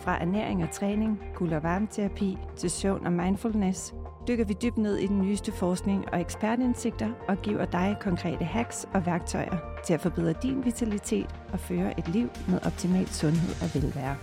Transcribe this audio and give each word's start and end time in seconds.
Fra 0.00 0.22
ernæring 0.22 0.62
og 0.62 0.70
træning, 0.70 1.20
kul- 1.34 1.52
og 1.52 1.62
varmeterapi 1.62 2.38
til 2.56 2.70
søvn 2.70 3.06
og 3.06 3.12
mindfulness, 3.12 3.94
dykker 4.28 4.44
vi 4.44 4.54
dybt 4.62 4.78
ned 4.78 4.96
i 4.96 5.06
den 5.06 5.18
nyeste 5.18 5.52
forskning 5.52 6.12
og 6.12 6.20
ekspertindsigter 6.20 7.10
og 7.28 7.36
giver 7.42 7.64
dig 7.64 7.96
konkrete 8.00 8.44
hacks 8.44 8.88
og 8.94 9.06
værktøjer 9.06 9.58
til 9.84 9.94
at 9.94 10.00
forbedre 10.00 10.32
din 10.42 10.64
vitalitet 10.64 11.34
og 11.52 11.60
føre 11.60 11.98
et 11.98 12.08
liv 12.08 12.28
med 12.48 12.66
optimal 12.66 13.06
sundhed 13.06 13.54
og 13.62 13.82
velvære. 13.82 14.16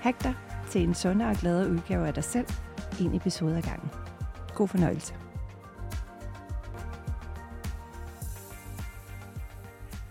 Hack 0.00 0.22
dig 0.22 0.34
til 0.70 0.82
en 0.82 0.94
sundere 0.94 1.30
og 1.30 1.36
gladere 1.36 1.70
udgave 1.70 2.06
af 2.06 2.14
dig 2.14 2.24
selv, 2.24 2.46
en 3.00 3.14
episode 3.14 3.56
ad 3.56 3.62
gangen. 3.62 3.90
God 4.54 4.68
fornøjelse. 4.68 5.14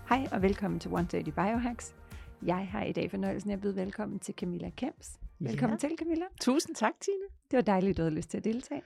Hej 0.08 0.26
og 0.32 0.42
velkommen 0.42 0.80
til 0.80 0.88
130 0.88 1.32
Biohacks. 1.32 1.99
Jeg 2.46 2.68
har 2.68 2.84
i 2.84 2.92
dag 2.92 3.10
fornøjelsen 3.10 3.50
af 3.50 3.54
at 3.54 3.60
byde 3.60 3.76
velkommen 3.76 4.18
til 4.18 4.34
Camilla 4.34 4.70
Kemps. 4.76 5.18
Velkommen 5.38 5.78
ja. 5.82 5.88
til, 5.88 5.98
Camilla. 5.98 6.24
Tusind 6.40 6.76
tak, 6.76 6.92
Tine. 7.00 7.24
Det 7.50 7.56
var 7.56 7.62
dejligt, 7.62 7.96
du 7.96 8.02
havde 8.02 8.14
lyst 8.14 8.30
til 8.30 8.38
at 8.38 8.44
deltage. 8.44 8.82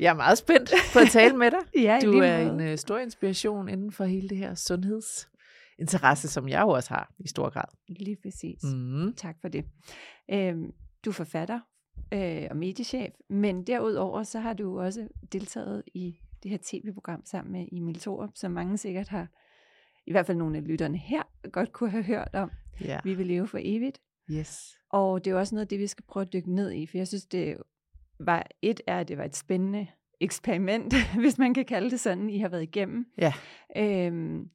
Jeg 0.00 0.10
er 0.10 0.14
meget 0.14 0.38
spændt 0.38 0.70
på 0.92 0.98
at 0.98 1.08
tale 1.10 1.36
med 1.36 1.50
dig. 1.50 1.58
ja, 1.84 1.98
du 2.02 2.18
er 2.18 2.38
en 2.38 2.72
uh, 2.72 2.76
stor 2.76 2.98
inspiration 2.98 3.68
inden 3.68 3.92
for 3.92 4.04
hele 4.04 4.28
det 4.28 4.38
her 4.38 4.54
sundhedsinteresse, 4.54 6.28
som 6.28 6.48
jeg 6.48 6.60
jo 6.60 6.68
også 6.68 6.90
har 6.90 7.14
i 7.18 7.28
stor 7.28 7.50
grad. 7.50 7.64
Lige 7.88 8.16
præcis. 8.22 8.62
Mm. 8.62 9.14
Tak 9.14 9.36
for 9.40 9.48
det. 9.48 9.64
Øhm, 10.30 10.72
du 11.04 11.10
er 11.10 11.14
forfatter 11.14 11.60
øh, 12.14 12.46
og 12.50 12.56
mediechef, 12.56 13.14
men 13.28 13.66
derudover 13.66 14.22
så 14.22 14.40
har 14.40 14.52
du 14.52 14.80
også 14.80 15.08
deltaget 15.32 15.82
i 15.94 16.16
det 16.42 16.50
her 16.50 16.58
tv-program 16.62 17.24
sammen 17.24 17.52
med 17.52 17.68
Emil 17.72 18.00
Thorup, 18.00 18.30
som 18.34 18.52
mange 18.52 18.78
sikkert 18.78 19.08
har, 19.08 19.26
i 20.06 20.12
hvert 20.12 20.26
fald 20.26 20.38
nogle 20.38 20.56
af 20.56 20.66
lytterne 20.68 20.98
her, 20.98 21.22
godt 21.52 21.72
kunne 21.72 21.90
have 21.90 22.02
hørt 22.02 22.34
om. 22.34 22.50
Ja. 22.80 23.00
Vi 23.04 23.14
vil 23.14 23.26
leve 23.26 23.46
for 23.46 23.58
evigt. 23.62 24.00
Yes. 24.30 24.74
Og 24.90 25.24
det 25.24 25.30
er 25.30 25.34
også 25.34 25.54
noget 25.54 25.64
af 25.64 25.68
det, 25.68 25.78
vi 25.78 25.86
skal 25.86 26.04
prøve 26.08 26.26
at 26.26 26.32
dykke 26.32 26.54
ned 26.54 26.72
i, 26.72 26.86
for 26.86 26.98
jeg 26.98 27.08
synes, 27.08 27.26
det 27.26 27.56
var, 28.20 28.46
et 28.62 28.80
er, 28.86 29.00
at 29.00 29.08
det 29.08 29.18
var 29.18 29.24
et 29.24 29.36
spændende 29.36 29.86
eksperiment, 30.20 30.94
hvis 31.22 31.38
man 31.38 31.54
kan 31.54 31.64
kalde 31.64 31.90
det 31.90 32.00
sådan, 32.00 32.30
I 32.30 32.38
har 32.38 32.48
været 32.48 32.62
igennem. 32.62 33.06
Ja. 33.18 33.32
Øhm, 33.76 34.50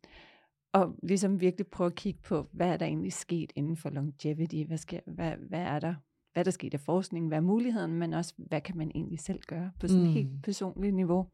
og 0.73 0.95
ligesom 1.03 1.41
virkelig 1.41 1.67
prøve 1.67 1.87
at 1.87 1.95
kigge 1.95 2.19
på, 2.23 2.47
hvad 2.51 2.67
er 2.67 2.77
der 2.77 2.85
egentlig 2.85 3.13
sket 3.13 3.51
inden 3.55 3.77
for 3.77 3.89
longevity? 3.89 4.63
Hvad, 4.67 4.77
sker, 4.77 4.99
hvad, 5.07 5.31
hvad 5.49 5.61
er 5.61 5.79
der? 5.79 5.95
Hvad 6.33 6.41
er 6.41 6.43
der 6.43 6.51
sket 6.51 6.73
af 6.73 6.79
forskning? 6.79 7.27
Hvad 7.27 7.37
er 7.37 7.41
muligheden? 7.41 7.93
Men 7.93 8.13
også, 8.13 8.33
hvad 8.37 8.61
kan 8.61 8.77
man 8.77 8.91
egentlig 8.95 9.19
selv 9.19 9.39
gøre 9.47 9.71
på 9.79 9.87
sådan 9.87 10.01
et 10.01 10.07
mm. 10.07 10.13
helt 10.13 10.43
personligt 10.43 10.95
niveau? 10.95 11.27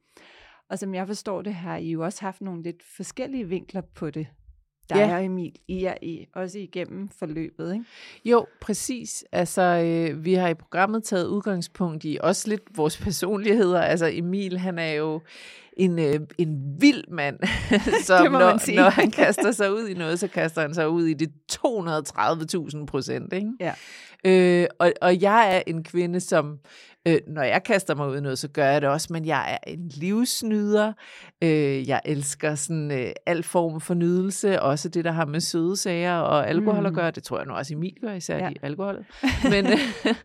Og 0.69 0.79
som 0.79 0.95
jeg 0.95 1.07
forstår 1.07 1.41
det, 1.41 1.53
har 1.53 1.77
I 1.77 1.91
jo 1.91 2.03
også 2.03 2.21
haft 2.21 2.41
nogle 2.41 2.63
lidt 2.63 2.83
forskellige 2.83 3.49
vinkler 3.49 3.81
på 3.81 4.09
det 4.09 4.27
dig 4.89 4.97
ja. 4.97 5.15
og 5.15 5.25
Emil, 5.25 5.55
I 5.67 5.83
er 5.83 5.93
i, 6.01 6.27
også 6.33 6.59
igennem 6.59 7.09
forløbet, 7.09 7.73
ikke? 7.73 7.85
Jo, 8.25 8.45
præcis. 8.61 9.25
Altså, 9.31 9.61
øh, 9.61 10.25
vi 10.25 10.33
har 10.33 10.47
i 10.47 10.53
programmet 10.53 11.03
taget 11.03 11.27
udgangspunkt 11.27 12.05
i 12.05 12.17
også 12.21 12.49
lidt 12.49 12.77
vores 12.77 12.97
personligheder. 12.97 13.81
Altså, 13.81 14.09
Emil, 14.13 14.57
han 14.57 14.79
er 14.79 14.91
jo 14.91 15.21
en, 15.77 15.99
øh, 15.99 16.19
en 16.37 16.75
vild 16.79 17.03
mand, 17.11 17.39
som 18.07 18.31
når, 18.31 18.75
når 18.75 18.89
han 18.89 19.11
kaster 19.11 19.51
sig 19.51 19.73
ud 19.73 19.87
i 19.87 19.93
noget, 19.93 20.19
så 20.19 20.27
kaster 20.27 20.61
han 20.61 20.73
sig 20.73 20.89
ud 20.89 21.05
i 21.05 21.13
det 21.13 21.29
230.000 21.53 22.85
procent, 22.85 23.33
ikke? 23.33 23.51
Ja. 23.59 23.73
Øh, 24.25 24.67
og, 24.79 24.93
og 25.01 25.21
jeg 25.21 25.55
er 25.55 25.61
en 25.67 25.83
kvinde, 25.83 26.19
som 26.19 26.59
Øh, 27.07 27.19
når 27.27 27.43
jeg 27.43 27.63
kaster 27.63 27.95
mig 27.95 28.09
ud 28.09 28.17
i 28.17 28.21
noget, 28.21 28.39
så 28.39 28.47
gør 28.47 28.65
jeg 28.65 28.81
det 28.81 28.89
også, 28.89 29.07
men 29.11 29.25
jeg 29.25 29.53
er 29.53 29.71
en 29.71 29.91
livsnyder. 29.93 30.93
Øh, 31.43 31.87
jeg 31.87 32.01
elsker 32.05 32.55
sådan 32.55 32.91
øh, 32.91 33.11
al 33.25 33.43
form 33.43 33.81
for 33.81 33.93
nydelse, 33.93 34.61
også 34.61 34.89
det, 34.89 35.05
der 35.05 35.11
har 35.11 35.25
med 35.25 35.39
søde 35.39 35.77
sager 35.77 36.15
og 36.15 36.49
alkohol 36.49 36.79
mm. 36.79 36.85
at 36.85 36.93
gøre. 36.93 37.11
Det 37.11 37.23
tror 37.23 37.37
jeg 37.37 37.47
nu 37.47 37.53
også 37.53 37.73
Emil 37.73 37.93
gør, 38.01 38.13
især 38.13 38.37
ja. 38.37 38.49
i 38.49 38.55
alkohol. 38.61 39.05
Men, 39.43 39.67
øh, 39.67 39.79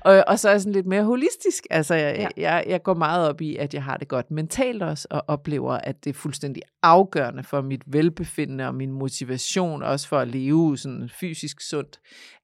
og, 0.00 0.24
og 0.26 0.38
så 0.38 0.48
er 0.48 0.52
jeg 0.52 0.60
sådan 0.60 0.72
lidt 0.72 0.86
mere 0.86 1.04
holistisk. 1.04 1.66
Altså, 1.70 1.94
jeg, 1.94 2.16
ja. 2.18 2.28
jeg, 2.36 2.64
jeg 2.68 2.82
går 2.82 2.94
meget 2.94 3.28
op 3.28 3.40
i, 3.40 3.56
at 3.56 3.74
jeg 3.74 3.84
har 3.84 3.96
det 3.96 4.08
godt 4.08 4.30
mentalt 4.30 4.82
også, 4.82 4.99
og 5.04 5.24
oplever, 5.26 5.72
at 5.72 6.04
det 6.04 6.10
er 6.10 6.14
fuldstændig 6.14 6.62
afgørende 6.82 7.42
for 7.42 7.60
mit 7.60 7.82
velbefindende 7.86 8.66
og 8.66 8.74
min 8.74 8.92
motivation, 8.92 9.82
også 9.82 10.08
for 10.08 10.18
at 10.18 10.28
leve 10.28 10.78
sådan 10.78 11.08
fysisk 11.08 11.60
sundt, 11.60 12.00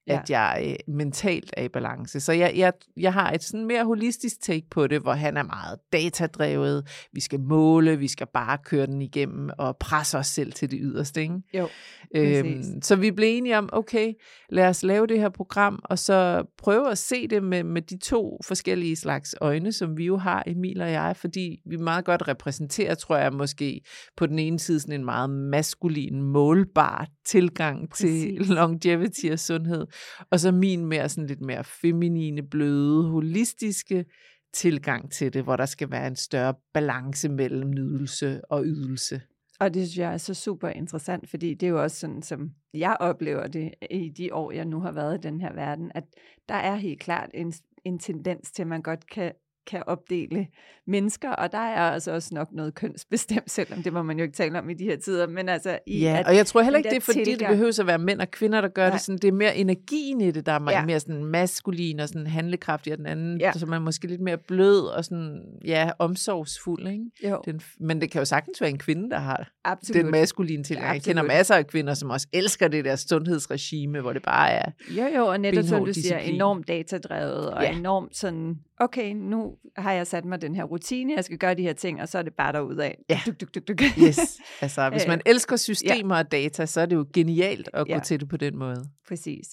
ja. 0.07 0.19
at 0.19 0.29
jeg 0.29 0.65
øh, 0.67 0.93
mentalt 0.95 1.53
er 1.57 1.63
i 1.63 1.67
balance. 1.67 2.19
Så 2.19 2.31
jeg, 2.31 2.53
jeg, 2.55 2.73
jeg 2.97 3.13
har 3.13 3.31
et 3.31 3.43
sådan 3.43 3.65
mere 3.65 3.85
holistisk 3.85 4.41
take 4.41 4.67
på 4.71 4.87
det, 4.87 5.01
hvor 5.01 5.13
han 5.13 5.37
er 5.37 5.43
meget 5.43 5.79
datadrevet. 5.93 6.87
Vi 7.13 7.19
skal 7.19 7.39
måle, 7.39 7.97
vi 7.97 8.07
skal 8.07 8.27
bare 8.33 8.57
køre 8.65 8.85
den 8.85 9.01
igennem 9.01 9.49
og 9.57 9.77
presse 9.77 10.17
os 10.17 10.27
selv 10.27 10.53
til 10.53 10.71
det 10.71 10.79
yderste. 10.81 11.21
Ikke? 11.21 11.35
Jo, 11.53 11.67
øhm, 12.15 12.81
så 12.81 12.95
vi 12.95 13.11
blev 13.11 13.37
enige 13.37 13.57
om, 13.57 13.69
okay, 13.73 14.13
lad 14.49 14.67
os 14.67 14.83
lave 14.83 15.07
det 15.07 15.19
her 15.19 15.29
program, 15.29 15.79
og 15.83 15.99
så 15.99 16.43
prøve 16.57 16.91
at 16.91 16.97
se 16.97 17.27
det 17.27 17.43
med, 17.43 17.63
med 17.63 17.81
de 17.81 17.97
to 17.97 18.39
forskellige 18.45 18.95
slags 18.95 19.35
øjne, 19.41 19.71
som 19.71 19.97
vi 19.97 20.05
jo 20.05 20.17
har, 20.17 20.43
Emil 20.47 20.81
og 20.81 20.91
jeg, 20.91 21.15
fordi 21.17 21.61
vi 21.65 21.77
meget 21.77 22.05
godt 22.05 22.27
repræsenterer, 22.27 22.95
tror 22.95 23.17
jeg 23.17 23.33
måske, 23.33 23.81
på 24.17 24.25
den 24.25 24.39
ene 24.39 24.59
side 24.59 24.79
sådan 24.79 24.99
en 24.99 25.05
meget 25.05 25.29
maskulin, 25.29 26.21
målbar 26.21 27.07
tilgang 27.25 27.89
Præcis. 27.89 28.23
til 28.23 28.47
longevity 28.55 29.25
og 29.31 29.39
sundhed, 29.39 29.87
og 30.31 30.39
så 30.39 30.51
min 30.51 30.85
mere 30.85 31.09
sådan 31.09 31.27
lidt 31.27 31.41
mere 31.41 31.63
feminine, 31.63 32.43
bløde, 32.43 33.09
holistiske 33.09 34.05
tilgang 34.53 35.11
til 35.11 35.33
det, 35.33 35.43
hvor 35.43 35.55
der 35.55 35.65
skal 35.65 35.91
være 35.91 36.07
en 36.07 36.15
større 36.15 36.53
balance 36.73 37.29
mellem 37.29 37.69
nydelse 37.69 38.41
og 38.49 38.63
ydelse. 38.65 39.21
Og 39.59 39.73
det 39.73 39.87
synes 39.87 39.97
jeg 39.97 40.13
er 40.13 40.17
så 40.17 40.33
super 40.33 40.67
interessant, 40.67 41.29
fordi 41.29 41.53
det 41.53 41.67
er 41.67 41.69
jo 41.69 41.83
også 41.83 41.99
sådan, 41.99 42.21
som 42.21 42.51
jeg 42.73 42.97
oplever 42.99 43.47
det 43.47 43.71
i 43.91 44.09
de 44.09 44.33
år, 44.33 44.51
jeg 44.51 44.65
nu 44.65 44.79
har 44.79 44.91
været 44.91 45.17
i 45.17 45.27
den 45.27 45.41
her 45.41 45.53
verden, 45.53 45.91
at 45.95 46.03
der 46.49 46.55
er 46.55 46.75
helt 46.75 46.99
klart 46.99 47.29
en, 47.33 47.53
en 47.85 47.99
tendens 47.99 48.51
til, 48.51 48.61
at 48.61 48.67
man 48.67 48.81
godt 48.81 49.07
kan 49.07 49.31
kan 49.67 49.83
opdele 49.87 50.47
mennesker, 50.87 51.29
og 51.29 51.51
der 51.51 51.57
er 51.57 51.91
altså 51.91 52.11
også 52.11 52.29
nok 52.35 52.47
noget 52.51 52.75
kønsbestemt, 52.75 53.51
selvom 53.51 53.83
det 53.83 53.93
må 53.93 54.03
man 54.03 54.17
jo 54.17 54.23
ikke 54.23 54.35
tale 54.35 54.59
om 54.59 54.69
i 54.69 54.73
de 54.73 54.83
her 54.83 54.97
tider, 54.97 55.27
men 55.27 55.49
altså... 55.49 55.79
I, 55.87 55.99
ja, 55.99 56.19
at, 56.19 56.25
og 56.25 56.35
jeg 56.35 56.45
tror 56.45 56.61
heller 56.61 56.77
ikke, 56.77 56.89
det 56.89 56.95
er 56.95 57.01
fordi, 57.01 57.25
tilgang... 57.25 57.39
det 57.39 57.57
behøver 57.57 57.79
at 57.79 57.87
være 57.87 57.97
mænd 57.97 58.21
og 58.21 58.31
kvinder, 58.31 58.61
der 58.61 58.67
gør 58.67 58.83
Nej. 58.83 58.91
det 58.91 59.01
sådan, 59.01 59.17
det 59.17 59.27
er 59.27 59.31
mere 59.31 59.57
energien 59.57 60.21
i 60.21 60.31
det, 60.31 60.45
der 60.45 60.51
er 60.51 60.71
ja. 60.71 60.85
mere 60.85 60.99
sådan 60.99 61.25
maskulin 61.25 61.99
og 61.99 62.07
sådan 62.07 62.27
handlekraftig, 62.27 62.93
og 62.93 62.97
den 62.97 63.05
anden, 63.05 63.39
ja. 63.39 63.51
så 63.51 63.65
man 63.65 63.75
er 63.75 63.85
måske 63.85 64.07
lidt 64.07 64.21
mere 64.21 64.37
blød 64.37 64.79
og 64.79 65.05
sådan, 65.05 65.41
ja, 65.65 65.91
omsorgsfuld, 65.99 66.87
ikke? 66.87 67.05
Jo. 67.29 67.41
Den, 67.45 67.61
men 67.79 68.01
det 68.01 68.11
kan 68.11 68.19
jo 68.21 68.25
sagtens 68.25 68.61
være 68.61 68.69
en 68.69 68.77
kvinde, 68.77 69.09
der 69.09 69.19
har 69.19 69.51
Absolut. 69.63 70.03
den 70.03 70.11
maskuline 70.11 70.63
til. 70.63 70.77
Jeg 70.77 71.01
kender 71.03 71.23
masser 71.23 71.55
af 71.55 71.67
kvinder, 71.67 71.93
som 71.93 72.09
også 72.09 72.27
elsker 72.33 72.67
det 72.67 72.85
der 72.85 72.95
sundhedsregime, 72.95 74.01
hvor 74.01 74.13
det 74.13 74.23
bare 74.23 74.51
er 74.51 74.71
Jo, 74.89 75.03
jo, 75.15 75.25
og 75.25 75.39
netop 75.39 75.65
som 75.65 75.85
du 75.85 75.93
siger, 75.93 76.17
enormt 76.17 76.67
datadrevet, 76.67 77.49
og 77.49 77.63
ja. 77.63 77.77
enormt 77.77 78.17
sådan 78.17 78.55
okay, 78.79 79.13
nu 79.13 79.55
har 79.77 79.91
jeg 79.91 80.07
sat 80.07 80.25
mig 80.25 80.41
den 80.41 80.55
her 80.55 80.63
rutine, 80.63 81.13
jeg 81.15 81.25
skal 81.25 81.37
gøre 81.37 81.53
de 81.53 81.61
her 81.61 81.73
ting, 81.73 82.01
og 82.01 82.07
så 82.07 82.17
er 82.17 82.21
det 82.21 82.33
bare 82.33 82.53
derudad. 82.53 82.91
Ja. 83.09 83.19
Duk, 83.25 83.41
duk, 83.41 83.55
duk, 83.55 83.67
duk. 83.67 83.81
Yes. 83.81 84.19
Altså, 84.61 84.89
hvis 84.89 85.07
man 85.07 85.21
elsker 85.25 85.55
systemer 85.55 86.15
ja. 86.15 86.23
og 86.23 86.31
data, 86.31 86.65
så 86.65 86.81
er 86.81 86.85
det 86.85 86.95
jo 86.95 87.05
genialt 87.13 87.69
at 87.73 87.87
ja. 87.87 87.93
gå 87.93 87.99
til 87.99 88.19
det 88.19 88.29
på 88.29 88.37
den 88.37 88.57
måde. 88.57 88.85
Præcis. 89.07 89.47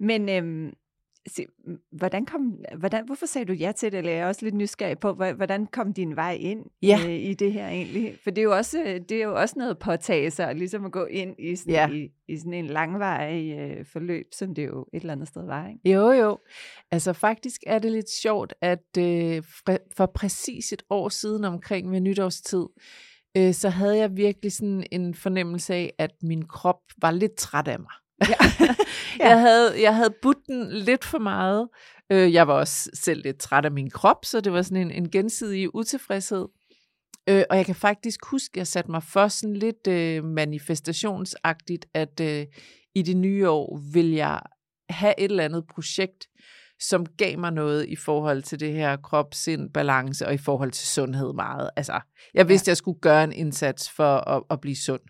Men 0.00 0.28
øhm, 0.28 0.72
se, 1.26 1.46
hvordan 1.92 2.26
kom, 2.26 2.54
hvordan, 2.78 3.06
hvorfor 3.06 3.26
sagde 3.26 3.44
du 3.44 3.52
ja 3.52 3.72
til 3.72 3.92
det? 3.92 3.98
Eller 3.98 4.10
jeg 4.10 4.20
er 4.20 4.26
også 4.26 4.44
lidt 4.44 4.54
nysgerrig 4.54 4.98
på, 4.98 5.12
hvordan 5.12 5.66
kom 5.66 5.92
din 5.92 6.16
vej 6.16 6.36
ind 6.40 6.64
ja. 6.82 6.98
øh, 7.04 7.14
i 7.14 7.34
det 7.34 7.52
her 7.52 7.68
egentlig? 7.68 8.18
For 8.22 8.30
det 8.30 8.38
er 8.38 8.44
jo 8.44 8.56
også, 8.56 9.00
det 9.08 9.16
er 9.16 9.24
jo 9.24 9.40
også 9.40 9.54
noget 9.58 9.78
påtage 9.78 10.30
sig, 10.30 10.54
ligesom 10.54 10.84
at 10.84 10.92
gå 10.92 11.04
ind 11.04 11.34
i 11.38 11.56
sådan, 11.56 11.72
ja. 11.72 11.88
i, 11.90 12.08
i 12.28 12.36
sådan 12.36 12.54
en 12.54 12.66
langvarig 12.66 13.58
øh, 13.58 13.84
forløb, 13.84 14.26
som 14.32 14.54
det 14.54 14.66
jo 14.66 14.86
et 14.92 15.00
eller 15.00 15.12
andet 15.12 15.28
sted 15.28 15.46
var. 15.46 15.68
Ikke? 15.68 15.90
Jo, 15.90 16.10
jo. 16.10 16.38
Altså 16.90 17.12
faktisk 17.12 17.60
er 17.66 17.78
det 17.78 17.92
lidt 17.92 18.10
sjovt, 18.10 18.54
at 18.60 18.98
øh, 18.98 19.42
for 19.96 20.06
præcis 20.06 20.72
et 20.72 20.82
år 20.90 21.08
siden 21.08 21.44
omkring 21.44 21.92
ved 21.92 22.00
nytårstid, 22.00 22.66
øh, 23.36 23.54
så 23.54 23.68
havde 23.68 23.96
jeg 23.96 24.16
virkelig 24.16 24.52
sådan 24.52 24.86
en 24.92 25.14
fornemmelse 25.14 25.74
af, 25.74 25.94
at 25.98 26.10
min 26.22 26.44
krop 26.44 26.80
var 26.98 27.10
lidt 27.10 27.34
træt 27.36 27.68
af 27.68 27.78
mig. 27.78 27.92
Ja. 29.18 29.28
Jeg, 29.28 29.40
havde, 29.40 29.82
jeg 29.82 29.94
havde 29.94 30.14
budt 30.22 30.46
den 30.46 30.72
lidt 30.72 31.04
for 31.04 31.18
meget. 31.18 31.68
Øh, 32.12 32.32
jeg 32.32 32.48
var 32.48 32.54
også 32.54 32.90
selv 32.94 33.22
lidt 33.22 33.38
træt 33.38 33.64
af 33.64 33.72
min 33.72 33.90
krop, 33.90 34.24
så 34.24 34.40
det 34.40 34.52
var 34.52 34.62
sådan 34.62 34.76
en, 34.76 34.90
en 34.90 35.10
gensidig 35.10 35.74
utilfredshed. 35.74 36.46
Øh, 37.28 37.44
og 37.50 37.56
jeg 37.56 37.66
kan 37.66 37.74
faktisk 37.74 38.24
huske, 38.26 38.50
at 38.52 38.56
jeg 38.56 38.66
satte 38.66 38.90
mig 38.90 39.02
for 39.02 39.28
sådan 39.28 39.56
lidt 39.56 39.86
øh, 39.88 40.24
manifestationsagtigt, 40.24 41.86
at 41.94 42.20
øh, 42.20 42.46
i 42.94 43.02
det 43.02 43.16
nye 43.16 43.48
år 43.48 43.80
vil 43.92 44.10
jeg 44.10 44.40
have 44.90 45.14
et 45.18 45.30
eller 45.30 45.44
andet 45.44 45.64
projekt, 45.74 46.26
som 46.80 47.06
gav 47.06 47.38
mig 47.38 47.52
noget 47.52 47.86
i 47.88 47.96
forhold 47.96 48.42
til 48.42 48.60
det 48.60 48.72
her 48.72 48.96
krop, 48.96 49.34
sind, 49.34 49.70
balance 49.70 50.26
og 50.26 50.34
i 50.34 50.38
forhold 50.38 50.70
til 50.70 50.86
sundhed 50.86 51.32
meget. 51.32 51.70
Altså, 51.76 52.00
jeg 52.34 52.48
vidste, 52.48 52.68
ja. 52.68 52.70
jeg 52.70 52.76
skulle 52.76 53.00
gøre 53.00 53.24
en 53.24 53.32
indsats 53.32 53.90
for 53.90 54.16
at, 54.16 54.42
at 54.50 54.60
blive 54.60 54.76
sund. 54.76 55.00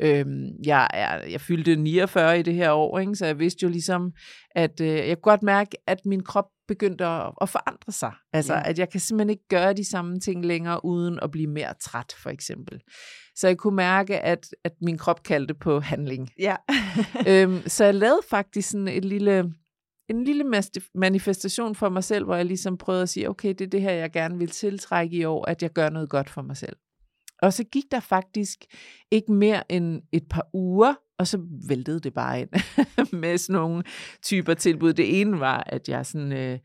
Øhm, 0.00 0.48
jeg, 0.64 0.88
er, 0.94 1.26
jeg 1.26 1.40
fyldte 1.40 1.76
49 1.76 2.38
i 2.38 2.42
det 2.42 2.54
her 2.54 2.72
år, 2.72 2.98
ikke? 2.98 3.14
så 3.14 3.26
jeg 3.26 3.38
vidste 3.38 3.62
jo 3.62 3.68
ligesom, 3.68 4.12
at 4.50 4.80
øh, 4.80 4.88
jeg 4.88 5.16
kunne 5.16 5.32
godt 5.32 5.42
mærke, 5.42 5.76
at 5.86 5.98
min 6.06 6.22
krop 6.22 6.44
begyndte 6.68 7.06
at, 7.06 7.32
at 7.40 7.48
forandre 7.48 7.92
sig. 7.92 8.12
Altså, 8.32 8.54
ja. 8.54 8.62
at 8.64 8.78
jeg 8.78 8.90
kan 8.90 9.00
simpelthen 9.00 9.30
ikke 9.30 9.48
gøre 9.48 9.72
de 9.72 9.90
samme 9.90 10.20
ting 10.20 10.44
længere, 10.44 10.84
uden 10.84 11.18
at 11.22 11.30
blive 11.30 11.46
mere 11.46 11.74
træt, 11.80 12.14
for 12.22 12.30
eksempel. 12.30 12.80
Så 13.34 13.46
jeg 13.46 13.56
kunne 13.56 13.76
mærke, 13.76 14.20
at, 14.20 14.46
at 14.64 14.72
min 14.80 14.98
krop 14.98 15.22
kaldte 15.22 15.54
på 15.54 15.80
handling. 15.80 16.30
Ja. 16.38 16.56
øhm, 17.28 17.62
så 17.76 17.84
jeg 17.84 17.94
lavede 17.94 18.22
faktisk 18.30 18.70
sådan 18.70 18.88
et 18.88 19.04
lille 19.04 19.52
en 20.08 20.24
lille 20.24 20.44
manifestation 20.94 21.74
for 21.74 21.88
mig 21.88 22.04
selv, 22.04 22.24
hvor 22.24 22.36
jeg 22.36 22.44
ligesom 22.44 22.78
prøvede 22.78 23.02
at 23.02 23.08
sige, 23.08 23.30
okay, 23.30 23.48
det 23.48 23.60
er 23.60 23.66
det 23.66 23.82
her, 23.82 23.92
jeg 23.92 24.12
gerne 24.12 24.38
vil 24.38 24.50
tiltrække 24.50 25.16
i 25.16 25.24
år, 25.24 25.44
at 25.44 25.62
jeg 25.62 25.72
gør 25.72 25.90
noget 25.90 26.10
godt 26.10 26.30
for 26.30 26.42
mig 26.42 26.56
selv. 26.56 26.76
Og 27.42 27.52
så 27.52 27.64
gik 27.64 27.84
der 27.90 28.00
faktisk 28.00 28.64
ikke 29.10 29.32
mere 29.32 29.72
end 29.72 30.02
et 30.12 30.24
par 30.30 30.48
uger, 30.52 30.94
og 31.18 31.26
så 31.26 31.40
væltede 31.68 32.00
det 32.00 32.14
bare 32.14 32.40
ind 32.40 32.48
med 33.22 33.38
sådan 33.38 33.60
nogle 33.60 33.82
typer 34.22 34.54
tilbud. 34.54 34.92
Det 34.92 35.20
ene 35.20 35.40
var, 35.40 35.62
at 35.66 35.88
jeg 35.88 36.06
sådan, 36.06 36.32
øh, 36.32 36.58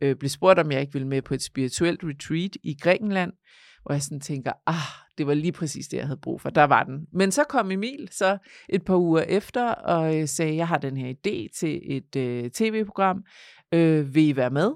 øh, 0.00 0.16
blev 0.16 0.28
spurgt, 0.28 0.58
om 0.58 0.72
jeg 0.72 0.80
ikke 0.80 0.92
ville 0.92 1.08
med 1.08 1.22
på 1.22 1.34
et 1.34 1.42
spirituelt 1.42 2.00
retreat 2.04 2.56
i 2.62 2.76
Grækenland, 2.80 3.32
hvor 3.82 3.92
jeg 3.92 4.02
sådan 4.02 4.20
tænker, 4.20 4.52
ah, 4.66 5.09
det 5.20 5.26
var 5.26 5.34
lige 5.34 5.52
præcis 5.52 5.88
det, 5.88 5.96
jeg 5.96 6.06
havde 6.06 6.20
brug 6.22 6.40
for. 6.40 6.50
Der 6.50 6.64
var 6.64 6.82
den. 6.82 7.06
Men 7.12 7.30
så 7.30 7.44
kom 7.44 7.70
Emil 7.70 8.08
så 8.10 8.38
et 8.68 8.84
par 8.84 8.96
uger 8.96 9.22
efter 9.22 9.68
og 9.68 10.18
øh, 10.18 10.28
sagde, 10.28 10.56
jeg 10.56 10.68
har 10.68 10.78
den 10.78 10.96
her 10.96 11.14
idé 11.14 11.58
til 11.58 11.80
et 11.96 12.16
øh, 12.16 12.50
tv-program. 12.50 13.24
Øh, 13.74 14.14
vil 14.14 14.28
I 14.28 14.36
være 14.36 14.50
med? 14.50 14.70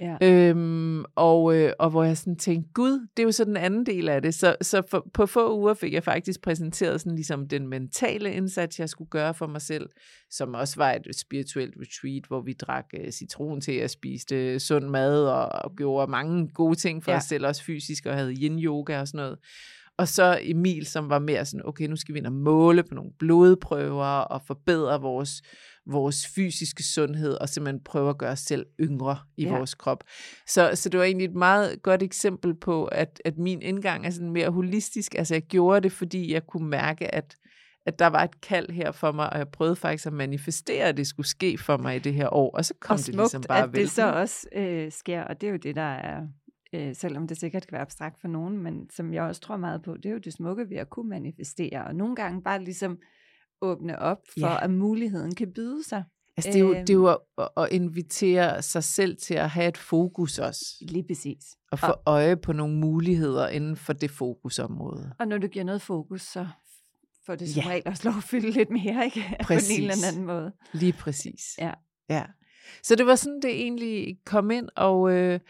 Ja. 0.00 0.16
Øhm, 0.22 1.04
og, 1.14 1.56
øh, 1.56 1.72
og 1.78 1.90
hvor 1.90 2.04
jeg 2.04 2.16
sådan 2.16 2.36
tænkte, 2.36 2.70
gud, 2.74 3.06
det 3.16 3.22
er 3.22 3.24
jo 3.24 3.32
så 3.32 3.44
den 3.44 3.56
anden 3.56 3.86
del 3.86 4.08
af 4.08 4.22
det. 4.22 4.34
Så, 4.34 4.56
så 4.62 4.82
for, 4.90 5.06
på 5.14 5.26
få 5.26 5.58
uger 5.58 5.74
fik 5.74 5.92
jeg 5.92 6.04
faktisk 6.04 6.42
præsenteret 6.42 7.00
sådan 7.00 7.14
ligesom 7.14 7.48
den 7.48 7.68
mentale 7.68 8.32
indsats, 8.32 8.78
jeg 8.78 8.88
skulle 8.88 9.10
gøre 9.10 9.34
for 9.34 9.46
mig 9.46 9.62
selv, 9.62 9.88
som 10.30 10.54
også 10.54 10.76
var 10.76 10.92
et 10.92 11.16
spirituelt 11.16 11.74
retreat, 11.76 12.22
hvor 12.28 12.40
vi 12.40 12.52
drak 12.52 12.86
uh, 12.98 13.10
citron 13.10 13.60
til 13.60 13.84
og 13.84 13.90
spiste 13.90 14.60
sund 14.60 14.88
mad 14.88 15.24
og, 15.24 15.48
og 15.48 15.76
gjorde 15.76 16.10
mange 16.10 16.48
gode 16.48 16.74
ting 16.74 17.04
for 17.04 17.10
ja. 17.10 17.16
os 17.16 17.24
selv, 17.24 17.46
også 17.46 17.64
fysisk, 17.64 18.06
og 18.06 18.14
havde 18.14 18.32
yin-yoga 18.32 19.00
og 19.00 19.08
sådan 19.08 19.18
noget. 19.18 19.38
Og 19.98 20.08
så 20.08 20.38
Emil, 20.42 20.86
som 20.86 21.10
var 21.10 21.18
mere 21.18 21.44
sådan, 21.44 21.66
okay, 21.66 21.86
nu 21.86 21.96
skal 21.96 22.14
vi 22.14 22.18
ind 22.18 22.26
og 22.26 22.32
måle 22.32 22.82
på 22.82 22.94
nogle 22.94 23.10
blodprøver 23.18 24.04
og 24.04 24.42
forbedre 24.46 25.00
vores, 25.00 25.42
vores 25.86 26.26
fysiske 26.26 26.82
sundhed 26.82 27.34
og 27.34 27.48
simpelthen 27.48 27.84
prøve 27.84 28.10
at 28.10 28.18
gøre 28.18 28.30
os 28.30 28.40
selv 28.40 28.66
yngre 28.80 29.18
i 29.36 29.44
ja. 29.44 29.56
vores 29.56 29.74
krop. 29.74 30.04
Så, 30.46 30.70
så 30.74 30.88
det 30.88 30.98
var 30.98 31.04
egentlig 31.04 31.24
et 31.24 31.34
meget 31.34 31.82
godt 31.82 32.02
eksempel 32.02 32.54
på, 32.54 32.84
at, 32.84 33.22
at 33.24 33.38
min 33.38 33.62
indgang 33.62 34.06
er 34.06 34.10
sådan 34.10 34.30
mere 34.30 34.50
holistisk. 34.50 35.14
Altså 35.14 35.34
jeg 35.34 35.42
gjorde 35.42 35.80
det, 35.80 35.92
fordi 35.92 36.32
jeg 36.32 36.46
kunne 36.46 36.68
mærke, 36.68 37.14
at 37.14 37.36
at 37.86 37.98
der 37.98 38.06
var 38.06 38.24
et 38.24 38.40
kald 38.40 38.70
her 38.70 38.92
for 38.92 39.12
mig, 39.12 39.32
og 39.32 39.38
jeg 39.38 39.48
prøvede 39.48 39.76
faktisk 39.76 40.06
at 40.06 40.12
manifestere, 40.12 40.84
at 40.84 40.96
det 40.96 41.06
skulle 41.06 41.26
ske 41.26 41.58
for 41.58 41.76
mig 41.76 41.96
i 41.96 41.98
det 41.98 42.14
her 42.14 42.34
år, 42.34 42.56
og 42.56 42.64
så 42.64 42.74
kom 42.80 42.94
og 42.94 42.98
det 42.98 43.14
ligesom 43.14 43.42
bare 43.48 43.62
at 43.62 43.74
det 43.74 43.90
så 43.90 44.12
også 44.12 44.46
øh, 44.52 44.92
sker, 44.92 45.22
og 45.22 45.40
det 45.40 45.46
er 45.46 45.50
jo 45.50 45.56
det, 45.56 45.76
der 45.76 45.82
er 45.82 46.26
øh, 46.72 46.94
selvom 46.94 47.28
det 47.28 47.36
sikkert 47.36 47.66
kan 47.66 47.72
være 47.72 47.82
abstrakt 47.82 48.20
for 48.20 48.28
nogen, 48.28 48.58
men 48.58 48.90
som 48.90 49.14
jeg 49.14 49.22
også 49.22 49.40
tror 49.40 49.56
meget 49.56 49.82
på, 49.82 49.96
det 49.96 50.06
er 50.06 50.10
jo 50.10 50.18
det 50.18 50.32
smukke 50.32 50.70
ved 50.70 50.76
at 50.76 50.90
kunne 50.90 51.08
manifestere, 51.08 51.84
og 51.84 51.94
nogle 51.94 52.16
gange 52.16 52.42
bare 52.42 52.64
ligesom 52.64 52.98
åbne 53.62 53.98
op 53.98 54.18
for, 54.40 54.46
ja. 54.46 54.64
at 54.64 54.70
muligheden 54.70 55.34
kan 55.34 55.52
byde 55.52 55.84
sig. 55.88 56.04
Altså 56.36 56.50
det 56.50 56.56
er 56.56 56.60
jo, 56.60 56.74
det 56.74 56.90
er 56.90 56.94
jo 56.94 57.08
øhm. 57.08 57.18
at, 57.38 57.48
at 57.56 57.68
invitere 57.72 58.62
sig 58.62 58.84
selv 58.84 59.16
til 59.16 59.34
at 59.34 59.50
have 59.50 59.68
et 59.68 59.76
fokus 59.78 60.38
også. 60.38 60.64
Lige 60.80 61.04
præcis. 61.06 61.44
Og 61.72 61.78
få 61.78 61.86
og, 61.86 62.02
øje 62.06 62.36
på 62.36 62.52
nogle 62.52 62.74
muligheder 62.74 63.48
inden 63.48 63.76
for 63.76 63.92
det 63.92 64.10
fokusområde. 64.10 65.12
Og 65.18 65.28
når 65.28 65.38
du 65.38 65.46
giver 65.46 65.64
noget 65.64 65.82
fokus, 65.82 66.22
så 66.22 66.46
får 67.26 67.34
det 67.34 67.48
som 67.48 67.62
ja. 67.62 67.68
regel 67.68 67.82
også 67.86 68.08
lov 68.08 68.16
at 68.16 68.24
fylde 68.24 68.50
lidt 68.50 68.70
mere, 68.70 69.04
ikke? 69.04 69.36
Præcis. 69.42 69.68
på 69.78 69.82
en 69.82 69.90
eller 69.90 70.06
anden 70.08 70.26
måde. 70.26 70.52
Lige 70.72 70.92
præcis. 70.92 71.40
Ja. 71.58 71.72
ja. 72.08 72.24
Så 72.82 72.94
det 72.94 73.06
var 73.06 73.14
sådan, 73.14 73.40
det 73.42 73.50
egentlig 73.50 74.18
kom 74.26 74.50
ind, 74.50 74.68
og, 74.76 75.12
øh, 75.12 75.40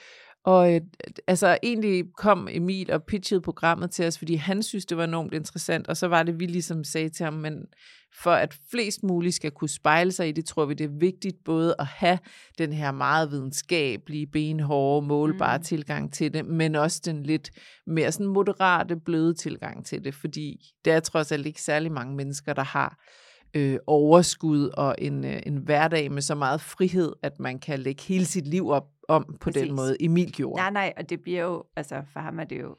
og 0.44 0.74
øh, 0.74 0.80
altså 1.26 1.58
egentlig 1.62 2.04
kom 2.16 2.48
Emil 2.50 2.90
og 2.90 3.04
pitchede 3.04 3.40
programmet 3.40 3.90
til 3.90 4.06
os, 4.06 4.18
fordi 4.18 4.34
han 4.34 4.62
synes, 4.62 4.86
det 4.86 4.96
var 4.96 5.04
enormt 5.04 5.34
interessant, 5.34 5.88
og 5.88 5.96
så 5.96 6.06
var 6.08 6.22
det, 6.22 6.40
vi 6.40 6.46
ligesom 6.46 6.84
sagde 6.84 7.08
til 7.08 7.24
ham, 7.24 7.34
men 7.34 7.66
for 8.14 8.30
at 8.30 8.54
flest 8.70 9.02
muligt 9.02 9.34
skal 9.34 9.50
kunne 9.50 9.68
spejle 9.68 10.12
sig 10.12 10.28
i 10.28 10.32
det, 10.32 10.44
tror 10.44 10.64
vi, 10.64 10.74
det 10.74 10.84
er 10.84 10.98
vigtigt 10.98 11.36
både 11.44 11.74
at 11.78 11.86
have 11.86 12.18
den 12.58 12.72
her 12.72 12.92
meget 12.92 13.30
videnskabelige, 13.30 14.26
benhårde, 14.26 15.06
målbare 15.06 15.58
mm. 15.58 15.64
tilgang 15.64 16.12
til 16.12 16.34
det, 16.34 16.46
men 16.46 16.74
også 16.74 17.02
den 17.04 17.22
lidt 17.22 17.50
mere 17.86 18.12
sådan 18.12 18.26
moderate, 18.26 18.96
bløde 18.96 19.34
tilgang 19.34 19.86
til 19.86 20.04
det, 20.04 20.14
fordi 20.14 20.74
det 20.84 20.92
er 20.92 21.00
trods 21.00 21.32
alt 21.32 21.46
ikke 21.46 21.62
særlig 21.62 21.92
mange 21.92 22.16
mennesker, 22.16 22.52
der 22.52 22.64
har 22.64 22.98
øh, 23.54 23.78
overskud 23.86 24.68
og 24.68 24.94
en, 24.98 25.24
øh, 25.24 25.40
en 25.46 25.56
hverdag 25.56 26.12
med 26.12 26.22
så 26.22 26.34
meget 26.34 26.60
frihed, 26.60 27.12
at 27.22 27.40
man 27.40 27.58
kan 27.58 27.78
lægge 27.78 28.02
hele 28.02 28.24
sit 28.24 28.46
liv 28.46 28.68
op 28.68 28.86
om 29.08 29.24
på 29.24 29.36
Præcis. 29.50 29.62
den 29.62 29.76
måde, 29.76 29.96
Emil 30.00 30.32
gjorde. 30.32 30.56
Nej, 30.56 30.70
nej, 30.70 30.92
og 30.96 31.10
det 31.10 31.20
bliver 31.20 31.42
jo, 31.42 31.64
altså 31.76 32.02
for 32.12 32.20
ham 32.20 32.38
er 32.38 32.44
det 32.44 32.60
jo 32.60 32.76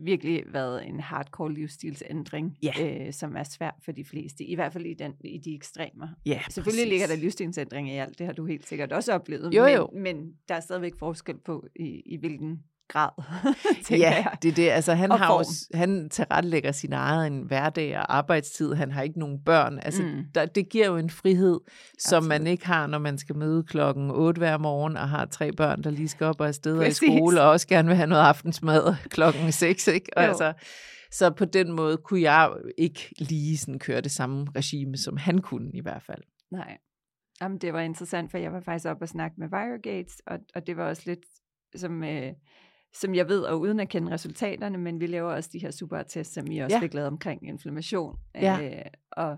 virkelig 0.00 0.44
været 0.46 0.86
en 0.86 1.00
hardcore 1.00 1.52
livsstilsændring, 1.52 2.58
ja. 2.62 3.06
øh, 3.06 3.12
som 3.12 3.36
er 3.36 3.42
svært 3.42 3.74
for 3.84 3.92
de 3.92 4.04
fleste, 4.04 4.44
i 4.44 4.54
hvert 4.54 4.72
fald 4.72 4.86
i, 4.86 4.94
den, 4.94 5.12
i 5.24 5.38
de 5.38 5.54
ekstremer. 5.54 6.08
Ja, 6.26 6.40
Selvfølgelig 6.50 6.82
præcis. 6.82 6.90
ligger 6.90 7.06
der 7.06 7.16
livsstilsændring 7.16 7.88
i 7.90 7.92
alt, 7.92 8.18
det 8.18 8.26
har 8.26 8.32
du 8.32 8.46
helt 8.46 8.68
sikkert 8.68 8.92
også 8.92 9.12
oplevet, 9.12 9.54
jo, 9.54 9.66
jo. 9.66 9.90
Men, 9.92 10.02
men 10.02 10.32
der 10.48 10.54
er 10.54 10.60
stadigvæk 10.60 10.94
forskel 10.98 11.38
på, 11.38 11.66
i, 11.76 12.02
i 12.06 12.16
hvilken 12.16 12.62
grad, 12.88 13.10
ja, 13.90 13.96
jeg. 13.96 14.36
det 14.42 14.50
er 14.50 14.54
det. 14.54 14.70
Altså, 14.70 14.94
han, 14.94 15.10
har 15.10 15.32
også, 15.32 15.68
han 15.74 16.08
tilrettelægger 16.10 16.72
sin 16.72 16.92
egen 16.92 17.42
hverdag 17.42 17.98
og 17.98 18.16
arbejdstid. 18.16 18.72
Han 18.72 18.92
har 18.92 19.02
ikke 19.02 19.18
nogen 19.18 19.40
børn. 19.44 19.78
Altså, 19.82 20.02
mm. 20.02 20.24
der, 20.34 20.46
det 20.46 20.68
giver 20.68 20.86
jo 20.86 20.96
en 20.96 21.10
frihed, 21.10 21.60
som 21.98 22.16
Absolut. 22.16 22.28
man 22.28 22.46
ikke 22.46 22.66
har, 22.66 22.86
når 22.86 22.98
man 22.98 23.18
skal 23.18 23.36
møde 23.36 23.62
klokken 23.62 24.10
8 24.10 24.38
hver 24.38 24.58
morgen 24.58 24.96
og 24.96 25.08
har 25.08 25.24
tre 25.24 25.52
børn, 25.52 25.82
der 25.82 25.90
lige 25.90 26.08
skal 26.08 26.26
op 26.26 26.40
og 26.40 26.46
afsted 26.46 26.78
og 26.78 26.88
i 26.88 26.92
skole, 26.92 27.42
og 27.42 27.50
også 27.50 27.68
gerne 27.68 27.88
vil 27.88 27.96
have 27.96 28.06
noget 28.06 28.22
aftensmad 28.22 28.96
klokken 29.10 29.52
6. 29.52 29.88
Ikke? 29.88 30.06
Og 30.16 30.24
altså, 30.24 30.52
så 31.10 31.30
på 31.30 31.44
den 31.44 31.72
måde 31.72 31.96
kunne 31.96 32.22
jeg 32.22 32.50
ikke 32.78 33.14
lige 33.18 33.58
sådan 33.58 33.78
køre 33.78 34.00
det 34.00 34.10
samme 34.10 34.46
regime, 34.56 34.96
som 34.96 35.16
han 35.16 35.38
kunne 35.38 35.70
i 35.74 35.80
hvert 35.80 36.02
fald. 36.02 36.22
Nej. 36.50 36.78
Jamen, 37.40 37.58
det 37.58 37.72
var 37.72 37.80
interessant, 37.80 38.30
for 38.30 38.38
jeg 38.38 38.52
var 38.52 38.60
faktisk 38.60 38.86
op 38.88 39.02
og 39.02 39.08
snakke 39.08 39.36
med 39.38 39.48
Virogates, 39.48 40.22
og, 40.26 40.38
og 40.54 40.66
det 40.66 40.76
var 40.76 40.88
også 40.88 41.02
lidt 41.06 41.24
som... 41.76 42.04
Øh, 42.04 42.32
som 43.00 43.14
jeg 43.14 43.28
ved, 43.28 43.40
og 43.40 43.60
uden 43.60 43.80
at 43.80 43.88
kende 43.88 44.12
resultaterne, 44.12 44.78
men 44.78 45.00
vi 45.00 45.06
laver 45.06 45.32
også 45.32 45.50
de 45.52 45.58
her 45.58 45.70
supertest, 45.70 46.32
som 46.32 46.50
I 46.50 46.58
også 46.58 46.76
ja. 46.76 46.82
fik 46.82 46.94
lavet 46.94 47.08
omkring 47.08 47.48
inflammation. 47.48 48.16
Ja. 48.34 48.60
Øh, 48.62 48.84
og 49.10 49.36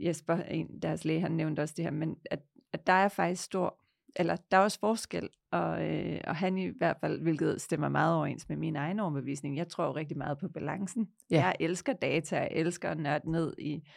Jesper, 0.00 0.36
en, 0.36 0.82
deres 0.82 1.04
læge, 1.04 1.20
han 1.20 1.32
nævnte 1.32 1.60
også 1.60 1.74
det 1.76 1.84
her, 1.84 1.92
men 1.92 2.16
at, 2.30 2.38
at 2.72 2.86
der 2.86 2.92
er 2.92 3.08
faktisk 3.08 3.42
stor, 3.42 3.78
eller 4.16 4.36
der 4.50 4.56
er 4.56 4.60
også 4.60 4.78
forskel, 4.80 5.28
og, 5.50 5.90
øh, 5.90 6.20
og 6.24 6.36
han 6.36 6.58
i 6.58 6.66
hvert 6.66 6.96
fald, 7.00 7.22
hvilket 7.22 7.60
stemmer 7.60 7.88
meget 7.88 8.16
overens 8.16 8.48
med 8.48 8.56
min 8.56 8.76
egen 8.76 9.00
overbevisning, 9.00 9.56
jeg 9.56 9.68
tror 9.68 9.96
rigtig 9.96 10.18
meget 10.18 10.38
på 10.38 10.48
balancen. 10.48 11.08
Ja. 11.30 11.36
Jeg 11.36 11.56
elsker 11.60 11.92
data, 11.92 12.36
jeg 12.36 12.48
elsker 12.50 12.90
at 12.90 12.98
nørde 12.98 13.30
ned 13.30 13.54
i 13.58 13.88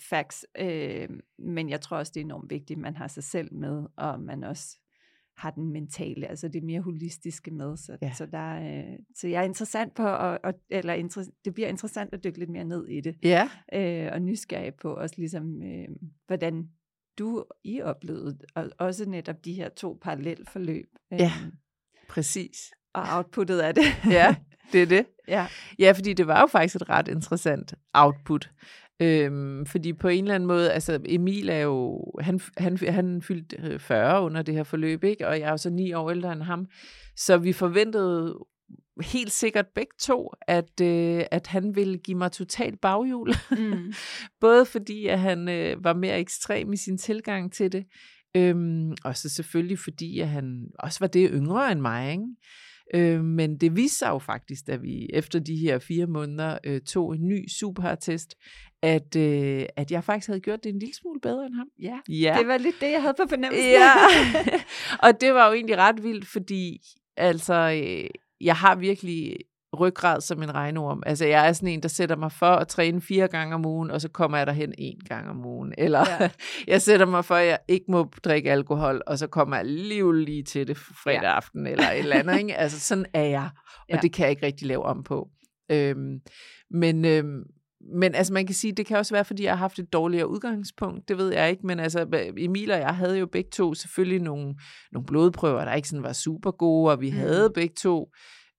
facts, 0.00 0.46
øh, 0.58 1.08
men 1.38 1.68
jeg 1.70 1.80
tror 1.80 1.96
også, 1.96 2.12
det 2.14 2.20
er 2.20 2.24
enormt 2.24 2.50
vigtigt, 2.50 2.76
at 2.76 2.82
man 2.82 2.96
har 2.96 3.08
sig 3.08 3.24
selv 3.24 3.54
med, 3.54 3.86
og 3.96 4.20
man 4.20 4.44
også 4.44 4.78
har 5.36 5.50
den 5.50 5.72
mentale, 5.72 6.26
altså 6.26 6.48
det 6.48 6.62
mere 6.62 6.80
holistiske 6.80 7.50
med. 7.50 7.76
Så, 7.76 7.96
ja. 8.02 8.12
så, 8.12 8.26
der, 8.26 8.54
øh, 8.54 8.98
så 9.14 9.28
jeg 9.28 9.40
er 9.40 9.44
interessant 9.44 9.94
på, 9.94 10.16
at, 10.16 10.38
at, 10.44 10.54
eller 10.70 10.92
inter, 10.92 11.24
det 11.44 11.54
bliver 11.54 11.68
interessant 11.68 12.14
at 12.14 12.24
dykke 12.24 12.38
lidt 12.38 12.50
mere 12.50 12.64
ned 12.64 12.88
i 12.88 13.00
det. 13.00 13.16
Ja. 13.22 13.48
Øh, 13.72 14.12
og 14.12 14.22
nysgerrig 14.22 14.74
på 14.74 14.94
også 14.94 15.14
ligesom, 15.18 15.62
øh, 15.62 15.88
hvordan 16.26 16.68
du 17.18 17.44
I 17.64 17.80
oplevede, 17.80 18.38
og 18.54 18.70
også 18.78 19.08
netop 19.08 19.44
de 19.44 19.52
her 19.52 19.68
to 19.68 19.98
parallelforløb. 20.02 20.88
Øh, 21.12 21.20
ja, 21.20 21.32
præcis. 22.08 22.72
Og 22.94 23.02
outputtet 23.16 23.60
af 23.60 23.74
det. 23.74 23.84
ja, 24.10 24.36
det 24.72 24.82
er 24.82 24.86
det. 24.86 25.06
Ja. 25.28 25.46
ja, 25.78 25.92
fordi 25.92 26.12
det 26.12 26.26
var 26.26 26.40
jo 26.40 26.46
faktisk 26.46 26.76
et 26.76 26.88
ret 26.88 27.08
interessant 27.08 27.74
output. 27.92 28.50
Øhm, 29.02 29.66
fordi 29.66 29.92
på 29.92 30.08
en 30.08 30.24
eller 30.24 30.34
anden 30.34 30.46
måde, 30.46 30.72
altså 30.72 31.00
Emil 31.04 31.48
er 31.48 31.58
jo, 31.58 32.04
han, 32.20 32.40
han, 32.56 32.78
han 32.88 33.22
fyldte 33.22 33.78
40 33.78 34.18
øh, 34.18 34.24
under 34.24 34.42
det 34.42 34.54
her 34.54 34.62
forløb, 34.62 35.04
ikke? 35.04 35.28
og 35.28 35.40
jeg 35.40 35.46
er 35.46 35.50
jo 35.50 35.56
så 35.56 35.70
ni 35.70 35.92
år 35.92 36.10
ældre 36.10 36.32
end 36.32 36.42
ham. 36.42 36.66
Så 37.16 37.38
vi 37.38 37.52
forventede 37.52 38.38
helt 39.02 39.32
sikkert 39.32 39.66
begge 39.74 39.94
to, 40.00 40.32
at, 40.48 40.80
øh, 40.82 41.24
at 41.30 41.46
han 41.46 41.76
ville 41.76 41.98
give 41.98 42.18
mig 42.18 42.32
totalt 42.32 42.80
baghjul. 42.80 43.34
Mm. 43.50 43.92
Både 44.40 44.66
fordi, 44.66 45.06
at 45.06 45.18
han 45.18 45.48
øh, 45.48 45.84
var 45.84 45.94
mere 45.94 46.18
ekstrem 46.18 46.72
i 46.72 46.76
sin 46.76 46.98
tilgang 46.98 47.52
til 47.52 47.72
det, 47.72 47.84
øhm, 48.36 48.92
og 49.04 49.16
så 49.16 49.28
selvfølgelig 49.28 49.78
fordi, 49.78 50.20
at 50.20 50.28
han 50.28 50.66
også 50.78 51.00
var 51.00 51.06
det 51.06 51.30
yngre 51.32 51.72
end 51.72 51.80
mig. 51.80 52.10
Ikke? 52.12 52.24
Øh, 52.94 53.24
men 53.24 53.56
det 53.56 53.76
viste 53.76 53.98
sig 53.98 54.08
jo 54.08 54.18
faktisk, 54.18 54.66
da 54.66 54.76
vi 54.76 55.10
efter 55.12 55.38
de 55.38 55.56
her 55.56 55.78
fire 55.78 56.06
måneder 56.06 56.58
øh, 56.64 56.80
tog 56.80 57.14
en 57.14 57.28
ny 57.28 57.48
supertest, 57.48 58.34
at, 58.84 59.16
øh, 59.16 59.66
at 59.76 59.90
jeg 59.90 60.04
faktisk 60.04 60.26
havde 60.26 60.40
gjort 60.40 60.64
det 60.64 60.70
en 60.70 60.78
lille 60.78 60.94
smule 60.94 61.20
bedre 61.20 61.46
end 61.46 61.54
ham. 61.54 61.66
Ja, 61.82 61.98
ja. 62.08 62.36
det 62.38 62.48
var 62.48 62.58
lidt 62.58 62.80
det, 62.80 62.90
jeg 62.90 63.02
havde 63.02 63.14
på 63.14 63.26
fornemmelsen. 63.28 63.70
Ja, 63.70 63.92
og 65.08 65.20
det 65.20 65.34
var 65.34 65.46
jo 65.46 65.52
egentlig 65.52 65.76
ret 65.76 66.02
vildt, 66.02 66.26
fordi 66.26 66.80
altså, 67.16 67.54
øh, 67.54 68.10
jeg 68.40 68.56
har 68.56 68.74
virkelig 68.74 69.36
ryggrad 69.80 70.20
som 70.20 70.42
en 70.42 70.54
regnorm. 70.54 71.02
Altså, 71.06 71.26
jeg 71.26 71.48
er 71.48 71.52
sådan 71.52 71.68
en, 71.68 71.82
der 71.82 71.88
sætter 71.88 72.16
mig 72.16 72.32
for 72.32 72.46
at 72.46 72.68
træne 72.68 73.00
fire 73.00 73.28
gange 73.28 73.54
om 73.54 73.66
ugen, 73.66 73.90
og 73.90 74.00
så 74.00 74.08
kommer 74.08 74.38
jeg 74.38 74.46
derhen 74.46 74.74
en 74.78 75.00
gang 75.08 75.28
om 75.30 75.46
ugen. 75.46 75.74
Eller 75.78 76.04
ja. 76.20 76.30
jeg 76.72 76.82
sætter 76.82 77.06
mig 77.06 77.24
for, 77.24 77.34
at 77.34 77.46
jeg 77.46 77.58
ikke 77.68 77.86
må 77.88 78.10
drikke 78.24 78.52
alkohol, 78.52 79.02
og 79.06 79.18
så 79.18 79.26
kommer 79.26 79.56
jeg 79.56 79.64
lige 79.64 80.24
lige 80.24 80.42
til 80.42 80.68
det 80.68 80.76
fredag 80.76 81.22
ja. 81.22 81.36
aften, 81.36 81.66
eller 81.66 81.90
et 81.90 81.98
eller 81.98 82.16
andet. 82.16 82.38
Ikke? 82.38 82.56
Altså, 82.56 82.80
sådan 82.80 83.06
er 83.14 83.24
jeg, 83.24 83.50
og 83.78 83.94
ja. 83.94 83.98
det 84.02 84.12
kan 84.12 84.22
jeg 84.22 84.30
ikke 84.30 84.46
rigtig 84.46 84.66
lave 84.66 84.82
om 84.82 85.04
på. 85.04 85.28
Øhm, 85.70 86.20
men, 86.70 87.04
øhm, 87.04 87.44
men 87.92 88.14
altså 88.14 88.32
man 88.32 88.46
kan 88.46 88.54
sige, 88.54 88.72
det 88.72 88.86
kan 88.86 88.96
også 88.96 89.14
være, 89.14 89.24
fordi 89.24 89.42
jeg 89.44 89.52
har 89.52 89.56
haft 89.56 89.78
et 89.78 89.92
dårligere 89.92 90.28
udgangspunkt, 90.28 91.08
det 91.08 91.18
ved 91.18 91.32
jeg 91.32 91.50
ikke, 91.50 91.66
men 91.66 91.80
altså 91.80 92.06
Emil 92.38 92.70
og 92.70 92.78
jeg 92.78 92.96
havde 92.96 93.18
jo 93.18 93.26
begge 93.26 93.50
to 93.50 93.74
selvfølgelig 93.74 94.20
nogle, 94.20 94.54
nogle 94.92 95.06
blodprøver, 95.06 95.64
der 95.64 95.74
ikke 95.74 95.88
sådan 95.88 96.02
var 96.02 96.12
super 96.12 96.50
gode, 96.50 96.92
og 96.92 97.00
vi 97.00 97.10
mm. 97.10 97.16
havde 97.16 97.50
begge 97.54 97.74
to 97.74 98.12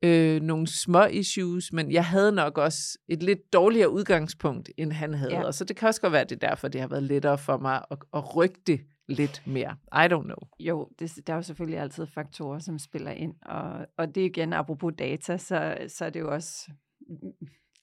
øh, 0.03 0.41
nogle 0.41 0.67
små 0.67 1.05
issues, 1.05 1.73
men 1.73 1.91
jeg 1.91 2.05
havde 2.05 2.31
nok 2.31 2.57
også 2.57 2.97
et 3.07 3.23
lidt 3.23 3.53
dårligere 3.53 3.89
udgangspunkt, 3.89 4.69
end 4.77 4.91
han 4.91 5.13
havde. 5.13 5.33
Ja. 5.33 5.43
Og 5.43 5.53
så 5.53 5.63
det 5.63 5.75
kan 5.75 5.87
også 5.87 6.01
godt 6.01 6.13
være, 6.13 6.23
det 6.23 6.43
er 6.43 6.47
derfor, 6.49 6.67
det 6.67 6.81
har 6.81 6.87
været 6.87 7.03
lettere 7.03 7.37
for 7.37 7.57
mig 7.57 7.81
at, 7.91 7.97
at 8.13 8.35
rykke 8.35 8.59
det 8.67 8.79
lidt 9.07 9.43
mere. 9.45 9.75
I 9.93 10.13
don't 10.13 10.23
know. 10.23 10.37
Jo, 10.59 10.89
det, 10.99 11.27
der 11.27 11.33
er 11.33 11.37
jo 11.37 11.43
selvfølgelig 11.43 11.79
altid 11.79 12.05
faktorer, 12.05 12.59
som 12.59 12.79
spiller 12.79 13.11
ind. 13.11 13.33
Og, 13.45 13.85
og 13.97 14.15
det 14.15 14.21
er 14.21 14.25
igen, 14.25 14.53
apropos 14.53 14.93
data, 14.97 15.37
så, 15.37 15.77
så 15.87 16.05
er 16.05 16.09
det 16.09 16.19
jo 16.19 16.33
også 16.33 16.71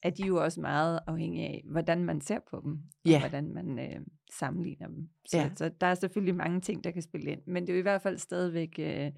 er 0.02 0.10
de 0.10 0.26
jo 0.26 0.44
også 0.44 0.60
meget 0.60 1.00
afhængige 1.06 1.46
af, 1.46 1.64
hvordan 1.70 2.04
man 2.04 2.20
ser 2.20 2.38
på 2.50 2.60
dem, 2.64 2.78
ja. 3.06 3.14
og 3.14 3.20
hvordan 3.20 3.54
man 3.54 3.78
øh, 3.78 4.00
sammenligner 4.32 4.86
dem. 4.86 5.08
Så, 5.26 5.38
ja. 5.38 5.50
så 5.56 5.70
der 5.80 5.86
er 5.86 5.94
selvfølgelig 5.94 6.34
mange 6.34 6.60
ting, 6.60 6.84
der 6.84 6.90
kan 6.90 7.02
spille 7.02 7.30
ind, 7.30 7.40
men 7.46 7.62
det 7.62 7.68
er 7.68 7.74
jo 7.74 7.78
i 7.78 7.82
hvert 7.82 8.02
fald 8.02 8.18
stadigvæk, 8.18 8.78
øh, 8.78 9.10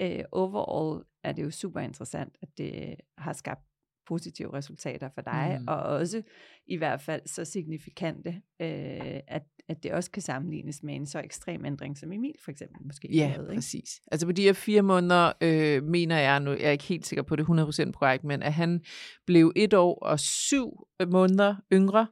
øh, 0.00 0.24
overall 0.32 1.04
er 1.24 1.32
det 1.32 1.42
jo 1.42 1.50
super 1.50 1.80
interessant, 1.80 2.36
at 2.42 2.48
det 2.58 2.94
har 3.18 3.32
skabt 3.32 3.69
positive 4.10 4.54
resultater 4.54 5.08
for 5.14 5.20
dig, 5.20 5.56
mm. 5.60 5.68
og 5.68 5.76
også 5.76 6.22
i 6.66 6.76
hvert 6.76 7.00
fald 7.00 7.22
så 7.26 7.44
signifikante, 7.44 8.30
øh, 8.60 9.20
at, 9.28 9.42
at 9.68 9.82
det 9.82 9.92
også 9.92 10.10
kan 10.10 10.22
sammenlignes 10.22 10.82
med 10.82 10.94
en 10.94 11.06
så 11.06 11.18
ekstrem 11.18 11.64
ændring, 11.64 11.98
som 11.98 12.12
Emil 12.12 12.34
for 12.44 12.50
eksempel 12.50 12.86
måske 12.86 13.08
Ja, 13.12 13.26
havde, 13.28 13.46
ikke? 13.50 13.56
præcis. 13.56 14.00
Altså 14.12 14.26
på 14.26 14.32
de 14.32 14.42
her 14.42 14.52
fire 14.52 14.82
måneder, 14.82 15.32
øh, 15.40 15.82
mener 15.82 16.18
jeg 16.18 16.40
nu, 16.40 16.50
jeg 16.50 16.60
er 16.60 16.70
ikke 16.70 16.84
helt 16.84 17.06
sikker 17.06 17.22
på 17.22 17.36
det 17.36 17.42
100% 17.42 17.92
korrekt, 17.92 18.24
men 18.24 18.42
at 18.42 18.52
han 18.52 18.80
blev 19.26 19.52
et 19.56 19.74
år 19.74 19.98
og 20.02 20.20
syv 20.20 20.86
måneder 21.10 21.54
yngre, 21.72 22.06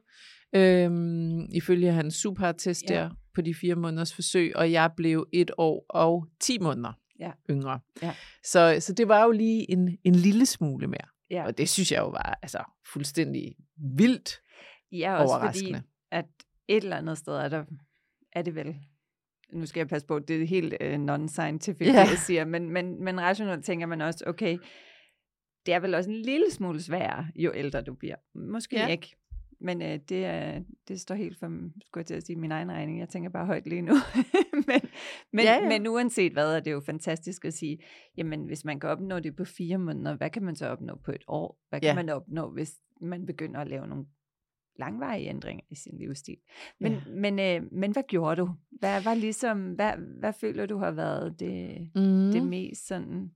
øh, 0.55 0.91
ifølge 1.53 1.91
hans 1.91 2.15
supertest 2.15 2.89
ja. 2.89 2.95
der 2.95 3.09
på 3.35 3.41
de 3.41 3.55
fire 3.55 3.75
måneders 3.75 4.13
forsøg, 4.13 4.55
og 4.55 4.71
jeg 4.71 4.91
blev 4.97 5.27
et 5.33 5.51
år 5.57 5.85
og 5.89 6.27
ti 6.39 6.59
måneder 6.59 6.93
ja. 7.19 7.31
yngre. 7.49 7.79
Ja. 8.01 8.15
Så, 8.43 8.77
så 8.79 8.93
det 8.93 9.07
var 9.07 9.23
jo 9.23 9.31
lige 9.31 9.71
en, 9.71 9.97
en 10.03 10.15
lille 10.15 10.45
smule 10.45 10.87
mere. 10.87 11.18
Ja. 11.31 11.45
Og 11.45 11.57
det 11.57 11.69
synes 11.69 11.91
jeg 11.91 11.99
jo 11.99 12.09
var 12.09 12.39
altså, 12.41 12.63
fuldstændig 12.93 13.55
vildt 13.97 14.41
Ja, 14.91 15.15
også 15.15 15.45
fordi, 15.45 15.75
at 16.11 16.25
et 16.67 16.83
eller 16.83 16.97
andet 16.97 17.17
sted 17.17 17.33
er, 17.33 17.49
der, 17.49 17.63
er 18.33 18.41
det 18.41 18.55
vel, 18.55 18.75
nu 19.53 19.65
skal 19.65 19.79
jeg 19.79 19.87
passe 19.87 20.07
på, 20.07 20.19
det 20.19 20.41
er 20.41 20.45
helt 20.45 20.73
uh, 20.83 20.93
non-scientific, 20.93 21.87
ja. 21.87 21.93
jeg 21.93 22.17
siger, 22.17 22.45
men, 22.45 22.69
men, 22.69 23.03
men 23.03 23.21
rationelt 23.21 23.65
tænker 23.65 23.85
man 23.85 24.01
også, 24.01 24.23
okay, 24.27 24.57
det 25.65 25.73
er 25.73 25.79
vel 25.79 25.95
også 25.95 26.09
en 26.09 26.15
lille 26.15 26.51
smule 26.51 26.81
sværere, 26.81 27.27
jo 27.35 27.51
ældre 27.55 27.81
du 27.81 27.93
bliver. 27.93 28.15
Måske 28.35 28.75
ja. 28.75 28.87
ikke, 28.87 29.15
men 29.61 29.81
øh, 29.81 29.99
det, 30.09 30.25
er, 30.25 30.61
det 30.87 31.01
står 31.01 31.15
helt 31.15 31.37
for, 31.37 31.47
skulle 31.85 32.01
jeg 32.01 32.05
til 32.05 32.13
at 32.13 32.23
sige, 32.23 32.35
min 32.35 32.51
egen 32.51 32.71
regning. 32.71 32.99
Jeg 32.99 33.09
tænker 33.09 33.29
bare 33.29 33.45
højt 33.45 33.67
lige 33.67 33.81
nu. 33.81 33.93
men, 34.67 34.81
men, 35.33 35.45
ja, 35.45 35.53
ja. 35.53 35.67
men 35.67 35.87
uanset 35.87 36.33
hvad, 36.33 36.55
er 36.55 36.59
det 36.59 36.71
jo 36.71 36.79
fantastisk 36.79 37.45
at 37.45 37.53
sige, 37.53 37.77
jamen 38.17 38.45
hvis 38.45 38.65
man 38.65 38.79
kan 38.79 38.89
opnå 38.89 39.19
det 39.19 39.35
på 39.35 39.45
fire 39.45 39.77
måneder, 39.77 40.15
hvad 40.15 40.29
kan 40.29 40.43
man 40.43 40.55
så 40.55 40.67
opnå 40.67 40.95
på 41.05 41.11
et 41.11 41.23
år? 41.27 41.59
Hvad 41.69 41.79
kan 41.79 41.87
ja. 41.87 41.95
man 41.95 42.09
opnå, 42.09 42.51
hvis 42.51 42.75
man 43.01 43.25
begynder 43.25 43.59
at 43.59 43.67
lave 43.67 43.87
nogle 43.87 44.05
langvarige 44.79 45.29
ændringer 45.29 45.63
i 45.69 45.75
sin 45.75 45.97
livsstil. 45.97 46.37
Men, 46.79 46.91
ja. 46.91 46.99
men, 47.07 47.39
øh, 47.39 47.73
men 47.73 47.91
hvad 47.91 48.03
gjorde 48.07 48.41
du? 48.41 48.49
Hvad 48.71 49.01
var 49.01 49.13
ligesom, 49.13 49.71
hvad, 49.71 49.93
hvad 50.19 50.33
føler 50.33 50.65
du 50.65 50.77
har 50.77 50.91
været 50.91 51.39
det, 51.39 51.89
mm. 51.95 52.31
det 52.31 52.43
mest 52.43 52.87
sådan 52.87 53.31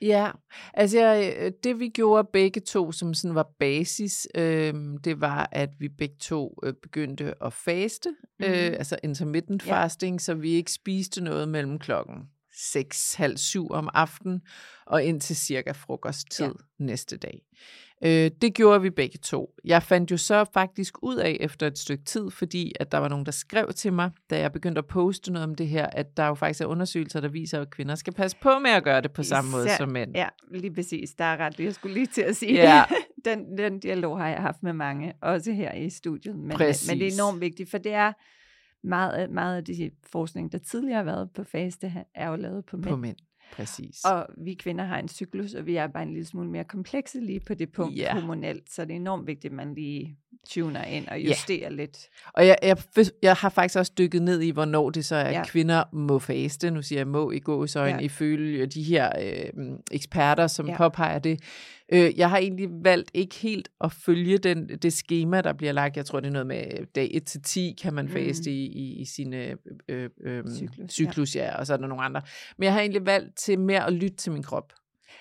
Ja, 0.00 0.30
altså 0.74 0.98
jeg, 0.98 1.52
det 1.64 1.80
vi 1.80 1.88
gjorde 1.88 2.28
begge 2.32 2.60
to, 2.60 2.92
som 2.92 3.14
sådan 3.14 3.34
var 3.34 3.50
basis, 3.58 4.28
øh, 4.34 4.74
det 5.04 5.20
var, 5.20 5.48
at 5.52 5.70
vi 5.78 5.88
begge 5.88 6.16
to 6.20 6.58
øh, 6.62 6.74
begyndte 6.82 7.34
at 7.44 7.52
faste, 7.52 8.10
mm. 8.10 8.44
øh, 8.44 8.52
altså 8.52 8.96
intermittent 9.02 9.66
ja. 9.66 9.72
fasting, 9.72 10.20
så 10.20 10.34
vi 10.34 10.50
ikke 10.50 10.72
spiste 10.72 11.20
noget 11.20 11.48
mellem 11.48 11.78
klokken 11.78 12.16
6, 12.60 13.14
halv 13.14 13.36
syv 13.36 13.70
om 13.70 13.88
aftenen 13.94 14.40
og 14.86 15.04
indtil 15.04 15.36
cirka 15.36 15.72
frokosttid 15.72 16.44
ja. 16.46 16.84
næste 16.84 17.16
dag. 17.16 17.42
Øh, 18.04 18.30
det 18.42 18.54
gjorde 18.54 18.82
vi 18.82 18.90
begge 18.90 19.18
to. 19.18 19.54
Jeg 19.64 19.82
fandt 19.82 20.10
jo 20.10 20.16
så 20.16 20.44
faktisk 20.54 21.02
ud 21.02 21.16
af 21.16 21.36
efter 21.40 21.66
et 21.66 21.78
stykke 21.78 22.04
tid, 22.04 22.30
fordi 22.30 22.72
at 22.80 22.92
der 22.92 22.98
var 22.98 23.08
nogen, 23.08 23.26
der 23.26 23.32
skrev 23.32 23.72
til 23.72 23.92
mig, 23.92 24.10
da 24.30 24.38
jeg 24.40 24.52
begyndte 24.52 24.78
at 24.78 24.86
poste 24.86 25.32
noget 25.32 25.48
om 25.48 25.54
det 25.54 25.68
her, 25.68 25.86
at 25.86 26.16
der 26.16 26.26
jo 26.26 26.34
faktisk 26.34 26.60
er 26.60 26.66
undersøgelser, 26.66 27.20
der 27.20 27.28
viser, 27.28 27.60
at 27.60 27.70
kvinder 27.70 27.94
skal 27.94 28.12
passe 28.12 28.36
på 28.42 28.58
med 28.58 28.70
at 28.70 28.84
gøre 28.84 29.00
det 29.00 29.12
på 29.12 29.22
samme 29.22 29.48
Især, 29.48 29.58
måde 29.58 29.68
som 29.76 29.88
mænd. 29.88 30.14
Ja, 30.14 30.28
lige 30.50 30.74
præcis. 30.74 31.10
Der 31.10 31.24
er 31.24 31.36
ret, 31.36 31.60
jeg 31.60 31.74
skulle 31.74 31.94
lige 31.94 32.06
til 32.06 32.22
at 32.22 32.36
sige 32.36 32.52
ja. 32.52 32.84
den, 33.24 33.58
den 33.58 33.80
dialog 33.80 34.18
har 34.18 34.28
jeg 34.28 34.40
haft 34.40 34.62
med 34.62 34.72
mange, 34.72 35.12
også 35.22 35.52
her 35.52 35.72
i 35.72 35.90
studiet. 35.90 36.36
Men, 36.36 36.46
men 36.48 36.58
det 36.58 37.08
er 37.08 37.12
enormt 37.12 37.40
vigtigt, 37.40 37.70
for 37.70 37.78
det 37.78 37.92
er 37.92 38.12
meget, 38.86 39.30
meget 39.30 39.56
af 39.56 39.64
de 39.64 39.90
forskning, 40.12 40.52
der 40.52 40.58
tidligere 40.58 40.96
har 40.96 41.04
været 41.04 41.30
på 41.34 41.44
faste, 41.44 41.92
er 42.14 42.28
jo 42.28 42.36
lavet 42.36 42.64
på 42.64 42.76
mænd. 42.76 42.88
På 42.88 42.96
mænd. 42.96 43.16
Præcis. 43.52 44.04
Og 44.04 44.26
vi 44.36 44.54
kvinder 44.54 44.84
har 44.84 44.98
en 44.98 45.08
cyklus, 45.08 45.54
og 45.54 45.66
vi 45.66 45.76
er 45.76 45.86
bare 45.86 46.02
en 46.02 46.12
lille 46.12 46.26
smule 46.26 46.50
mere 46.50 46.64
komplekse 46.64 47.20
lige 47.20 47.40
på 47.40 47.54
det 47.54 47.72
punkt 47.72 47.98
yeah. 47.98 48.14
hormonelt, 48.18 48.70
så 48.70 48.84
det 48.84 48.90
er 48.90 48.96
enormt 48.96 49.26
vigtigt, 49.26 49.50
at 49.52 49.56
man 49.56 49.74
lige 49.74 50.18
tuner 50.48 50.84
ind 50.84 51.08
og 51.08 51.20
justerer 51.20 51.60
yeah. 51.62 51.72
lidt. 51.72 51.98
Og 52.34 52.46
jeg, 52.46 52.56
jeg, 52.62 52.76
jeg 53.22 53.34
har 53.34 53.48
faktisk 53.48 53.78
også 53.78 53.92
dykket 53.98 54.22
ned 54.22 54.40
i, 54.40 54.50
hvornår 54.50 54.90
det 54.90 55.04
så 55.04 55.16
er, 55.16 55.24
at 55.24 55.34
ja. 55.34 55.44
kvinder 55.44 55.84
må 55.92 56.18
faste. 56.18 56.70
Nu 56.70 56.82
siger 56.82 56.98
jeg 56.98 57.08
må 57.08 57.30
i 57.30 57.38
gåsøjne, 57.38 57.98
ja. 57.98 58.04
ifølge 58.04 58.66
de 58.66 58.82
her 58.82 59.10
øh, 59.22 59.64
eksperter, 59.90 60.46
som 60.46 60.68
ja. 60.68 60.76
påpeger 60.76 61.18
det. 61.18 61.40
Øh, 61.92 62.18
jeg 62.18 62.30
har 62.30 62.38
egentlig 62.38 62.68
valgt 62.84 63.10
ikke 63.14 63.36
helt 63.36 63.68
at 63.80 63.92
følge 63.92 64.38
den, 64.38 64.68
det 64.68 64.92
schema, 64.92 65.40
der 65.40 65.52
bliver 65.52 65.72
lagt. 65.72 65.96
Jeg 65.96 66.06
tror, 66.06 66.20
det 66.20 66.28
er 66.28 66.32
noget 66.32 66.46
med 66.46 66.86
dag 66.94 67.10
1 67.14 67.26
til 67.26 67.42
10 67.42 67.76
kan 67.82 67.94
man 67.94 68.08
faste 68.08 68.50
mm. 68.50 68.56
i, 68.56 68.66
i, 68.66 69.00
i 69.00 69.04
sine 69.04 69.56
øh, 69.88 70.10
øh, 70.24 70.44
cyklus, 70.56 70.92
cyklus 70.92 71.36
ja. 71.36 71.44
ja, 71.44 71.56
og 71.56 71.66
så 71.66 71.72
er 71.72 71.76
der 71.76 71.86
nogle 71.86 72.04
andre. 72.04 72.22
Men 72.58 72.64
jeg 72.64 72.72
har 72.72 72.80
egentlig 72.80 73.06
valgt 73.06 73.36
til 73.36 73.58
mere 73.58 73.86
at 73.86 73.92
lytte 73.92 74.16
til 74.16 74.32
min 74.32 74.42
krop. 74.42 74.72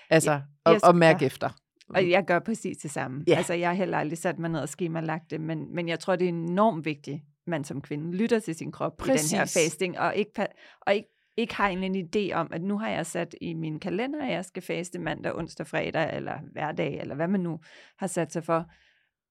Altså, 0.10 0.32
ja, 0.32 0.40
og, 0.64 0.80
og 0.84 0.96
mærke 0.96 1.18
ja. 1.22 1.26
efter. 1.26 1.50
Og 1.90 2.10
jeg 2.10 2.26
gør 2.26 2.40
præcis 2.40 2.78
det 2.78 2.92
samme. 2.92 3.24
Ja. 3.28 3.36
Altså, 3.36 3.54
jeg 3.54 3.70
har 3.70 3.76
heller 3.76 3.98
aldrig 3.98 4.18
sat 4.18 4.40
mig 4.40 4.50
ned 4.50 4.60
og 4.60 4.70
skemalagt 4.70 5.32
det, 5.32 5.42
men, 5.42 5.76
men 5.76 5.88
jeg 5.88 6.00
tror, 6.00 6.16
det 6.16 6.26
er 6.26 6.30
enormt 6.30 6.86
vigtigt, 6.86 7.22
man 7.48 7.64
som 7.64 7.82
kvinde 7.82 8.18
lytter 8.18 8.40
til 8.40 8.56
sin 8.56 8.72
krop 8.72 8.98
præcis. 8.98 9.32
i 9.32 9.36
den 9.36 9.40
her 9.40 9.46
fasting, 9.46 10.00
og 10.00 10.16
ikke, 10.16 10.48
og 10.82 10.96
ikke 10.96 11.10
ikke 11.40 11.56
har 11.56 11.68
en, 11.70 11.84
en 11.84 12.10
idé 12.16 12.34
om, 12.34 12.50
at 12.52 12.62
nu 12.62 12.78
har 12.78 12.90
jeg 12.90 13.06
sat 13.06 13.36
i 13.42 13.54
min 13.54 13.80
kalender, 13.80 14.26
at 14.26 14.32
jeg 14.32 14.46
skal 14.46 14.64
faste 14.64 15.00
mandag, 15.00 15.36
onsdag, 15.36 15.68
fredag, 15.68 16.16
eller 16.16 16.34
hverdag, 16.52 17.00
eller 17.02 17.16
hvad 17.16 17.28
man 17.28 17.40
nu 17.40 17.60
har 17.98 18.08
sat 18.08 18.34
sig 18.34 18.44
for. 18.44 18.66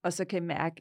Og 0.04 0.12
så 0.12 0.24
kan 0.24 0.36
jeg 0.36 0.46
mærke, 0.46 0.76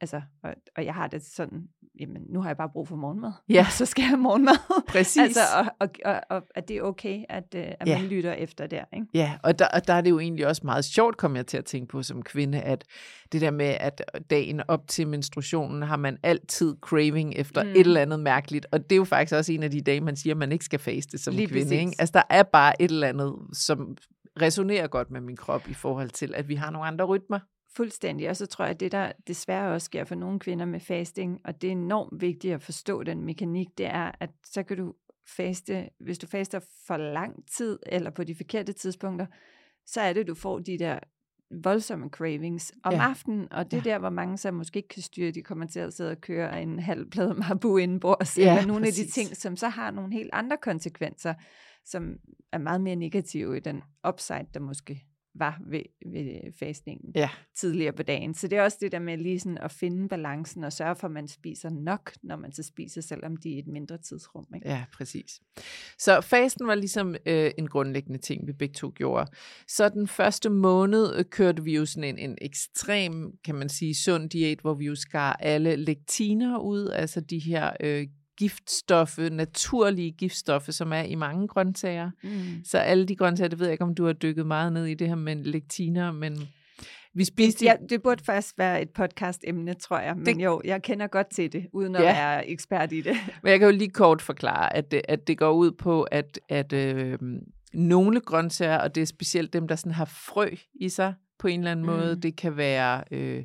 altså, 0.00 0.22
og, 0.42 0.54
og 0.76 0.84
jeg 0.84 0.94
har 0.94 1.06
det 1.06 1.22
sådan, 1.22 1.68
jamen, 2.00 2.22
nu 2.28 2.40
har 2.40 2.48
jeg 2.48 2.56
bare 2.56 2.68
brug 2.68 2.88
for 2.88 2.96
morgenmad. 2.96 3.32
Ja. 3.48 3.66
så 3.78 3.86
skal 3.86 4.02
jeg 4.02 4.08
have 4.08 4.18
morgenmad. 4.18 4.84
Præcis. 4.88 5.22
altså, 5.22 5.40
og, 5.80 5.88
og, 6.04 6.14
og, 6.14 6.22
og 6.30 6.42
at 6.54 6.68
det 6.68 6.76
er 6.76 6.82
okay, 6.82 7.24
at, 7.28 7.54
øh, 7.56 7.62
at 7.80 7.88
ja. 7.88 7.98
man 7.98 8.08
lytter 8.08 8.32
efter 8.32 8.66
der. 8.66 8.84
Ikke? 8.92 9.06
Ja, 9.14 9.38
og 9.42 9.58
der, 9.58 9.66
og 9.68 9.86
der 9.86 9.94
er 9.94 10.00
det 10.00 10.10
jo 10.10 10.18
egentlig 10.18 10.46
også 10.46 10.62
meget 10.64 10.84
sjovt, 10.84 11.16
kommer 11.16 11.38
jeg 11.38 11.46
til 11.46 11.58
at 11.58 11.64
tænke 11.64 11.88
på 11.88 12.02
som 12.02 12.22
kvinde, 12.22 12.60
at 12.60 12.84
det 13.32 13.40
der 13.40 13.50
med, 13.50 13.76
at 13.80 14.02
dagen 14.30 14.62
op 14.68 14.88
til 14.88 15.08
menstruationen 15.08 15.82
har 15.82 15.96
man 15.96 16.18
altid 16.22 16.76
craving 16.80 17.34
efter 17.36 17.62
mm. 17.62 17.70
et 17.70 17.80
eller 17.80 18.00
andet 18.00 18.20
mærkeligt. 18.20 18.66
Og 18.72 18.82
det 18.82 18.92
er 18.92 18.96
jo 18.96 19.04
faktisk 19.04 19.36
også 19.36 19.52
en 19.52 19.62
af 19.62 19.70
de 19.70 19.80
dage, 19.80 20.00
man 20.00 20.16
siger, 20.16 20.34
at 20.34 20.38
man 20.38 20.52
ikke 20.52 20.64
skal 20.64 20.78
faste 20.78 21.18
som 21.18 21.34
Lige 21.34 21.48
kvinde. 21.48 21.76
Ikke? 21.76 21.92
Altså, 21.98 22.12
der 22.12 22.22
er 22.30 22.42
bare 22.42 22.82
et 22.82 22.90
eller 22.90 23.08
andet, 23.08 23.34
som 23.52 23.96
resonerer 24.42 24.86
godt 24.86 25.10
med 25.10 25.20
min 25.20 25.36
krop 25.36 25.68
i 25.68 25.74
forhold 25.74 26.10
til, 26.10 26.34
at 26.34 26.48
vi 26.48 26.54
har 26.54 26.70
nogle 26.70 26.86
andre 26.86 27.04
rytmer. 27.04 27.38
Fuldstændig, 27.78 28.30
og 28.30 28.36
så 28.36 28.46
tror 28.46 28.64
jeg, 28.64 28.70
at 28.74 28.80
det 28.80 28.92
der 28.92 29.12
desværre 29.26 29.72
også 29.74 29.84
sker 29.84 30.04
for 30.04 30.14
nogle 30.14 30.38
kvinder 30.38 30.64
med 30.64 30.80
fasting, 30.80 31.40
og 31.44 31.62
det 31.62 31.68
er 31.68 31.72
enormt 31.72 32.20
vigtigt 32.20 32.54
at 32.54 32.62
forstå 32.62 33.02
den 33.02 33.24
mekanik, 33.24 33.68
det 33.78 33.86
er, 33.86 34.10
at 34.20 34.30
så 34.44 34.62
kan 34.62 34.76
du 34.76 34.94
faste, 35.36 35.88
hvis 36.00 36.18
du 36.18 36.26
faster 36.26 36.60
for 36.86 36.96
lang 36.96 37.44
tid, 37.56 37.78
eller 37.86 38.10
på 38.10 38.24
de 38.24 38.34
forkerte 38.34 38.72
tidspunkter, 38.72 39.26
så 39.86 40.00
er 40.00 40.12
det, 40.12 40.26
du 40.26 40.34
får 40.34 40.58
de 40.58 40.78
der 40.78 40.98
voldsomme 41.62 42.08
cravings 42.08 42.72
om 42.84 42.92
Ja. 42.94 43.00
aftenen, 43.00 43.52
og 43.52 43.70
det 43.70 43.76
er 43.76 43.82
Ja. 43.86 43.90
der, 43.90 43.98
hvor 43.98 44.10
mange 44.10 44.36
så 44.38 44.50
måske 44.50 44.76
ikke 44.76 44.88
kan 44.88 45.02
styre, 45.02 45.30
de 45.30 45.42
kommer 45.42 45.66
til 45.66 45.80
at 45.80 45.92
sidde 45.94 46.10
og 46.10 46.20
køre 46.20 46.62
en 46.62 46.78
halv 46.78 47.10
plade 47.10 47.34
marbu 47.34 47.76
indenbords, 47.76 48.38
Ja, 48.38 48.50
eller 48.50 48.66
nogle 48.66 48.86
af 48.86 48.90
præcis. 48.90 49.06
de 49.14 49.20
ting, 49.20 49.36
som 49.36 49.56
så 49.56 49.68
har 49.68 49.90
nogle 49.90 50.12
helt 50.12 50.30
andre 50.32 50.56
konsekvenser, 50.62 51.34
som 51.84 52.16
er 52.52 52.58
meget 52.58 52.80
mere 52.80 52.96
negative 52.96 53.56
i 53.56 53.60
den 53.60 53.82
upside, 54.08 54.46
der 54.54 54.60
måske 54.60 55.04
var 55.38 55.60
ved, 55.66 55.82
ved 56.12 56.52
fastningen 56.58 57.12
Ja. 57.14 57.30
tidligere 57.60 57.92
på 57.92 58.02
dagen. 58.02 58.34
Så 58.34 58.48
det 58.48 58.58
er 58.58 58.62
også 58.62 58.78
det 58.80 58.92
der 58.92 58.98
med 58.98 59.16
lige 59.18 59.40
sådan 59.40 59.58
at 59.58 59.72
finde 59.72 60.08
balancen 60.08 60.64
og 60.64 60.72
sørge 60.72 60.96
for, 60.96 61.06
at 61.06 61.12
man 61.12 61.28
spiser 61.28 61.70
nok, 61.70 62.12
når 62.22 62.36
man 62.36 62.52
så 62.52 62.62
spiser, 62.62 63.00
selvom 63.00 63.36
de 63.36 63.54
er 63.54 63.58
et 63.58 63.66
mindre 63.66 63.98
tidsrum. 63.98 64.46
Ikke? 64.54 64.68
Ja, 64.68 64.84
præcis. 64.94 65.40
Så 65.98 66.20
fasten 66.20 66.66
var 66.66 66.74
ligesom 66.74 67.16
øh, 67.26 67.50
en 67.58 67.66
grundlæggende 67.68 68.18
ting, 68.18 68.46
vi 68.46 68.52
begge 68.52 68.74
to 68.74 68.92
gjorde. 68.94 69.30
Så 69.68 69.88
den 69.88 70.08
første 70.08 70.50
måned 70.50 71.14
øh, 71.16 71.24
kørte 71.24 71.64
vi 71.64 71.76
jo 71.76 71.86
sådan 71.86 72.04
en, 72.18 72.30
en 72.30 72.38
ekstrem, 72.40 73.32
kan 73.44 73.54
man 73.54 73.68
sige, 73.68 73.94
sund 73.94 74.30
diæt, 74.30 74.60
hvor 74.60 74.74
vi 74.74 74.84
jo 74.84 74.94
skar 74.94 75.32
alle 75.32 75.76
lektiner 75.76 76.58
ud, 76.58 76.88
altså 76.88 77.20
de 77.20 77.38
her 77.38 77.72
øh, 77.80 78.06
giftstoffe, 78.38 79.30
naturlige 79.30 80.10
giftstoffe, 80.12 80.72
som 80.72 80.92
er 80.92 81.02
i 81.02 81.14
mange 81.14 81.48
grøntsager. 81.48 82.10
Mm. 82.22 82.64
Så 82.64 82.78
alle 82.78 83.06
de 83.06 83.16
grøntsager, 83.16 83.48
det 83.48 83.58
ved 83.58 83.66
jeg 83.66 83.72
ikke, 83.72 83.84
om 83.84 83.94
du 83.94 84.04
har 84.06 84.12
dykket 84.12 84.46
meget 84.46 84.72
ned 84.72 84.86
i 84.86 84.94
det 84.94 85.08
her 85.08 85.14
med 85.14 85.36
lektiner, 85.36 86.12
men 86.12 86.48
vi 87.14 87.24
spiste... 87.24 87.64
Ja, 87.64 87.74
det 87.88 88.02
burde 88.02 88.24
faktisk 88.24 88.58
være 88.58 88.82
et 88.82 88.88
podcast-emne, 88.90 89.74
tror 89.74 89.98
jeg. 89.98 90.16
Men 90.16 90.26
Det- 90.26 90.44
jo, 90.44 90.60
jeg 90.64 90.82
kender 90.82 91.06
godt 91.06 91.30
til 91.34 91.52
det, 91.52 91.66
uden 91.72 91.96
at 91.96 92.02
Ja. 92.02 92.12
være 92.12 92.48
ekspert 92.48 92.92
i 92.92 93.00
det. 93.00 93.16
Men 93.42 93.50
jeg 93.50 93.58
kan 93.58 93.68
jo 93.68 93.76
lige 93.76 93.90
kort 93.90 94.22
forklare, 94.22 94.76
at 94.76 94.90
det, 94.90 95.02
at 95.08 95.26
det 95.26 95.38
går 95.38 95.52
ud 95.52 95.70
på, 95.72 96.02
at, 96.02 96.40
at 96.48 96.72
øh, 96.72 97.18
nogle 97.72 98.20
grøntsager, 98.20 98.78
og 98.78 98.94
det 98.94 99.00
er 99.00 99.04
specielt 99.06 99.52
dem, 99.52 99.68
der 99.68 99.76
sådan 99.76 99.92
har 99.92 100.04
frø 100.04 100.48
i 100.80 100.88
sig 100.88 101.14
på 101.38 101.48
en 101.48 101.60
eller 101.60 101.70
anden 101.72 101.86
mm. 101.86 101.92
måde, 101.92 102.22
det 102.22 102.36
kan 102.36 102.56
være... 102.56 103.04
Øh, 103.10 103.44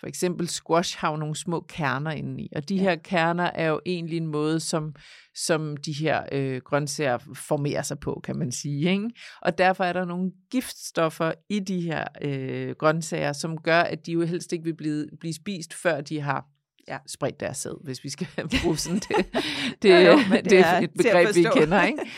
for 0.00 0.06
eksempel 0.06 0.48
squash 0.48 0.98
har 0.98 1.10
jo 1.10 1.16
nogle 1.16 1.36
små 1.36 1.64
kerner 1.68 2.10
indeni, 2.10 2.48
og 2.56 2.68
de 2.68 2.74
ja. 2.74 2.82
Ja. 2.82 2.88
her 2.88 2.96
kerner 2.96 3.50
er 3.54 3.66
jo 3.66 3.80
egentlig 3.86 4.16
en 4.16 4.26
måde, 4.26 4.60
som, 4.60 4.94
som 5.34 5.76
de 5.76 5.92
her 5.92 6.22
øh, 6.32 6.60
grøntsager 6.64 7.18
formerer 7.34 7.82
sig 7.82 7.98
på, 7.98 8.20
kan 8.24 8.36
man 8.36 8.52
sige. 8.52 8.90
Ikke? 8.90 9.10
Og 9.42 9.58
derfor 9.58 9.84
er 9.84 9.92
der 9.92 10.04
nogle 10.04 10.32
giftstoffer 10.50 11.32
i 11.48 11.60
de 11.60 11.80
her 11.80 12.04
øh, 12.22 12.74
grøntsager, 12.78 13.32
som 13.32 13.58
gør, 13.58 13.80
at 13.80 14.06
de 14.06 14.12
jo 14.12 14.22
helst 14.22 14.52
ikke 14.52 14.64
vil 14.64 14.74
blive, 14.74 15.06
blive 15.20 15.34
spist, 15.34 15.74
før 15.74 16.00
de 16.00 16.20
har 16.20 16.46
ja, 16.88 16.98
spredt 17.06 17.40
deres 17.40 17.56
sæd, 17.56 17.84
hvis 17.84 18.04
vi 18.04 18.08
skal 18.08 18.26
bruge 18.62 18.76
sådan 18.76 18.98
det. 18.98 19.26
Det, 19.82 19.90
Jo, 19.90 19.96
jo, 19.96 20.18
det, 20.32 20.44
det 20.44 20.58
er 20.58 20.80
et 20.80 20.90
begreb, 20.96 21.34
vi 21.34 21.46
kender. 21.54 21.82
Ikke? 21.82 21.98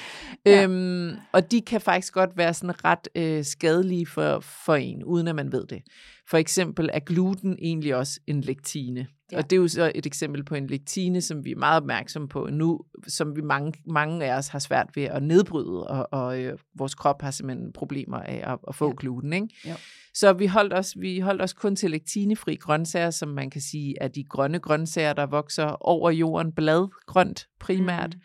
Ja. 0.46 0.64
øhm, 0.64 1.16
og 1.32 1.50
de 1.50 1.60
kan 1.60 1.80
faktisk 1.80 2.12
godt 2.12 2.30
være 2.36 2.54
sådan 2.54 2.84
ret 2.84 3.08
øh, 3.14 3.44
skadelige 3.44 4.06
for, 4.06 4.40
for 4.40 4.74
en, 4.74 5.04
uden 5.04 5.28
at 5.28 5.34
man 5.34 5.52
ved 5.52 5.66
det. 5.66 5.82
For 6.30 6.36
eksempel 6.36 6.90
er 6.92 7.00
gluten 7.00 7.56
egentlig 7.58 7.96
også 7.96 8.20
en 8.26 8.40
lektine. 8.40 9.00
Ja. 9.00 9.06
Ja. 9.32 9.38
Og 9.38 9.50
det 9.50 9.56
er 9.56 9.60
jo 9.60 9.68
så 9.68 9.92
et 9.94 10.06
eksempel 10.06 10.44
på 10.44 10.54
en 10.54 10.66
lektine, 10.66 11.20
som 11.20 11.44
vi 11.44 11.50
er 11.50 11.56
meget 11.56 11.76
opmærksomme 11.76 12.28
på 12.28 12.48
nu, 12.52 12.80
som 13.08 13.36
vi 13.36 13.40
mange, 13.40 13.72
mange 13.86 14.24
af 14.24 14.38
os 14.38 14.48
har 14.48 14.58
svært 14.58 14.86
ved 14.94 15.02
at 15.02 15.22
nedbryde, 15.22 15.86
og, 15.86 16.08
og 16.12 16.40
øh, 16.42 16.58
vores 16.74 16.94
krop 16.94 17.22
har 17.22 17.30
simpelthen 17.30 17.72
problemer 17.72 18.18
af 18.18 18.52
at, 18.52 18.58
at 18.68 18.74
få 18.74 18.84
ja. 18.84 18.90
Ja. 18.90 18.94
gluten. 18.98 19.32
Ikke? 19.32 19.48
Jo. 19.68 19.74
Så 20.14 20.32
vi 20.32 20.46
holdt, 20.46 20.72
os, 20.72 20.94
vi 21.00 21.18
holdt 21.18 21.42
os 21.42 21.52
kun 21.52 21.76
til 21.76 21.90
lektinefri 21.90 22.54
grøntsager, 22.54 23.10
som 23.10 23.28
man 23.28 23.50
kan 23.50 23.60
sige 23.60 23.94
er 24.00 24.08
de 24.08 24.24
grønne 24.24 24.58
grøntsager, 24.58 25.12
der 25.12 25.26
vokser 25.26 25.64
over 25.64 26.10
jorden, 26.10 26.52
bladgrønt 26.52 27.46
primært. 27.60 28.14
Mm. 28.14 28.20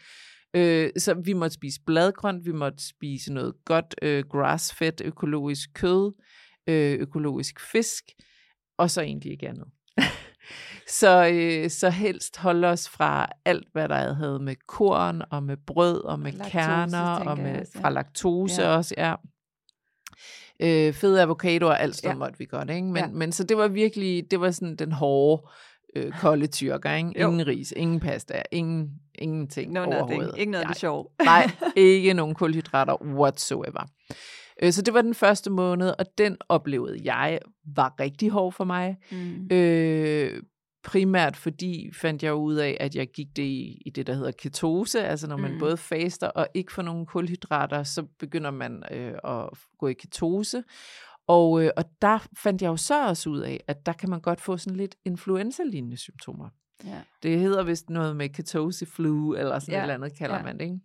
Øh, 0.55 0.89
så 0.97 1.13
vi 1.13 1.33
måtte 1.33 1.53
spise 1.53 1.79
bladgrønt, 1.85 2.45
vi 2.45 2.51
måtte 2.51 2.87
spise 2.87 3.33
noget 3.33 3.53
godt 3.65 3.95
øh, 4.01 4.23
grass-fed 4.29 5.01
økologisk 5.03 5.69
kød, 5.73 6.13
øh, 6.67 6.93
økologisk 6.99 7.59
fisk, 7.71 8.03
og 8.77 8.91
så 8.91 9.01
egentlig 9.01 9.31
ikke 9.31 9.47
andet. 9.49 9.67
så, 10.99 11.29
øh, 11.33 11.69
så 11.69 11.89
helst 11.89 12.37
holde 12.37 12.67
os 12.67 12.89
fra 12.89 13.27
alt, 13.45 13.67
hvad 13.71 13.89
der 13.89 14.13
havde 14.13 14.39
med 14.39 14.55
korn 14.67 15.21
og 15.31 15.43
med 15.43 15.57
brød 15.67 16.03
og 16.03 16.19
med 16.19 16.31
Laktose, 16.31 16.51
kerner 16.51 17.15
og 17.15 17.37
med, 17.37 17.59
også, 17.59 17.71
ja. 17.75 17.81
fra 17.81 17.89
laktose 17.89 18.61
ja. 18.61 18.67
Også, 18.77 18.95
ja. 18.97 19.15
Øh, 20.59 20.93
fede 20.93 21.21
avocadoer 21.21 21.69
og 21.69 21.81
alt 21.81 21.95
sådan 21.95 22.11
Ja. 22.11 22.15
måtte 22.17 22.39
vi 22.39 22.45
godt, 22.45 22.69
ikke? 22.69 22.87
Men, 22.87 22.95
Ja. 22.95 23.07
men 23.07 23.31
så 23.31 23.43
det 23.43 23.57
var 23.57 23.67
virkelig, 23.67 24.31
det 24.31 24.39
var 24.39 24.51
sådan 24.51 24.75
den 24.75 24.91
hårde, 24.91 25.49
øh, 25.95 26.11
kolde 26.11 26.47
tyrker, 26.47 26.91
ikke? 26.93 27.21
Jo. 27.21 27.27
Ingen 27.31 27.47
ris, 27.47 27.73
ingen 27.77 27.99
pasta, 27.99 28.41
ingen, 28.51 28.91
ingenting 29.15 29.71
No 29.71 29.83
overhovedet. 29.83 30.17
nothing. 30.17 30.39
Ikke 30.39 30.51
noget 30.51 30.67
det 30.67 30.77
sjov. 30.77 31.11
Nej, 31.23 31.51
ikke 31.75 32.13
nogen 32.13 32.35
kulhydrater 32.35 33.03
whatsoever. 33.03 33.89
Øh, 34.63 34.71
Så 34.73 34.81
det 34.81 34.93
var 34.93 35.01
den 35.01 35.13
første 35.15 35.49
måned, 35.49 35.93
og 35.99 36.05
den 36.17 36.37
oplevede 36.49 36.99
jeg 37.03 37.39
var 37.75 37.95
rigtig 37.99 38.29
hård 38.29 38.53
for 38.53 38.63
mig. 38.63 38.97
Mm. 39.11 39.47
Øh, 39.51 40.41
primært 40.83 41.35
fordi 41.37 41.89
fandt 41.93 42.23
jeg 42.23 42.33
ud 42.33 42.55
af, 42.55 42.77
at 42.79 42.95
jeg 42.95 43.07
gik 43.07 43.27
det 43.35 43.43
i, 43.43 43.81
i 43.85 43.89
det, 43.89 44.07
der 44.07 44.13
hedder 44.13 44.31
ketose, 44.31 45.03
altså 45.03 45.27
når 45.27 45.37
man. 45.37 45.53
Mm. 45.53 45.59
både 45.59 45.77
faster 45.77 46.27
og 46.27 46.47
ikke 46.53 46.73
får 46.73 46.81
nogen 46.81 47.05
kulhydrater, 47.05 47.83
så 47.83 48.03
begynder 48.19 48.51
man 48.51 48.83
øh, 48.91 49.13
at 49.23 49.49
gå 49.79 49.87
i 49.87 49.93
ketose. 49.93 50.63
Og, 51.27 51.63
øh, 51.63 51.71
og 51.77 51.85
der 52.01 52.27
fandt 52.37 52.61
jeg 52.61 52.67
jo 52.67 52.77
så 52.77 53.07
også 53.07 53.29
ud 53.29 53.39
af, 53.39 53.63
at 53.67 53.85
der 53.85 53.93
kan 53.93 54.09
man 54.09 54.21
godt 54.21 54.41
få 54.41 54.57
sådan 54.57 54.77
lidt 54.77 54.95
influenza-lignende 55.05 55.97
symptomer. 55.97 56.49
Ja. 56.85 57.01
Det 57.23 57.39
hedder 57.39 57.63
vist 57.63 57.89
noget 57.89 58.15
med 58.15 58.29
ketose 58.29 58.85
flu, 58.85 59.33
eller 59.33 59.59
sådan 59.59 59.73
ja. 59.73 59.79
Et 59.79 59.81
eller 59.81 59.93
andet 59.93 60.17
kalder 60.17 60.35
ja. 60.35 60.43
man 60.43 60.59
det, 60.59 60.65
ikke? 60.65 60.79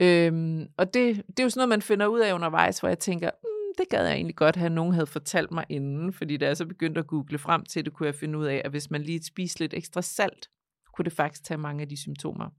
Øhm, 0.00 0.66
og 0.76 0.94
det, 0.94 1.16
det 1.16 1.38
er 1.38 1.42
jo 1.42 1.50
sådan 1.50 1.58
noget, 1.58 1.68
man 1.68 1.82
finder 1.82 2.06
ud 2.06 2.20
af 2.20 2.32
undervejs, 2.32 2.78
hvor 2.78 2.88
jeg 2.88 2.98
tænker, 2.98 3.30
mm, 3.42 3.74
det 3.78 3.88
gad 3.90 4.06
jeg 4.06 4.14
egentlig 4.14 4.36
godt 4.36 4.56
have, 4.56 4.66
at 4.66 4.72
nogen 4.72 4.94
havde 4.94 5.06
fortalt 5.06 5.50
mig 5.50 5.64
inden, 5.68 6.12
fordi 6.12 6.36
da 6.36 6.46
jeg 6.46 6.56
så 6.56 6.66
begyndte 6.66 6.98
at 6.98 7.06
google 7.06 7.38
frem 7.38 7.64
til 7.64 7.84
det, 7.84 7.92
kunne 7.92 8.06
jeg 8.06 8.14
finde 8.14 8.38
ud 8.38 8.44
af, 8.44 8.62
at 8.64 8.70
hvis 8.70 8.90
man 8.90 9.02
lige 9.02 9.24
spiser 9.24 9.56
lidt 9.60 9.74
ekstra 9.74 10.02
salt, 10.02 10.48
kunne 10.92 11.04
det 11.04 11.12
faktisk 11.12 11.44
tage 11.44 11.58
mange 11.58 11.82
af 11.82 11.88
de 11.88 11.96
symptomer. 11.96 12.50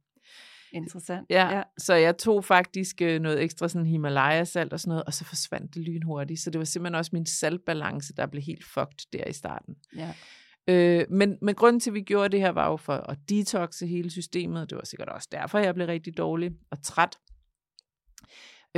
Interessant. 0.76 1.26
Ja, 1.30 1.56
ja. 1.56 1.64
så 1.78 1.94
jeg 1.94 2.18
tog 2.18 2.46
faktisk 2.46 3.02
øh, 3.02 3.22
noget 3.22 3.42
ekstra 3.44 3.68
sådan 3.68 3.88
Himalaya-salt 3.88 4.74
og 4.74 4.80
sådan 4.80 4.90
noget, 4.90 5.04
og 5.04 5.14
så 5.14 5.26
forsvandt 5.26 5.74
det 5.74 5.82
lynhurtigt. 5.82 6.40
Så 6.40 6.50
det 6.50 6.60
var 6.60 6.66
simpelthen 6.66 6.96
også 6.96 7.10
min 7.14 7.26
saltbalance, 7.26 8.14
der 8.14 8.26
blev 8.26 8.44
helt 8.44 8.66
fucked 8.66 9.08
der 9.14 9.26
i 9.28 9.34
starten. 9.34 9.76
ja. 9.96 10.14
Øh, 10.68 11.06
men, 11.10 11.38
men 11.42 11.56
grunden 11.56 11.80
til, 11.80 11.90
at 11.90 11.94
vi 11.94 12.02
gjorde 12.02 12.30
det 12.30 12.40
her, 12.40 12.50
var 12.50 12.70
jo 12.70 12.78
for 12.78 12.94
at 12.94 13.18
detoxe 13.30 13.88
hele 13.88 14.10
systemet. 14.10 14.70
Det 14.70 14.76
var 14.76 14.86
sikkert 14.86 15.10
også 15.10 15.28
derfor, 15.32 15.60
jeg 15.60 15.76
blev 15.76 15.88
rigtig 15.88 16.18
dårlig 16.18 16.52
og 16.72 16.84
træt. 16.84 17.18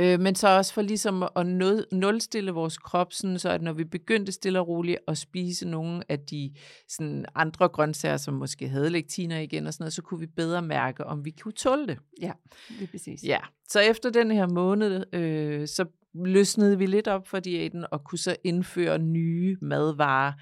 Øh, 0.00 0.20
men 0.20 0.34
så 0.34 0.48
også 0.48 0.74
for 0.74 0.82
ligesom 0.82 1.24
at 1.36 1.46
nul, 1.46 1.86
nulstille 1.92 2.50
vores 2.50 2.78
krop, 2.78 3.12
sådan 3.12 3.38
så 3.38 3.50
at 3.50 3.62
når 3.62 3.72
vi 3.72 3.84
begyndte 3.84 4.32
stille 4.32 4.60
og 4.60 4.68
roligt 4.68 4.98
at 5.08 5.18
spise 5.18 5.68
nogle 5.68 6.02
af 6.08 6.18
de 6.18 6.54
sådan 6.88 7.24
andre 7.34 7.68
grøntsager, 7.68 8.16
som 8.16 8.34
måske 8.34 8.68
havde 8.68 8.90
lektiner 8.90 9.38
igen 9.38 9.66
og 9.66 9.74
sådan 9.74 9.82
noget, 9.82 9.92
så 9.92 10.02
kunne 10.02 10.20
vi 10.20 10.26
bedre 10.26 10.62
mærke, 10.62 11.04
om 11.04 11.24
vi 11.24 11.30
kunne 11.30 11.52
tåle 11.52 11.86
det. 11.86 11.98
ja, 12.22 12.32
lige 12.68 12.86
præcis. 12.86 13.22
Ja, 13.24 13.38
så 13.68 13.80
efter 13.80 14.10
den 14.10 14.30
her 14.30 14.46
måned, 14.46 15.14
øh, 15.14 15.68
så 15.68 15.84
løsnede 16.24 16.78
vi 16.78 16.86
lidt 16.86 17.08
op 17.08 17.28
for 17.28 17.40
diæten 17.40 17.84
og 17.90 18.04
kunne 18.04 18.18
så 18.18 18.36
indføre 18.44 18.98
nye 18.98 19.56
madvarer. 19.62 20.32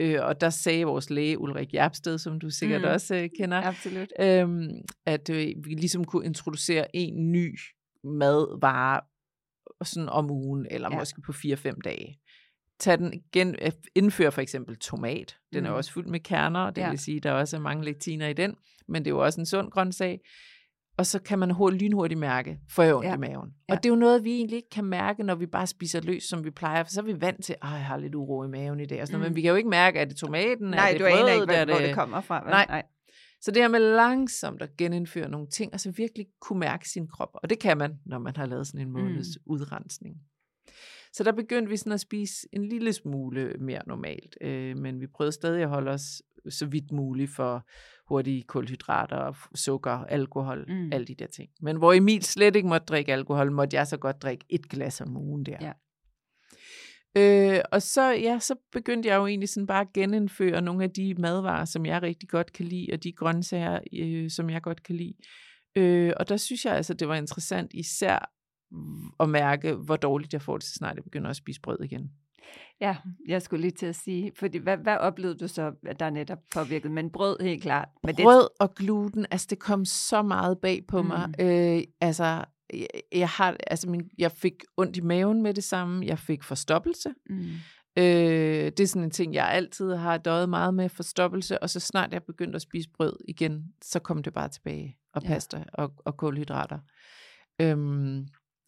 Øh, 0.00 0.18
og 0.22 0.40
der 0.40 0.50
sagde 0.50 0.84
vores 0.84 1.10
læge 1.10 1.38
Ulrik 1.38 1.74
Jerpsted, 1.74 2.18
som 2.18 2.40
du 2.40 2.50
sikkert. 2.50 2.80
Mm. 2.80 2.88
også 2.88 3.14
øh, 3.14 3.28
kender, 3.38 3.62
Absolut. 3.62 4.08
øhm, 4.20 4.68
at 5.06 5.30
øh, 5.30 5.46
vi 5.64 5.74
ligesom 5.74 6.04
kunne 6.04 6.26
introducere 6.26 6.96
en 6.96 7.32
ny 7.32 7.58
madvare 8.04 9.00
sådan 9.82 10.08
om 10.08 10.30
ugen, 10.30 10.66
eller 10.70 10.88
ja. 10.92 10.98
Måske 10.98 11.20
på 11.20 11.32
4-5 11.32 11.80
dage. 11.84 12.18
Tag 12.78 12.98
den 12.98 13.12
igen, 13.12 13.56
øh, 13.62 13.72
indfør 13.94 14.30
for 14.30 14.40
eksempel 14.40 14.76
tomat. 14.76 15.36
Den 15.52 15.60
mm. 15.60 15.66
er 15.66 15.70
også 15.70 15.92
fyldt 15.92 16.08
med 16.08 16.20
kerner, 16.20 16.70
det 16.70 16.82
ja. 16.82 16.90
Vil 16.90 16.98
sige, 16.98 17.20
der 17.20 17.30
er 17.30 17.34
også 17.34 17.58
mange 17.58 17.84
lektiner 17.84 18.28
i 18.28 18.32
den, 18.32 18.54
men 18.88 19.04
det 19.04 19.10
er 19.10 19.14
jo 19.14 19.24
også 19.24 19.40
en 19.40 19.46
sund 19.46 19.70
grøntsag. 19.70 20.20
Og 20.98 21.06
så 21.06 21.18
kan 21.18 21.38
man 21.38 21.50
hurtigt, 21.50 21.82
lynhurtigt 21.82 22.20
mærke, 22.20 22.58
får 22.70 22.82
jeg 22.82 22.94
ondt 22.94 23.08
ja. 23.08 23.14
I 23.14 23.18
maven. 23.18 23.50
Ja. 23.68 23.74
Og 23.74 23.82
det 23.82 23.88
er 23.88 23.90
jo 23.90 23.96
noget, 23.96 24.24
vi 24.24 24.30
egentlig 24.30 24.56
ikke 24.56 24.70
kan 24.70 24.84
mærke, 24.84 25.22
når 25.22 25.34
vi 25.34 25.46
bare 25.46 25.66
spiser 25.66 26.00
løs, 26.00 26.22
som 26.22 26.44
vi 26.44 26.50
plejer, 26.50 26.82
for 26.82 26.90
så 26.90 27.00
er 27.00 27.04
vi 27.04 27.20
vant 27.20 27.44
til, 27.44 27.52
at 27.52 27.70
jeg 27.70 27.84
har 27.84 27.96
lidt 27.96 28.14
uro 28.14 28.44
i 28.44 28.48
maven 28.48 28.80
i 28.80 28.86
dag. 28.86 29.00
Og 29.00 29.06
sådan 29.06 29.18
noget. 29.18 29.30
Mm. 29.30 29.32
Men 29.32 29.36
vi 29.36 29.42
kan 29.42 29.48
jo 29.48 29.56
ikke 29.56 29.68
mærke, 29.68 29.98
er 29.98 30.04
det 30.04 30.16
tomaten, 30.16 30.66
Nej, 30.66 30.88
er 30.88 30.92
det 30.92 31.00
du 31.00 31.04
aner 31.04 31.16
ikke, 31.16 31.26
brødet, 31.26 31.44
hvad, 31.46 31.56
er 31.56 31.64
hvor 31.64 31.86
det 31.86 31.94
kommer 31.94 32.20
fra. 32.20 32.42
vel? 32.42 32.50
Nej. 32.50 32.66
Nej. 32.68 32.82
Så 33.44 33.50
det 33.50 33.62
her 33.62 33.68
med 33.68 33.80
langsomt 33.80 34.62
at 34.62 34.76
genindføre 34.76 35.28
nogle 35.28 35.46
ting, 35.46 35.72
og 35.74 35.80
så 35.80 35.90
virkelig 35.90 36.26
kunne 36.40 36.58
mærke 36.58 36.88
sin 36.88 37.08
krop. 37.08 37.30
Og 37.34 37.50
det 37.50 37.58
kan 37.58 37.78
man, 37.78 37.98
når 38.06 38.18
man 38.18 38.36
har 38.36 38.46
lavet 38.46 38.66
sådan 38.66 38.80
en 38.80 38.92
måneds 38.92 39.28
mm. 39.36 39.52
udrensning. 39.52 40.16
Så 41.12 41.24
der 41.24 41.32
begyndte 41.32 41.70
vi 41.70 41.76
sådan 41.76 41.92
at 41.92 42.00
spise 42.00 42.48
en 42.52 42.64
lille 42.64 42.92
smule 42.92 43.54
mere 43.60 43.82
normalt. 43.86 44.36
Øh, 44.40 44.76
men 44.76 45.00
vi 45.00 45.06
prøvede 45.06 45.32
stadig 45.32 45.62
at 45.62 45.68
holde 45.68 45.90
os 45.90 46.22
så 46.48 46.66
vidt 46.66 46.92
muligt 46.92 47.30
for 47.30 47.66
hurtige 48.08 48.42
kulhydrater, 48.42 49.48
sukker, 49.54 49.90
alkohol, 49.90 50.64
mm. 50.68 50.74
Mm. 50.74 50.92
alle 50.92 51.06
de 51.06 51.14
der 51.14 51.26
ting. 51.26 51.50
Men 51.60 51.76
hvor 51.76 51.92
Emil 51.92 52.22
slet 52.22 52.56
ikke 52.56 52.68
måtte 52.68 52.84
drikke 52.84 53.12
alkohol, 53.12 53.52
måtte 53.52 53.76
jeg 53.76 53.86
så 53.86 53.96
godt 53.96 54.22
drikke 54.22 54.44
et 54.48 54.68
glas 54.68 55.00
om 55.00 55.16
ugen 55.16 55.46
der. 55.46 55.58
Ja. 55.60 55.72
Øh, 57.16 57.60
og 57.72 57.82
så, 57.82 58.10
ja, 58.10 58.38
så 58.38 58.54
begyndte 58.72 59.08
jeg 59.08 59.16
jo 59.16 59.26
egentlig 59.26 59.48
sådan 59.48 59.66
bare 59.66 59.80
at 59.80 59.92
genindføre 59.92 60.62
nogle 60.62 60.84
af 60.84 60.90
de 60.90 61.14
madvarer, 61.18 61.64
som 61.64 61.86
jeg 61.86 62.02
rigtig 62.02 62.28
godt 62.28 62.52
kan 62.52 62.66
lide, 62.66 62.88
og 62.92 63.04
de 63.04 63.12
grøntsager, 63.12 63.80
øh, 63.92 64.30
som 64.30 64.50
jeg 64.50 64.62
godt 64.62 64.82
kan 64.82 64.96
lide. 64.96 65.14
Øh, 65.76 66.12
og 66.16 66.28
der 66.28 66.36
synes 66.36 66.64
jeg 66.64 66.74
altså, 66.74 66.94
det 66.94 67.08
var 67.08 67.14
interessant, 67.14 67.70
især 67.74 68.30
at 69.20 69.28
mærke, 69.28 69.74
hvor 69.74 69.96
dårligt 69.96 70.32
jeg 70.32 70.42
får 70.42 70.56
det, 70.56 70.66
så 70.66 70.74
snart 70.74 70.96
jeg 70.96 71.04
begynder 71.04 71.30
at 71.30 71.36
spise 71.36 71.60
brød 71.60 71.78
igen. 71.80 72.10
Ja, 72.80 72.96
jeg 73.28 73.42
skulle 73.42 73.60
lige 73.60 73.70
til 73.70 73.86
at 73.86 73.96
sige, 73.96 74.32
fordi 74.38 74.58
hvad, 74.58 74.76
hvad 74.76 74.96
oplevede 74.96 75.38
du 75.38 75.48
så, 75.48 75.72
at 75.86 76.00
der 76.00 76.06
er 76.06 76.10
netop 76.10 76.38
påvirket? 76.54 76.90
Men 76.90 77.10
brød 77.10 77.36
helt 77.40 77.62
klart. 77.62 77.88
Men 78.02 78.16
Brød 78.16 78.42
det... 78.42 78.48
og 78.60 78.74
gluten, 78.74 79.26
altså 79.30 79.46
det 79.50 79.58
kom 79.58 79.84
så 79.84 80.22
meget 80.22 80.58
bag 80.58 80.86
på 80.88 81.02
mm. 81.02 81.08
mig. 81.08 81.34
Øh, 81.40 81.82
altså, 82.00 82.44
jeg, 82.78 83.02
jeg, 83.12 83.28
har, 83.28 83.56
altså 83.66 83.90
min, 83.90 84.10
jeg 84.18 84.32
fik 84.32 84.54
ondt 84.76 84.96
i 84.96 85.00
maven 85.00 85.42
med 85.42 85.54
det 85.54 85.64
samme. 85.64 86.06
Jeg 86.06 86.18
fik 86.18 86.42
forstoppelse. 86.42 87.14
Mm. 87.30 87.50
Øh, 87.98 88.72
det 88.76 88.80
er 88.80 88.86
sådan 88.86 89.04
en 89.04 89.10
ting, 89.10 89.34
jeg 89.34 89.48
altid 89.48 89.94
har 89.94 90.18
døjet 90.18 90.48
meget 90.48 90.74
med, 90.74 90.88
forstoppelse. 90.88 91.62
Og 91.62 91.70
så 91.70 91.80
snart 91.80 92.12
jeg 92.12 92.22
begyndte 92.22 92.56
at 92.56 92.62
spise 92.62 92.88
brød 92.90 93.16
igen, 93.28 93.64
så 93.82 93.98
kom 93.98 94.22
det 94.22 94.32
bare 94.32 94.48
tilbage. 94.48 94.96
Og 95.14 95.22
pasta 95.22 95.56
ja. 95.56 95.64
og, 95.74 95.92
og 96.04 96.16
kulhydrater. 96.16 96.78
Øhm, 97.60 98.26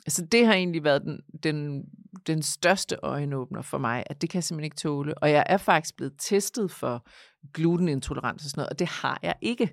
så 0.08 0.26
det 0.32 0.46
har 0.46 0.54
egentlig 0.54 0.84
været 0.84 1.02
den, 1.02 1.20
den, 1.42 1.84
den 2.26 2.42
største 2.42 2.96
øjenåbner 3.02 3.62
for 3.62 3.78
mig, 3.78 4.04
at 4.06 4.22
det 4.22 4.30
kan 4.30 4.36
jeg 4.36 4.44
simpelthen 4.44 4.64
ikke 4.64 4.76
tåle. 4.76 5.18
Og 5.18 5.30
jeg 5.30 5.44
er 5.46 5.56
faktisk 5.56 5.96
blevet 5.96 6.14
testet 6.18 6.70
for 6.70 7.06
glutenintolerans 7.54 8.44
og 8.44 8.50
sådan 8.50 8.60
noget, 8.60 8.70
og 8.70 8.78
det 8.78 8.86
har 8.86 9.18
jeg 9.22 9.34
ikke. 9.40 9.70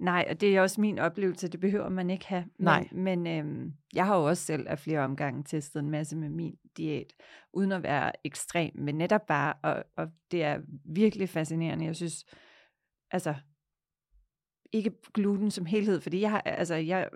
Nej, 0.00 0.26
og 0.30 0.40
det 0.40 0.56
er 0.56 0.60
også 0.60 0.80
min 0.80 0.98
oplevelse, 0.98 1.48
det 1.48 1.60
behøver 1.60 1.88
man 1.88 2.10
ikke 2.10 2.26
have. 2.26 2.44
Men, 2.58 2.64
Nej. 2.64 2.88
Men 2.92 3.26
øhm, 3.26 3.72
jeg 3.94 4.06
har 4.06 4.16
jo 4.16 4.24
også 4.24 4.44
selv 4.44 4.66
af 4.68 4.78
flere 4.78 5.00
omgange 5.00 5.44
testet 5.44 5.80
en 5.80 5.90
masse 5.90 6.16
med 6.16 6.28
min 6.28 6.54
diæt, 6.76 7.12
uden 7.52 7.72
at 7.72 7.82
være 7.82 8.12
ekstrem, 8.24 8.70
men 8.74 8.94
netop 8.94 9.26
bare, 9.26 9.54
og, 9.62 9.84
og 9.96 10.08
det 10.30 10.44
er 10.44 10.60
virkelig 10.84 11.28
fascinerende. 11.28 11.84
Jeg 11.84 11.96
synes, 11.96 12.24
altså, 13.10 13.34
ikke 14.72 14.92
gluten 15.14 15.50
som 15.50 15.66
helhed, 15.66 16.00
fordi 16.00 16.20
jeg 16.20 16.30
har, 16.30 16.40
altså, 16.40 16.74
jeg, 16.74 17.08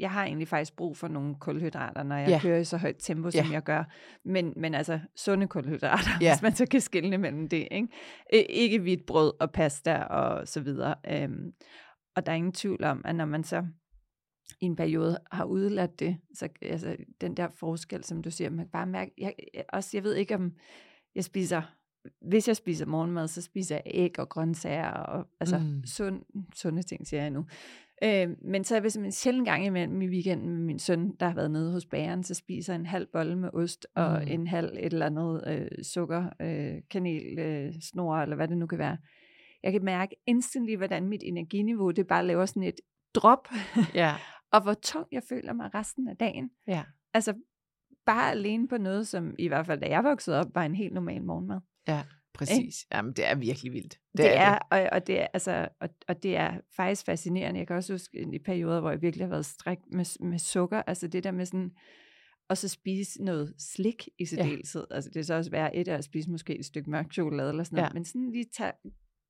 jeg 0.00 0.10
har 0.10 0.24
egentlig 0.24 0.48
faktisk 0.48 0.76
brug 0.76 0.96
for 0.96 1.08
nogle 1.08 1.34
kulhydrater, 1.34 2.02
når 2.02 2.16
jeg 2.16 2.28
ja. 2.28 2.40
kører 2.42 2.58
i 2.58 2.64
så 2.64 2.76
højt 2.76 2.96
tempo, 2.98 3.30
som 3.30 3.46
ja. 3.46 3.52
jeg 3.52 3.62
gør. 3.62 3.84
Men, 4.24 4.52
men 4.56 4.74
altså 4.74 5.00
sunde 5.16 5.46
kulhydrater, 5.46 6.10
ja. 6.20 6.34
hvis 6.34 6.42
man 6.42 6.54
så 6.54 6.66
kan 6.66 6.80
skille 6.80 7.18
mellem 7.18 7.48
det. 7.48 7.68
Ikke? 7.70 7.88
Ikke 8.32 8.78
hvidt 8.78 9.06
brød 9.06 9.32
og 9.40 9.52
pasta 9.52 10.02
og 10.02 10.48
så 10.48 10.60
videre. 10.60 10.94
Øhm, 11.10 11.52
og 12.18 12.26
der 12.26 12.32
er 12.32 12.36
ingen 12.36 12.52
tvivl 12.52 12.84
om, 12.84 13.02
at 13.04 13.14
når 13.14 13.24
man 13.24 13.44
så 13.44 13.66
i 14.60 14.64
en 14.64 14.76
periode 14.76 15.18
har 15.32 15.44
udladt 15.44 16.00
det, 16.00 16.16
så 16.34 16.48
altså, 16.62 16.96
den 17.20 17.36
der 17.36 17.48
forskel, 17.54 18.04
som 18.04 18.22
du 18.22 18.30
siger, 18.30 18.50
man 18.50 18.64
kan 18.64 18.70
bare 18.72 18.86
mærke, 18.86 19.12
jeg, 19.18 19.34
også, 19.68 19.90
jeg 19.94 20.04
ved 20.04 20.14
ikke 20.14 20.34
om, 20.34 20.52
jeg 21.14 21.24
spiser, 21.24 21.62
hvis 22.20 22.48
jeg 22.48 22.56
spiser 22.56 22.86
morgenmad, 22.86 23.28
så 23.28 23.42
spiser 23.42 23.74
jeg 23.74 23.82
æg 23.86 24.18
og 24.18 24.28
grøntsager, 24.28 24.90
og 24.90 25.26
altså 25.40 25.58
mm. 25.58 25.86
sund, 25.86 26.22
sunde 26.54 26.82
ting, 26.82 27.06
siger 27.06 27.22
jeg 27.22 27.30
nu. 27.30 27.46
Øh, 28.02 28.28
men 28.42 28.64
så 28.64 28.76
er 28.76 28.80
jeg 28.80 29.04
en 29.04 29.12
sjældent 29.12 29.48
gang 29.48 29.66
imellem 29.66 30.02
i 30.02 30.08
weekenden 30.08 30.48
med 30.48 30.64
min 30.64 30.78
søn, 30.78 31.16
der 31.20 31.26
har 31.26 31.34
været 31.34 31.50
nede 31.50 31.72
hos 31.72 31.86
bageren, 31.86 32.22
så 32.22 32.34
spiser 32.34 32.74
en 32.74 32.86
halv 32.86 33.06
bolle 33.12 33.36
med 33.36 33.50
ost 33.52 33.86
og 33.94 34.22
mm. 34.22 34.28
en 34.28 34.46
halv 34.46 34.76
et 34.78 34.92
eller 34.92 35.06
andet 35.06 35.44
øh, 35.46 35.84
sukker, 35.84 36.30
øh, 36.40 36.82
kanel, 36.90 37.38
øh, 37.38 37.72
snor, 37.80 38.16
eller 38.16 38.36
hvad 38.36 38.48
det 38.48 38.58
nu 38.58 38.66
kan 38.66 38.78
være. 38.78 38.96
Jeg 39.62 39.72
kan 39.72 39.84
mærke 39.84 40.16
instantly, 40.26 40.76
hvordan 40.76 41.08
mit 41.08 41.22
energiniveau, 41.22 41.90
det 41.90 42.06
bare 42.06 42.26
laver 42.26 42.46
sådan 42.46 42.62
et 42.62 42.80
drop. 43.14 43.48
Ja. 43.94 44.14
og 44.52 44.62
hvor 44.62 44.74
tung 44.74 45.06
jeg 45.12 45.22
føler 45.28 45.52
mig 45.52 45.74
resten 45.74 46.08
af 46.08 46.16
dagen. 46.16 46.50
Ja. 46.66 46.84
Altså, 47.14 47.34
bare 48.06 48.30
alene 48.30 48.68
på 48.68 48.78
noget, 48.78 49.08
som 49.08 49.34
i 49.38 49.48
hvert 49.48 49.66
fald, 49.66 49.80
da 49.80 49.88
jeg 49.88 50.04
voksede 50.04 50.40
op, 50.40 50.54
var 50.54 50.64
en 50.64 50.74
helt 50.74 50.94
normal 50.94 51.22
morgenmad. 51.22 51.60
Ja. 51.88 52.02
Præcis. 52.34 52.58
Ikke? 52.58 52.86
Jamen, 52.92 53.12
det 53.12 53.26
er 53.26 53.34
virkelig 53.34 53.72
vildt. 53.72 53.92
Det, 53.92 54.18
det 54.18 54.36
er, 54.36 54.40
er 54.40 54.58
det. 54.58 54.86
Og, 54.86 54.88
og, 54.92 55.06
det 55.06 55.20
er, 55.20 55.26
altså, 55.32 55.68
og, 55.80 55.88
og 56.08 56.22
det 56.22 56.36
er 56.36 56.60
faktisk 56.76 57.06
fascinerende. 57.06 57.60
Jeg 57.60 57.66
kan 57.66 57.76
også 57.76 57.92
huske 57.92 58.28
i 58.34 58.38
perioder, 58.38 58.80
hvor 58.80 58.90
jeg 58.90 59.02
virkelig 59.02 59.26
har 59.26 59.30
været 59.30 59.46
strik 59.46 59.78
med, 59.92 60.24
med 60.28 60.38
sukker. 60.38 60.82
Altså 60.86 61.08
det 61.08 61.24
der 61.24 61.30
med 61.30 61.46
sådan, 61.46 61.70
og 62.48 62.56
så 62.56 62.68
spise 62.68 63.24
noget 63.24 63.54
slik 63.58 64.08
i 64.18 64.24
særdeleshed. 64.26 64.86
Ja. 64.90 64.94
Altså 64.94 65.10
det 65.10 65.20
er 65.20 65.24
så 65.24 65.34
også 65.34 65.50
være 65.50 65.76
et 65.76 65.88
af 65.88 65.94
at 65.94 66.04
spise 66.04 66.30
måske 66.30 66.58
et 66.58 66.64
stykke 66.64 66.90
mørk 66.90 67.12
chokolade 67.12 67.50
eller 67.50 67.64
sådan 67.64 67.76
noget. 67.76 67.88
Ja. 67.88 67.94
Men 67.94 68.04
sådan 68.04 68.30
lige 68.32 68.46
tage, 68.56 68.72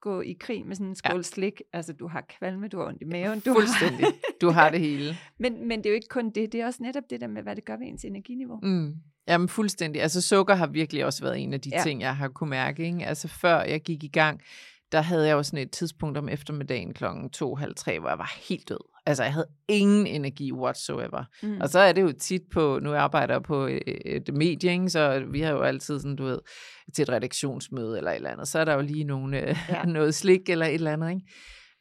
gå 0.01 0.21
i 0.21 0.37
krig 0.41 0.67
med 0.67 0.77
sådan 0.77 0.87
en 0.87 0.95
skål 0.95 1.17
ja. 1.17 1.23
slik. 1.23 1.63
Altså 1.73 1.93
du 1.93 2.09
har 2.09 2.25
kvalme, 2.39 2.69
du 2.69 2.79
har 2.79 2.87
ondt 2.87 3.03
i 3.03 3.05
maven. 3.05 3.41
Du 3.41 3.55
Fuldstændig. 3.55 4.05
Har... 4.05 4.13
du 4.41 4.51
har 4.51 4.71
det 4.71 4.81
hele. 4.81 5.17
men, 5.39 5.69
men 5.69 5.79
det 5.79 5.87
er 5.87 5.91
jo 5.91 5.95
ikke 5.95 6.09
kun 6.09 6.31
det. 6.31 6.53
Det 6.53 6.61
er 6.61 6.67
også 6.67 6.83
netop 6.83 7.03
det 7.11 7.21
der 7.21 7.27
med, 7.27 7.43
hvad 7.43 7.57
det 7.57 7.65
gør 7.65 7.77
ved 7.77 7.87
ens 7.87 8.05
energiniveau. 8.05 8.61
Mm. 8.63 8.95
Jamen 9.29 9.49
fuldstændig. 9.49 10.03
Altså 10.03 10.21
sukker 10.21 10.55
har 10.55 10.67
virkelig 10.67 11.05
også 11.05 11.23
været 11.23 11.39
en 11.39 11.55
af 11.55 11.61
de 11.61 11.71
ja. 11.73 11.83
ting, 11.83 12.01
jeg 12.01 12.17
har 12.17 12.29
kunne 12.29 12.51
mærke. 12.51 12.87
Ikke? 12.87 13.07
Altså 13.07 13.29
før 13.29 13.63
jeg 13.63 13.81
gik 13.81 14.05
i 14.05 14.09
gang, 14.09 14.41
der 14.92 15.01
havde 15.01 15.27
jeg 15.27 15.33
jo 15.33 15.42
sådan 15.42 15.59
et 15.59 15.70
tidspunkt 15.70 16.18
om 16.18 16.29
eftermiddagen 16.29 16.94
klokken 16.94 17.31
2.30, 17.37 17.44
hvor 17.44 18.09
jeg 18.09 18.18
var 18.18 18.33
helt 18.48 18.68
død. 18.68 18.88
Altså 19.07 19.22
jeg 19.22 19.33
havde 19.33 19.48
ingen 19.68 20.07
energi 20.07 20.53
whatsoever. 20.53 21.24
Mm. 21.42 21.61
Og 21.61 21.68
så 21.68 21.79
er 21.79 21.92
det 21.92 22.03
jo 22.03 22.12
tit 22.12 22.42
på, 22.53 22.79
nu 22.83 22.94
arbejder 22.94 23.35
jeg 23.35 23.42
på 23.42 23.66
øh, 23.66 23.81
et 24.07 24.35
medie, 24.35 24.72
ikke? 24.72 24.90
så 24.90 25.24
vi 25.31 25.40
har 25.40 25.51
jo 25.51 25.62
altid 25.62 26.01
sådan, 26.01 26.16
du 26.16 26.24
ved, 26.24 26.38
til 26.94 27.03
et 27.03 27.09
redaktionsmøde 27.09 27.98
eller 27.98 28.11
et 28.11 28.16
eller 28.16 28.31
andet, 28.31 28.48
så 28.48 28.59
er 28.59 28.64
der 28.64 28.74
jo 28.74 28.81
lige 28.81 29.05
nogle, 29.05 29.48
øh, 29.48 29.57
ja. 29.68 29.85
noget 29.98 30.14
slik 30.14 30.48
eller 30.48 30.66
et 30.66 30.74
eller 30.74 30.92
andet. 30.92 31.11
Ikke? 31.11 31.22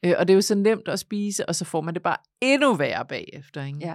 Øh, 0.04 0.14
og 0.18 0.28
det 0.28 0.34
er 0.34 0.36
jo 0.36 0.40
så 0.40 0.54
nemt 0.54 0.88
at 0.88 0.98
spise, 0.98 1.48
og 1.48 1.54
så 1.54 1.64
får 1.64 1.80
man 1.80 1.94
det 1.94 2.02
bare 2.02 2.16
endnu 2.40 2.74
værre 2.74 3.04
bagefter. 3.06 3.64
Ikke? 3.64 3.78
Ja. 3.80 3.94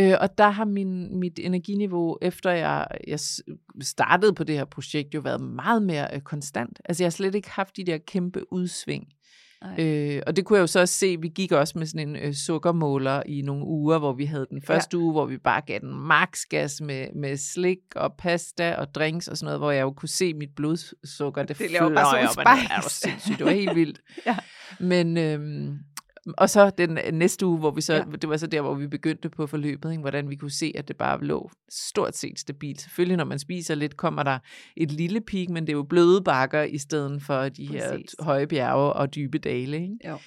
Øh, 0.00 0.14
og 0.20 0.38
der 0.38 0.50
har 0.50 0.64
min, 0.64 1.18
mit 1.18 1.38
energiniveau, 1.38 2.18
efter 2.22 2.50
jeg, 2.50 2.86
jeg 3.06 3.20
startede 3.82 4.34
på 4.34 4.44
det 4.44 4.56
her 4.56 4.64
projekt, 4.64 5.14
jo 5.14 5.20
været 5.20 5.40
meget 5.40 5.82
mere 5.82 6.08
øh, 6.14 6.20
konstant. 6.20 6.80
Altså 6.84 7.02
jeg 7.02 7.06
har 7.06 7.10
slet 7.10 7.34
ikke 7.34 7.50
haft 7.50 7.76
de 7.76 7.84
der 7.84 7.98
kæmpe 7.98 8.52
udsving. 8.52 9.04
Øh, 9.78 10.22
og 10.26 10.36
det 10.36 10.44
kunne 10.44 10.56
jeg 10.56 10.62
jo 10.62 10.66
så 10.66 10.80
også 10.80 10.94
se, 10.94 11.16
vi 11.20 11.28
gik 11.28 11.52
også 11.52 11.78
med 11.78 11.86
sådan 11.86 12.08
en 12.08 12.16
øh, 12.16 12.34
sukkermåler 12.34 13.22
i 13.26 13.42
nogle 13.42 13.64
uger, 13.64 13.98
hvor 13.98 14.12
vi 14.12 14.24
havde 14.24 14.46
den 14.50 14.62
første 14.62 14.96
ja. 14.96 15.02
uge, 15.02 15.12
hvor 15.12 15.26
vi 15.26 15.38
bare 15.38 15.60
gav 15.66 15.78
den 15.78 15.94
max 15.94 16.40
gas 16.50 16.80
med, 16.80 17.06
med 17.14 17.36
slik 17.36 17.78
og 17.96 18.14
pasta 18.18 18.74
og 18.74 18.94
drinks 18.94 19.28
og 19.28 19.36
sådan 19.36 19.46
noget, 19.46 19.60
hvor 19.60 19.70
jeg 19.70 19.82
jo 19.82 19.90
kunne 19.90 20.08
se 20.08 20.34
mit 20.34 20.50
blodsukker, 20.56 21.42
det, 21.42 21.58
det 21.58 21.70
fløj 21.70 21.94
op. 21.94 21.96
Det 21.96 22.36
var 22.36 22.88
sindssygt, 22.88 23.38
det 23.38 23.46
var 23.46 23.52
helt 23.52 23.76
vildt. 23.76 24.00
ja. 24.26 24.36
Men, 24.80 25.16
øhm, 25.16 25.78
og 26.38 26.50
så 26.50 26.70
den 26.70 26.98
næste 27.12 27.46
uge, 27.46 27.58
hvor 27.58 27.70
vi 27.70 27.80
så, 27.80 27.94
ja. 27.94 28.04
det 28.20 28.28
var 28.28 28.36
så 28.36 28.46
der, 28.46 28.60
hvor 28.60 28.74
vi 28.74 28.86
begyndte 28.86 29.28
på 29.28 29.46
forløbet, 29.46 29.90
ikke? 29.90 30.00
hvordan 30.00 30.30
vi 30.30 30.36
kunne 30.36 30.50
se, 30.50 30.72
at 30.74 30.88
det 30.88 30.96
bare 30.96 31.24
lå 31.24 31.50
stort 31.68 32.16
set 32.16 32.38
stabilt. 32.38 32.80
Selvfølgelig, 32.80 33.16
når 33.16 33.24
man 33.24 33.38
spiser 33.38 33.74
lidt, 33.74 33.96
kommer 33.96 34.22
der 34.22 34.38
et 34.76 34.92
lille 34.92 35.20
peak, 35.20 35.48
men 35.48 35.66
det 35.66 35.72
er 35.72 35.76
jo 35.76 35.82
bløde 35.82 36.22
bakker 36.22 36.62
i 36.62 36.78
stedet 36.78 37.22
for 37.22 37.48
de 37.48 37.66
Præcis. 37.66 37.80
her 37.80 38.24
høje 38.24 38.46
bjerge 38.46 38.92
og 38.92 39.14
dybe 39.14 39.38
dale. 39.38 39.76
Ikke? 39.76 39.96
Jo. 40.08 40.18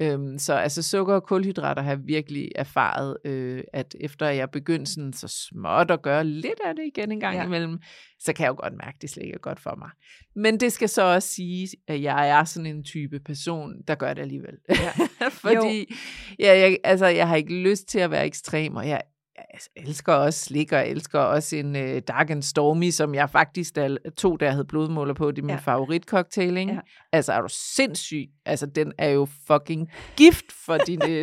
Øhm, 0.00 0.38
så 0.38 0.54
altså 0.54 0.82
sukker 0.82 1.14
og 1.14 1.22
kulhydrater 1.22 1.82
har 1.82 1.90
jeg 1.90 2.06
virkelig 2.06 2.48
erfaret, 2.54 3.16
øh, 3.24 3.64
at 3.72 3.96
efter 4.00 4.26
jeg 4.26 4.50
begyndte 4.50 4.92
sådan 4.92 5.12
så 5.12 5.28
småt 5.28 5.90
at 5.90 6.02
gøre 6.02 6.24
lidt 6.24 6.60
af 6.66 6.74
det 6.74 6.84
igen 6.96 7.12
en 7.12 7.20
gang 7.20 7.36
ja. 7.36 7.44
imellem, 7.44 7.78
så 8.20 8.32
kan 8.32 8.44
jeg 8.44 8.48
jo 8.48 8.56
godt 8.58 8.72
mærke, 8.72 8.94
at 8.96 9.02
det 9.02 9.10
slet 9.10 9.24
ikke 9.24 9.34
er 9.34 9.38
godt 9.38 9.60
for 9.60 9.74
mig. 9.78 9.90
Men 10.34 10.60
det 10.60 10.72
skal 10.72 10.88
så 10.88 11.02
også 11.02 11.28
sige, 11.28 11.68
at 11.88 12.02
jeg 12.02 12.28
er 12.28 12.44
sådan 12.44 12.66
en 12.66 12.84
type 12.84 13.20
person, 13.20 13.72
der 13.88 13.94
gør 13.94 14.14
det 14.14 14.22
alligevel. 14.22 14.54
Ja. 14.68 14.92
Fordi 15.46 15.94
ja, 16.38 16.58
jeg, 16.58 16.78
altså, 16.84 17.06
jeg 17.06 17.28
har 17.28 17.36
ikke 17.36 17.62
lyst 17.62 17.88
til 17.88 17.98
at 17.98 18.10
være 18.10 18.26
ekstrem, 18.26 18.76
og 18.76 18.88
jeg 18.88 19.02
jeg 19.38 19.84
elsker 19.86 20.12
også 20.12 20.44
slik, 20.44 20.72
og 20.72 20.78
jeg 20.78 20.88
elsker 20.88 21.18
også 21.18 21.56
en 21.56 21.76
uh, 21.76 21.98
Dark 22.08 22.30
and 22.30 22.42
Stormy, 22.42 22.90
som 22.90 23.14
jeg 23.14 23.30
faktisk 23.30 23.76
da, 23.76 23.96
to, 24.16 24.36
der 24.36 24.50
havde 24.50 24.64
blodmåler 24.64 25.14
på. 25.14 25.30
Det 25.30 25.38
er 25.38 25.42
min 25.42 25.50
ja. 25.50 25.60
favoritcocktail, 25.60 26.56
ikke? 26.56 26.72
Ja. 26.72 26.80
Altså, 27.12 27.32
er 27.32 27.40
du 27.40 27.48
sindssyg? 27.50 28.28
Altså, 28.46 28.66
den 28.66 28.92
er 28.98 29.08
jo 29.08 29.28
fucking 29.46 29.90
gift 30.16 30.52
for 30.66 30.76
din 30.76 31.02
uh, 31.02 31.08
Men 31.10 31.22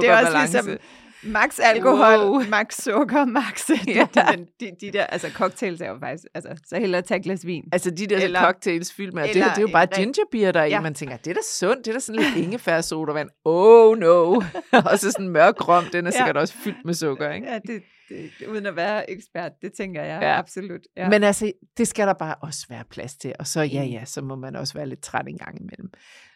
det 0.00 0.08
er 0.08 0.20
også 0.20 0.38
ligesom, 0.40 0.78
Max 1.22 1.58
alkohol, 1.62 2.18
wow. 2.18 2.42
max 2.48 2.82
sukker, 2.82 3.24
max 3.24 3.70
ja. 3.86 4.06
de, 4.36 4.46
de, 4.60 4.70
de 4.80 4.92
der, 4.92 5.04
altså 5.04 5.30
cocktails 5.30 5.80
er 5.80 5.88
jo 5.88 5.98
faktisk, 5.98 6.24
altså 6.34 6.62
så 6.66 6.78
hellere 6.78 7.02
tage 7.02 7.18
et 7.18 7.24
glas 7.24 7.46
vin. 7.46 7.64
Altså 7.72 7.90
de 7.90 8.06
der 8.06 8.18
eller, 8.18 8.40
cocktails 8.40 8.92
fyldt 8.92 9.14
med, 9.14 9.22
det, 9.22 9.34
det 9.34 9.42
er 9.42 9.60
jo 9.60 9.68
bare 9.72 9.86
ginger 9.86 10.22
beer 10.32 10.52
der 10.52 10.64
ja. 10.64 10.80
man 10.80 10.94
tænker, 10.94 11.16
det 11.16 11.30
er 11.30 11.34
da 11.34 11.40
sundt, 11.44 11.78
det 11.78 11.88
er 11.88 11.92
da 11.92 11.98
sådan 11.98 12.22
lidt 12.22 12.36
ingefær 12.36 12.80
sodavand. 12.80 13.28
Oh 13.44 13.98
no. 13.98 14.42
og 14.90 14.98
så 14.98 15.10
sådan 15.10 15.28
mørk 15.28 15.68
rom, 15.68 15.84
den 15.92 16.06
er 16.06 16.10
sikkert 16.10 16.36
ja. 16.36 16.40
også 16.40 16.54
fyldt 16.64 16.84
med 16.84 16.94
sukker, 16.94 17.32
ikke? 17.32 17.46
Ja, 17.46 17.54
det, 17.54 17.82
det, 18.08 18.30
det, 18.38 18.46
uden 18.46 18.66
at 18.66 18.76
være 18.76 19.10
ekspert, 19.10 19.52
det 19.62 19.72
tænker 19.72 20.02
jeg 20.02 20.18
ja. 20.22 20.38
absolut. 20.38 20.80
Ja. 20.96 21.08
Men 21.08 21.24
altså, 21.24 21.52
det 21.78 21.88
skal 21.88 22.06
der 22.06 22.14
bare 22.14 22.34
også 22.42 22.66
være 22.68 22.84
plads 22.90 23.16
til, 23.16 23.32
og 23.38 23.46
så 23.46 23.60
ja, 23.60 23.82
ja, 23.82 24.04
så 24.04 24.22
må 24.22 24.36
man 24.36 24.56
også 24.56 24.74
være 24.74 24.86
lidt 24.86 25.02
træt 25.02 25.28
en 25.28 25.38
gang 25.38 25.60
imellem. 25.60 25.90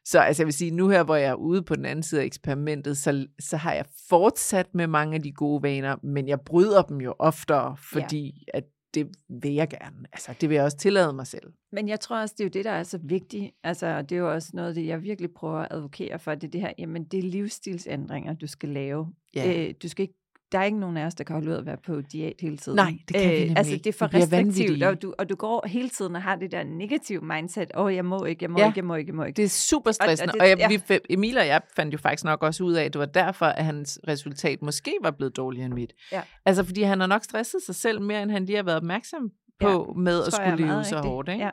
Så 0.04 0.18
altså, 0.18 0.42
jeg 0.42 0.46
vil 0.46 0.54
sige, 0.54 0.70
nu 0.70 0.88
her, 0.88 1.02
hvor 1.02 1.16
jeg 1.16 1.30
er 1.30 1.34
ude 1.34 1.62
på 1.62 1.76
den 1.76 1.84
anden 1.84 2.02
side 2.02 2.20
af 2.20 2.24
eksperimentet, 2.24 2.96
så, 2.96 3.26
så 3.38 3.56
har 3.56 3.72
jeg 3.72 3.84
fortsat 4.08 4.74
med 4.74 4.86
mange 4.86 5.14
af 5.14 5.22
de 5.22 5.32
gode 5.32 5.62
vaner, 5.62 5.96
men 6.02 6.28
jeg 6.28 6.40
bryder 6.40 6.82
dem 6.82 7.00
jo 7.00 7.14
oftere, 7.18 7.76
fordi 7.76 8.44
ja. 8.54 8.58
at 8.58 8.64
det 8.94 9.08
vil 9.28 9.52
jeg 9.52 9.68
gerne. 9.68 10.06
Altså, 10.12 10.34
det 10.40 10.48
vil 10.48 10.54
jeg 10.54 10.64
også 10.64 10.76
tillade 10.76 11.12
mig 11.12 11.26
selv. 11.26 11.52
Men 11.72 11.88
jeg 11.88 12.00
tror 12.00 12.20
også, 12.20 12.34
det 12.38 12.44
er 12.44 12.48
jo 12.48 12.50
det, 12.50 12.64
der 12.64 12.70
er 12.70 12.82
så 12.82 12.98
vigtigt. 13.02 13.50
Altså, 13.64 14.02
det 14.02 14.12
er 14.12 14.18
jo 14.18 14.32
også 14.32 14.50
noget, 14.54 14.76
det 14.76 14.86
jeg 14.86 15.02
virkelig 15.02 15.30
prøver 15.30 15.58
at 15.58 15.68
advokere 15.70 16.18
for, 16.18 16.34
det 16.34 16.46
er 16.46 16.50
det 16.50 16.60
her, 16.60 16.72
jamen 16.78 17.04
det 17.04 17.18
er 17.18 17.22
livsstilsændringer, 17.22 18.32
du 18.32 18.46
skal 18.46 18.68
lave. 18.68 19.12
Ja. 19.34 19.68
Øh, 19.68 19.74
du 19.82 19.88
skal 19.88 20.02
ikke 20.02 20.23
der 20.54 20.60
er 20.60 20.64
ikke 20.64 20.78
nogen 20.78 20.96
af 20.96 21.06
os, 21.06 21.14
der 21.14 21.24
kan 21.24 21.34
holde 21.34 21.50
ud 21.50 21.54
at 21.56 21.66
være 21.66 21.76
på 21.86 22.00
diæt 22.00 22.32
hele 22.40 22.56
tiden. 22.56 22.76
Nej, 22.76 22.92
det 23.08 23.16
kan 23.16 23.30
vi 23.30 23.38
nemlig 23.38 23.58
Altså, 23.58 23.76
det 23.76 23.86
er 23.86 23.92
for 23.92 24.14
restriktivt, 24.14 24.82
og 24.82 25.02
du, 25.02 25.14
og 25.18 25.28
du 25.28 25.34
går 25.34 25.66
hele 25.68 25.88
tiden 25.88 26.16
og 26.16 26.22
har 26.22 26.36
det 26.36 26.52
der 26.52 26.62
negative 26.64 27.20
mindset. 27.20 27.70
Åh, 27.74 27.84
oh, 27.84 27.94
jeg 27.94 28.04
må 28.04 28.24
ikke, 28.24 28.42
jeg 28.44 28.50
må 28.50 28.58
Ja. 28.58 28.66
ikke, 28.66 28.78
jeg 28.78 28.84
må 28.84 28.94
ikke, 28.94 29.08
jeg 29.10 29.14
må 29.16 29.24
ikke. 29.24 29.36
Det 29.36 29.44
er 29.44 29.48
super 29.48 29.92
stressende. 29.92 30.30
Og, 30.30 30.34
det- 30.34 30.42
og, 30.42 30.48
jeg, 30.48 30.58
ja. 30.58 30.68
vi, 30.88 30.98
Emil 31.10 31.38
og 31.38 31.46
jeg 31.46 31.60
fandt 31.76 31.92
jo 31.92 31.98
faktisk 31.98 32.24
nok 32.24 32.42
også 32.42 32.64
ud 32.64 32.72
af, 32.72 32.84
at 32.84 32.92
det 32.92 32.98
var 32.98 33.06
derfor, 33.06 33.46
at 33.46 33.64
hans 33.64 34.00
resultat 34.08 34.62
måske 34.62 34.94
var 35.02 35.10
blevet 35.10 35.36
dårligere 35.36 35.66
end 35.66 35.74
mit. 35.74 35.92
Ja. 36.12 36.22
Altså, 36.44 36.64
fordi 36.64 36.82
han 36.82 37.00
har 37.00 37.06
nok 37.06 37.24
stresset 37.24 37.62
sig 37.66 37.74
selv 37.74 38.00
mere, 38.00 38.22
end 38.22 38.30
han 38.30 38.44
lige 38.44 38.56
har 38.56 38.62
været 38.62 38.76
opmærksom 38.76 39.30
på 39.60 39.94
med 39.98 40.22
at 40.26 40.32
skulle 40.32 40.56
leve 40.56 40.84
så 40.84 40.96
rigtigt. 40.96 41.00
hårdt. 41.12 41.28
Ikke? 41.28 41.44
Ja. 41.44 41.50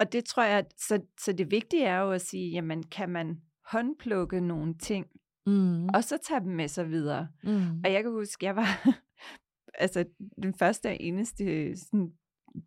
Og 0.00 0.12
det 0.12 0.24
tror 0.24 0.44
jeg, 0.44 0.64
så, 0.78 0.98
så 1.20 1.32
det 1.32 1.50
vigtige 1.50 1.84
er 1.84 2.00
jo 2.00 2.10
at 2.12 2.20
sige, 2.20 2.50
jamen 2.50 2.82
kan 2.82 3.08
man 3.08 3.36
håndplukke 3.66 4.40
nogle 4.40 4.74
ting, 4.82 5.06
Mm. 5.50 5.88
og 5.88 6.04
så 6.04 6.18
tage 6.28 6.40
dem 6.40 6.52
med 6.52 6.68
sig 6.68 6.90
videre. 6.90 7.28
Mm. 7.44 7.80
Og 7.84 7.92
jeg 7.92 8.02
kan 8.02 8.12
huske, 8.12 8.46
jeg 8.46 8.56
var 8.56 8.86
altså 9.84 10.04
den 10.42 10.54
første 10.54 10.86
og 10.86 10.96
eneste 11.00 11.76
sådan 11.76 12.12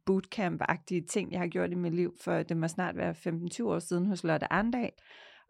bootcamp-agtige 0.06 1.06
ting, 1.10 1.32
jeg 1.32 1.40
har 1.40 1.48
gjort 1.48 1.72
i 1.72 1.76
mit 1.76 1.96
liv, 1.96 2.16
for 2.24 2.44
det 2.44 2.58
må 2.58 2.68
snart 2.68 2.96
være 2.98 3.12
15-20 3.12 3.64
år 3.64 3.80
siden 3.80 4.06
hos 4.06 4.24
Lotte 4.24 4.54
Arndal. 4.54 4.90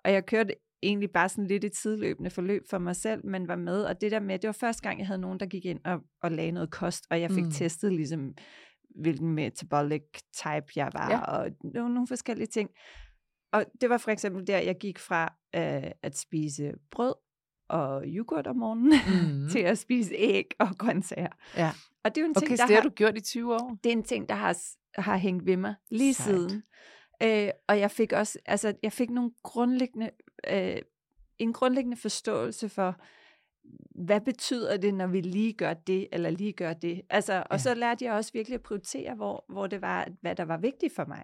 Og 0.05 0.11
jeg 0.11 0.25
kørte 0.25 0.53
egentlig 0.83 1.11
bare 1.11 1.29
sådan 1.29 1.47
lidt 1.47 1.63
et 1.63 1.71
tidløbende 1.71 2.29
forløb 2.29 2.61
for 2.69 2.77
mig 2.77 2.95
selv, 2.95 3.25
men 3.25 3.47
var 3.47 3.55
med. 3.55 3.83
Og 3.83 4.01
det 4.01 4.11
der 4.11 4.19
med, 4.19 4.39
det 4.39 4.47
var 4.47 4.51
første 4.59 4.81
gang, 4.83 4.99
jeg 4.99 5.07
havde 5.07 5.21
nogen, 5.21 5.39
der 5.39 5.45
gik 5.45 5.65
ind 5.65 5.79
og, 5.85 5.99
og 6.21 6.31
lagde 6.31 6.51
noget 6.51 6.71
kost, 6.71 7.07
og 7.09 7.21
jeg 7.21 7.31
fik 7.31 7.43
Mm. 7.43 7.51
testet 7.51 7.93
ligesom, 7.93 8.33
hvilken 9.01 9.31
metabolic 9.31 10.03
type 10.35 10.65
jeg 10.75 10.89
var, 10.93 11.11
ja. 11.11 11.21
og 11.21 11.49
nogle, 11.63 11.93
nogle 11.93 12.07
forskellige 12.07 12.47
ting. 12.47 12.69
Og 13.53 13.65
det 13.81 13.89
var 13.89 13.97
for 13.97 14.11
eksempel 14.11 14.47
der, 14.47 14.57
jeg 14.57 14.77
gik 14.79 14.99
fra 14.99 15.23
øh, 15.55 15.91
at 16.03 16.17
spise 16.17 16.71
brød 16.91 17.13
og 17.69 18.03
yoghurt 18.05 18.47
om 18.47 18.55
morgenen, 18.55 18.93
Mm. 19.43 19.49
til 19.51 19.59
at 19.59 19.77
spise 19.77 20.13
æg 20.15 20.45
og 20.59 20.67
grøntsager. 20.77 21.27
Ja. 21.57 21.71
Og 22.03 22.15
det 22.15 22.21
er 22.21 22.25
jo 22.25 22.27
en 22.29 22.33
ting, 22.35 22.45
Okay, 22.47 22.57
der 22.57 22.65
det 22.65 22.75
har 22.75 22.81
har, 22.81 22.89
du 22.89 22.93
gjort 22.95 23.17
i 23.17 23.21
20 23.21 23.53
år? 23.53 23.77
det 23.83 23.89
er 23.89 23.93
en 23.93 24.03
ting, 24.03 24.29
der 24.29 24.35
har, 24.35 24.57
har 25.01 25.17
hængt 25.17 25.45
ved 25.45 25.57
mig 25.57 25.75
lige 25.91 26.13
Sejt. 26.13 26.25
siden. 26.27 26.63
Øh, 27.23 27.49
og 27.67 27.79
jeg 27.79 27.91
fik 27.91 28.13
også, 28.13 28.39
altså 28.45 28.73
jeg 28.83 28.91
fik 28.93 29.09
nogle 29.09 29.31
grundlæggende, 29.43 30.09
øh, 30.51 30.75
en 31.39 31.53
grundlæggende 31.53 31.97
forståelse 31.97 32.69
for, 32.69 32.95
hvad 34.05 34.21
betyder 34.21 34.77
det, 34.77 34.93
når 34.93 35.07
vi 35.07 35.21
lige 35.21 35.53
gør 35.53 35.73
det, 35.73 36.07
eller 36.11 36.29
lige 36.29 36.53
gør 36.53 36.73
det. 36.73 37.01
Altså, 37.09 37.33
og 37.33 37.45
Ja. 37.51 37.57
så 37.57 37.73
lærte 37.73 38.05
jeg 38.05 38.13
også 38.13 38.31
virkelig 38.33 38.55
at 38.55 38.61
prioritere, 38.63 39.15
hvor, 39.15 39.45
hvor 39.49 39.67
det 39.67 39.81
var, 39.81 40.07
hvad 40.21 40.35
der 40.35 40.45
var 40.45 40.57
vigtigt 40.57 40.95
for 40.95 41.05
mig. 41.05 41.23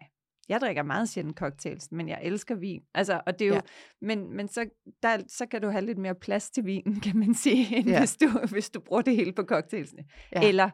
Jeg 0.50 0.62
drikker 0.62 0.84
meget 0.84 1.10
sjældent 1.10 1.38
cocktails, 1.38 1.92
men 1.92 2.10
jeg 2.10 2.20
elsker 2.24 2.56
vin. 2.56 2.82
Altså, 2.94 3.22
og 3.26 3.40
det 3.40 3.46
er 3.46 3.50
jo, 3.50 3.54
Ja. 3.56 3.62
men, 4.02 4.36
men 4.36 4.48
så, 4.48 4.70
der, 5.04 5.18
så 5.28 5.46
kan 5.46 5.62
du 5.62 5.70
have 5.70 5.86
lidt 5.86 5.98
mere 5.98 6.16
plads 6.16 6.50
til 6.50 6.66
vinen, 6.66 7.00
kan 7.00 7.18
man 7.20 7.34
sige, 7.34 7.68
end 7.78 7.88
Ja. 7.90 8.00
hvis, 8.00 8.18
du, 8.18 8.28
hvis 8.52 8.70
du 8.70 8.80
bruger 8.80 9.02
det 9.02 9.16
hele 9.16 9.34
på 9.34 9.44
cocktailsene. 9.44 10.04
Ja. 10.32 10.42
Ja. 10.42 10.48
Eller 10.48 10.70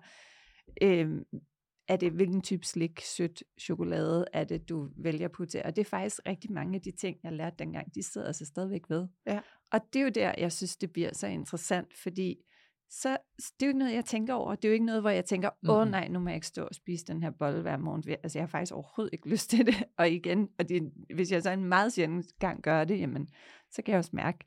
øh, 0.82 1.12
er 1.88 1.96
det, 1.96 2.12
hvilken 2.12 2.42
type 2.42 2.66
slik, 2.66 3.02
sødt 3.02 3.44
chokolade 3.62 4.26
er 4.34 4.44
det, 4.44 4.70
du 4.70 4.90
vælger 4.98 5.26
at 5.26 5.32
putte 5.32 5.66
Og 5.66 5.76
det 5.76 5.82
er 5.82 5.90
faktisk 5.90 6.20
rigtig 6.28 6.52
mange 6.52 6.76
af 6.76 6.82
de 6.82 6.92
ting, 6.92 7.18
jeg 7.24 7.32
lærte 7.34 7.56
dengang, 7.60 7.96
de 7.96 8.04
sidder 8.04 8.28
altså 8.28 8.46
stadigvæk 8.46 8.90
ved. 8.90 9.08
Ja. 9.28 9.40
Og 9.72 9.80
det 9.94 10.00
er 10.00 10.04
jo 10.04 10.10
der, 10.10 10.34
jeg 10.38 10.52
synes, 10.52 10.78
det 10.78 10.92
bliver 10.94 11.14
så 11.14 11.28
interessant, 11.28 11.94
fordi 12.04 12.36
så, 12.90 13.18
det 13.40 13.66
er 13.66 13.66
jo 13.66 13.70
ikke 13.70 13.80
noget, 13.80 13.94
jeg 13.94 14.06
tænker 14.06 14.34
over. 14.34 14.56
Det 14.56 14.66
er 14.66 14.70
jo 14.70 14.74
ikke 14.74 14.86
noget, 14.86 15.02
hvor 15.02 15.10
jeg 15.10 15.26
tænker, 15.26 15.50
åh 15.70 15.82
Mhm. 15.82 15.92
nej, 15.92 16.08
nu 16.08 16.20
må 16.20 16.30
jeg 16.30 16.36
ikke 16.36 16.48
stå 16.48 16.64
og 16.64 16.76
spise 16.76 17.06
den 17.06 17.24
her 17.24 17.30
bolle 17.30 17.62
hver 17.62 17.78
morgen. 17.78 18.04
Altså, 18.24 18.40
jeg 18.40 18.44
har 18.44 18.48
faktisk 18.48 18.74
overhovedet 18.74 19.14
ikke 19.14 19.30
lyst 19.30 19.50
til 19.50 19.66
det. 19.68 19.84
Og 19.98 20.10
igen, 20.10 20.50
og 20.60 20.70
det, 20.70 20.92
hvis 21.16 21.32
jeg 21.32 21.44
så 21.44 21.52
en 21.52 21.66
meget 21.66 21.94
sjældent 21.94 22.26
gang 22.40 22.62
gør 22.62 22.84
det, 22.84 23.00
jamen, 23.00 23.28
så 23.72 23.82
kan 23.82 23.92
jeg 23.92 23.98
også 24.00 24.12
mærke, 24.14 24.40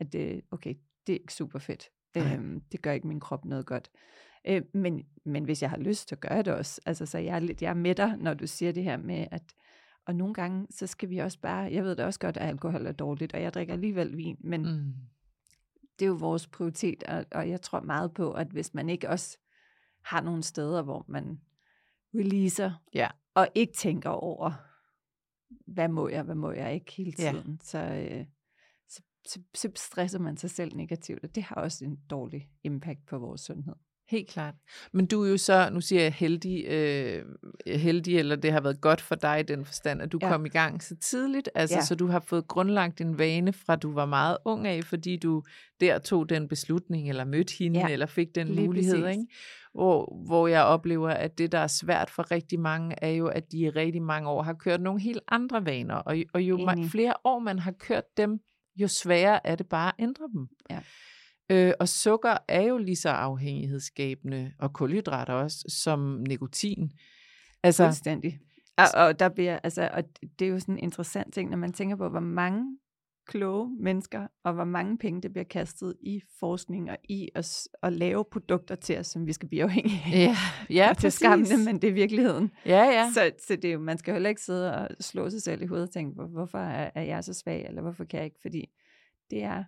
at 0.00 0.12
det, 0.12 0.40
okay, 0.50 0.74
det 1.06 1.12
er 1.12 1.18
ikke 1.20 1.34
super 1.34 1.58
fedt. 1.58 1.88
Nej. 2.16 2.34
Øhm, 2.34 2.60
det 2.72 2.82
gør 2.82 2.92
ikke 2.92 3.06
min 3.06 3.20
krop 3.20 3.44
noget 3.44 3.66
godt. 3.66 3.90
Øh, 4.48 4.62
men, 4.74 5.02
men 5.24 5.44
hvis 5.44 5.62
jeg 5.62 5.70
har 5.70 5.78
lyst, 5.78 6.08
så 6.08 6.16
gør 6.16 6.34
jeg 6.34 6.44
det 6.44 6.54
også. 6.54 6.80
Altså, 6.86 7.06
så 7.06 7.18
jeg 7.18 7.34
er, 7.34 7.38
lidt, 7.40 7.62
jeg 7.62 7.70
er 7.70 7.74
med 7.74 7.94
dig, 7.94 8.16
når 8.16 8.34
du 8.34 8.46
siger 8.46 8.72
det 8.72 8.84
her 8.84 8.96
med, 8.96 9.26
at 9.30 9.42
og 10.06 10.14
nogle 10.14 10.34
gange, 10.34 10.66
så 10.70 10.86
skal 10.86 11.10
vi 11.10 11.18
også 11.18 11.38
bare, 11.40 11.72
jeg 11.72 11.84
ved 11.84 11.96
da 11.96 12.04
også 12.06 12.20
godt, 12.20 12.36
at 12.36 12.48
alkohol 12.48 12.86
er 12.86 12.92
dårligt, 12.92 13.34
og 13.34 13.42
jeg 13.42 13.54
drikker 13.54 13.74
alligevel 13.74 14.16
vin, 14.16 14.36
men 14.40 14.62
mm. 14.62 14.92
Det 15.98 16.04
er 16.04 16.08
jo 16.08 16.14
vores 16.14 16.46
prioritet, 16.46 17.02
og, 17.02 17.24
og 17.32 17.48
jeg 17.48 17.60
tror 17.60 17.80
meget 17.80 18.14
på, 18.14 18.32
at 18.32 18.46
hvis 18.46 18.74
man 18.74 18.88
ikke 18.88 19.08
også 19.08 19.38
har 20.04 20.20
nogle 20.20 20.42
steder, 20.42 20.82
hvor 20.82 21.04
man 21.08 21.40
releaser, 22.14 22.72
Ja. 22.94 23.08
og 23.34 23.48
ikke 23.54 23.72
tænker 23.72 24.10
over, 24.10 24.52
hvad 25.66 25.88
må 25.88 26.08
jeg, 26.08 26.22
hvad 26.22 26.34
må 26.34 26.52
jeg 26.52 26.74
ikke 26.74 26.92
hele 26.92 27.12
Ja. 27.18 27.30
tiden, 27.32 27.60
så, 27.62 27.78
øh, 27.78 28.26
så, 28.88 29.02
så, 29.28 29.40
så 29.54 29.70
stresser 29.76 30.18
man 30.18 30.36
sig 30.36 30.50
selv 30.50 30.76
negativt, 30.76 31.24
og 31.24 31.34
det 31.34 31.42
har 31.42 31.56
også 31.56 31.84
en 31.84 31.96
dårlig 32.10 32.48
impact 32.64 33.06
på 33.06 33.18
vores 33.18 33.40
sundhed. 33.40 33.74
Helt 34.08 34.28
klart. 34.28 34.54
Men 34.92 35.06
du 35.06 35.24
er 35.24 35.30
jo 35.30 35.36
så, 35.36 35.70
nu 35.72 35.80
siger 35.80 36.02
jeg 36.02 36.12
heldig, 36.12 36.66
øh, 36.66 37.24
heldig, 37.66 38.18
eller 38.18 38.36
det 38.36 38.52
har 38.52 38.60
været 38.60 38.80
godt 38.80 39.00
for 39.00 39.14
dig 39.14 39.40
i 39.40 39.42
den 39.42 39.64
forstand, 39.64 40.02
at 40.02 40.12
du 40.12 40.18
ja. 40.22 40.28
Kom 40.28 40.46
i 40.46 40.48
gang 40.48 40.82
så 40.82 40.96
tidligt, 40.96 41.48
altså 41.54 41.76
ja. 41.76 41.82
Så 41.82 41.94
du 41.94 42.06
har 42.06 42.20
fået 42.20 42.48
grundlagt 42.48 43.00
en 43.00 43.18
vane 43.18 43.52
fra 43.52 43.76
du 43.76 43.92
var 43.92 44.06
meget 44.06 44.36
ung 44.44 44.66
af, 44.66 44.84
fordi 44.84 45.16
du 45.16 45.42
der 45.80 45.98
tog 45.98 46.28
den 46.28 46.48
beslutning, 46.48 47.08
eller 47.08 47.24
mødte 47.24 47.54
hende, 47.58 47.80
ja. 47.80 47.88
Eller 47.88 48.06
fik 48.06 48.34
den 48.34 48.48
lige 48.48 48.66
mulighed, 48.66 49.02
præcis. 49.02 49.18
ikke? 49.18 49.32
Hvor, 49.74 50.22
hvor 50.26 50.46
jeg 50.46 50.62
oplever, 50.62 51.10
at 51.10 51.38
det, 51.38 51.52
der 51.52 51.58
er 51.58 51.66
svært 51.66 52.10
for 52.10 52.30
rigtig 52.30 52.60
mange, 52.60 52.94
er 53.02 53.10
jo, 53.10 53.26
at 53.26 53.52
de 53.52 53.58
i 53.58 53.70
rigtig 53.70 54.02
mange 54.02 54.28
år 54.28 54.42
har 54.42 54.54
kørt 54.54 54.80
nogle 54.80 55.00
helt 55.00 55.22
andre 55.28 55.66
vaner, 55.66 55.94
og, 55.94 56.16
og 56.34 56.42
jo 56.42 56.56
Enig. 56.58 56.90
flere 56.90 57.14
år 57.24 57.38
man 57.38 57.58
har 57.58 57.72
kørt 57.72 58.16
dem, 58.16 58.38
jo 58.76 58.88
sværere 58.88 59.46
er 59.46 59.56
det 59.56 59.68
bare 59.68 59.88
at 59.88 60.04
ændre 60.04 60.24
dem. 60.32 60.48
Ja. 60.70 60.80
Øh, 61.50 61.72
og 61.80 61.88
sukker 61.88 62.36
er 62.48 62.62
jo 62.62 62.78
lige 62.78 62.96
så 62.96 63.08
afhængighedsskabende, 63.08 64.52
og 64.58 64.72
kulhydrater 64.72 65.32
også, 65.32 65.64
som 65.68 66.24
nikotin. 66.28 66.92
Altså, 67.62 67.84
Fuldstændig. 67.84 68.40
Og, 68.76 68.84
og, 68.94 69.18
der 69.18 69.28
bliver, 69.28 69.58
altså, 69.62 69.90
og 69.92 70.04
det 70.38 70.46
er 70.46 70.50
jo 70.50 70.60
sådan 70.60 70.74
en 70.74 70.84
interessant 70.84 71.34
ting, 71.34 71.50
når 71.50 71.56
man 71.56 71.72
tænker 71.72 71.96
på, 71.96 72.08
hvor 72.08 72.20
mange 72.20 72.78
kloge 73.26 73.76
mennesker, 73.80 74.26
og 74.44 74.52
hvor 74.52 74.64
mange 74.64 74.98
penge, 74.98 75.22
det 75.22 75.32
bliver 75.32 75.44
kastet 75.44 75.94
i 76.00 76.20
forskning 76.40 76.90
og 76.90 76.96
i 77.08 77.28
at, 77.34 77.68
at 77.82 77.92
lave 77.92 78.24
produkter 78.32 78.74
til 78.74 78.98
os, 78.98 79.06
som 79.06 79.26
vi 79.26 79.32
skal 79.32 79.48
blive 79.48 79.62
afhængige 79.62 80.02
af. 80.06 80.10
ja, 80.18 80.36
ja 80.70 80.90
Og 80.90 80.98
til 80.98 81.12
skammene, 81.12 81.64
men 81.64 81.82
det 81.82 81.88
er 81.88 81.92
virkeligheden. 81.92 82.50
Ja, 82.66 82.84
ja. 82.84 83.10
Så, 83.14 83.30
så 83.46 83.56
det 83.56 83.64
er 83.64 83.72
jo, 83.72 83.78
man 83.78 83.98
skal 83.98 84.14
heller 84.14 84.28
ikke 84.28 84.42
sidde 84.42 84.74
og 84.74 84.88
slå 85.00 85.30
sig 85.30 85.42
selv 85.42 85.62
i 85.62 85.66
hovedet 85.66 85.88
og 85.88 85.92
tænke, 85.92 86.14
hvor, 86.14 86.26
hvorfor 86.26 86.58
er, 86.58 86.90
er 86.94 87.02
jeg 87.02 87.24
så 87.24 87.34
svag, 87.34 87.66
eller 87.68 87.82
hvorfor 87.82 88.04
kan 88.04 88.18
jeg 88.18 88.24
ikke? 88.24 88.38
Fordi 88.42 88.66
det 89.30 89.42
er, 89.42 89.64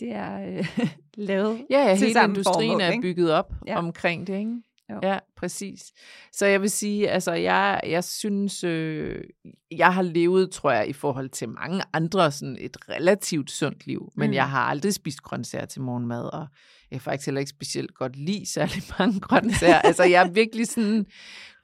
det 0.00 0.12
er 0.12 0.58
øh, 0.58 0.88
lavet 1.28 1.66
Ja, 1.70 1.88
ja 1.88 1.96
til 1.96 2.06
hele 2.06 2.24
industrien 2.24 2.70
formål, 2.70 2.80
er 2.80 3.00
bygget 3.02 3.32
op 3.32 3.52
ja. 3.66 3.78
Omkring 3.78 4.26
det, 4.26 4.38
ikke? 4.38 4.62
Jo. 4.90 5.00
Ja, 5.02 5.18
præcis. 5.36 5.92
Så 6.32 6.46
jeg 6.46 6.62
vil 6.62 6.70
sige, 6.70 7.10
altså 7.10 7.32
jeg, 7.32 7.80
jeg 7.86 8.04
synes, 8.04 8.64
øh, 8.64 9.24
jeg 9.70 9.94
har 9.94 10.02
levet, 10.02 10.50
tror 10.50 10.70
jeg, 10.70 10.88
i 10.88 10.92
forhold 10.92 11.28
til 11.28 11.48
mange 11.48 11.82
andre, 11.92 12.32
sådan 12.32 12.56
et 12.60 12.76
relativt 12.88 13.50
sundt 13.50 13.86
liv. 13.86 14.12
Men 14.16 14.30
mm. 14.30 14.34
Jeg 14.34 14.50
har 14.50 14.60
aldrig 14.60 14.94
spist 14.94 15.22
grøntsager 15.22 15.66
til 15.66 15.82
morgenmad, 15.82 16.32
og 16.32 16.46
jeg 16.90 17.00
faktisk 17.00 17.26
heller 17.26 17.38
ikke 17.38 17.50
specielt 17.50 17.94
godt 17.94 18.16
lide 18.16 18.52
særlig 18.52 18.82
mange 18.98 19.20
grøntsager. 19.20 19.78
altså 19.78 20.04
jeg 20.04 20.26
er 20.26 20.30
virkelig 20.30 20.66
sådan, 20.66 21.06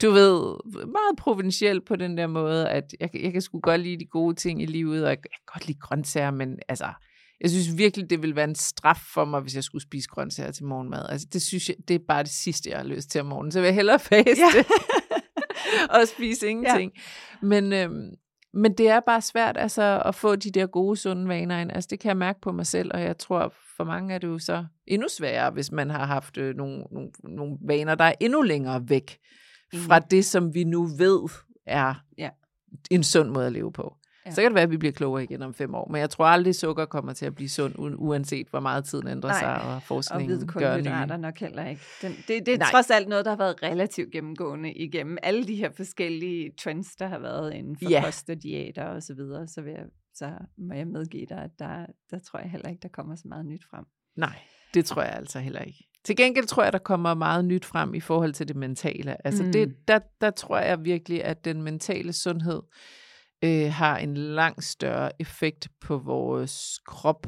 du 0.03 0.11
ved, 0.11 0.57
meget 0.73 1.17
provinciel 1.19 1.81
på 1.81 1.97
den 1.97 2.19
der 2.19 2.27
måde, 2.27 2.69
at 2.69 2.95
jeg, 3.01 3.11
jeg 3.15 3.33
kan 3.33 3.43
sgu 3.43 3.61
godt 3.61 3.81
lide 3.81 4.01
de 4.01 4.07
gode 4.07 4.35
ting 4.35 4.63
i 4.63 4.67
livet, 4.67 5.05
og 5.05 5.11
jeg, 5.11 5.19
jeg 5.25 5.39
kan 5.39 5.53
godt 5.55 5.67
lide 5.67 5.79
grøntsager, 5.79 6.31
men 6.31 6.59
altså, 6.69 6.89
jeg 7.43 7.51
synes 7.51 7.79
virkelig, 7.79 8.11
det 8.11 8.23
ville 8.23 8.37
være 8.37 8.49
en 8.49 8.55
straf 8.55 8.99
for 9.15 9.25
mig, 9.25 9.41
hvis 9.41 9.55
jeg 9.55 9.65
skulle 9.65 9.83
spise 9.83 10.09
grøntsager 10.09 10.51
til 10.51 10.65
morgenmad. 10.65 11.07
Altså, 11.09 11.27
det 11.33 11.43
synes 11.43 11.69
jeg, 11.69 11.77
det 11.89 11.95
er 11.95 11.99
bare 12.09 12.23
det 12.23 12.31
sidste, 12.31 12.71
jeg 12.71 12.79
har 12.79 12.85
lyst 12.85 13.11
til 13.11 13.21
om 13.21 13.27
morgenen. 13.27 13.53
Så 13.53 13.61
vil 13.61 13.67
jeg 13.67 13.75
hellere 13.75 13.99
faste 13.99 14.31
ja. 14.57 14.65
og 16.01 16.09
spise 16.09 16.49
ingenting. 16.49 16.93
Ja. 16.95 17.47
Men, 17.47 17.73
øhm, 17.73 18.11
men 18.55 18.73
det 18.79 18.89
er 18.89 19.01
bare 19.01 19.21
svært 19.21 19.57
altså, 19.57 20.03
at 20.05 20.15
få 20.15 20.37
de 20.37 20.51
der 20.51 20.67
gode, 20.67 20.97
sunde 20.97 21.29
vaner 21.29 21.59
ind. 21.59 21.73
Altså, 21.73 21.89
det 21.91 22.01
kan 22.01 22.09
jeg 22.09 22.17
mærke 22.17 22.41
på 22.41 22.53
mig 22.53 22.67
selv, 22.67 22.91
og 22.95 23.01
jeg 23.03 23.19
tror, 23.19 23.55
for 23.77 23.85
mange 23.85 24.15
er 24.15 24.19
det 24.19 24.27
jo 24.27 24.39
så 24.39 24.65
endnu 24.87 25.09
sværere, 25.19 25.51
hvis 25.51 25.73
man 25.73 25.91
har 25.91 26.07
haft 26.07 26.37
øh, 26.39 26.57
nogle, 26.57 26.85
nogle, 26.91 27.11
nogle 27.25 27.57
vaner, 27.67 27.95
der 27.95 28.05
er 28.05 28.15
endnu 28.21 28.43
længere 28.43 28.83
væk 28.89 29.19
fra 29.75 29.99
det, 29.99 30.25
som 30.25 30.55
vi 30.55 30.65
nu 30.65 30.87
ved 30.87 31.21
er 31.67 31.95
Ja. 32.19 32.29
en 32.91 33.03
sund 33.03 33.31
måde 33.31 33.47
at 33.47 33.53
leve 33.53 33.73
på. 33.73 33.97
Ja. 34.27 34.31
Så 34.31 34.43
kan 34.43 34.51
det 34.51 34.55
være, 34.55 34.63
at 34.65 34.71
vi 34.71 34.77
bliver 34.77 34.93
klogere 34.93 35.25
igen 35.25 35.43
om 35.43 35.55
fem 35.55 35.75
år. 35.75 35.89
Men 35.91 36.01
jeg 36.01 36.11
tror 36.11 36.25
aldrig, 36.25 36.51
at 36.51 36.57
sukker 36.57 36.85
kommer 36.85 37.13
til 37.13 37.27
at 37.27 37.35
blive 37.35 37.49
sund, 37.49 37.75
uanset 37.79 38.47
hvor 38.51 38.61
meget 38.61 38.85
tiden 38.85 39.09
ændrer 39.09 39.31
Nej, 39.31 39.41
sig, 39.41 39.63
og 39.63 39.75
Og 39.75 39.83
forskningen 39.83 40.27
hvide 40.37 40.47
gør 40.47 40.77
nye. 40.77 41.17
nok 41.21 41.39
heller 41.39 41.67
ikke. 41.69 41.83
Den, 42.03 42.13
det, 42.29 42.47
det 42.47 42.55
er 42.55 42.59
Nej. 42.59 42.71
trods 42.71 42.91
alt 42.91 43.09
noget, 43.09 43.25
der 43.25 43.31
har 43.31 43.39
været 43.39 43.63
relativt 43.63 44.13
gennemgående 44.13 44.73
igennem 44.73 45.19
alle 45.23 45.45
de 45.47 45.55
her 45.57 45.71
forskellige 45.77 46.53
trends, 46.61 46.97
der 46.97 47.07
har 47.07 47.19
været 47.19 47.55
inden 47.55 47.77
for 47.83 47.91
Ja. 47.91 48.03
kost 48.05 48.31
og 48.31 48.43
diæter 48.43 48.85
og 48.85 49.03
så 49.03 49.15
videre. 49.15 49.49
Så, 49.49 49.63
vil 49.63 49.73
jeg, 49.73 49.85
så 50.15 50.31
må 50.59 50.75
jeg 50.75 50.87
medgive 50.87 51.27
dig, 51.29 51.39
at 51.39 51.51
der, 51.59 51.87
der 52.11 52.19
tror 52.19 52.39
jeg 52.39 52.51
heller 52.51 52.69
ikke, 52.69 52.81
der 52.83 52.89
kommer 52.89 53.17
så 53.17 53.25
meget 53.29 53.47
nyt 53.47 53.63
frem. 53.71 53.85
Nej, 54.17 54.39
det 54.75 54.85
tror 54.85 55.03
jeg 55.03 55.13
altså 55.13 55.39
heller 55.39 55.61
ikke. 55.61 55.89
Til 56.05 56.17
gengæld 56.17 56.47
tror 56.47 56.63
jeg, 56.63 56.73
der 56.73 56.79
kommer 56.79 57.15
meget 57.15 57.45
nyt 57.45 57.65
frem 57.65 57.95
i 57.95 58.01
forhold 58.01 58.33
til 58.33 58.49
det 58.49 58.57
mentale. 58.57 59.27
Altså 59.27 59.43
mm. 59.45 59.53
det, 59.53 59.75
der, 59.89 59.99
der 60.21 60.31
tror 60.31 60.59
jeg 60.59 60.85
virkelig, 60.85 61.25
at 61.25 61.45
den 61.45 61.63
mentale 61.63 62.13
sundhed 62.13 62.57
øh, 62.57 62.63
har 63.71 63.99
en 63.99 64.17
langt 64.17 64.65
større 64.65 65.11
effekt 65.21 65.69
på 65.81 65.99
vores 65.99 66.81
krop, 66.87 67.27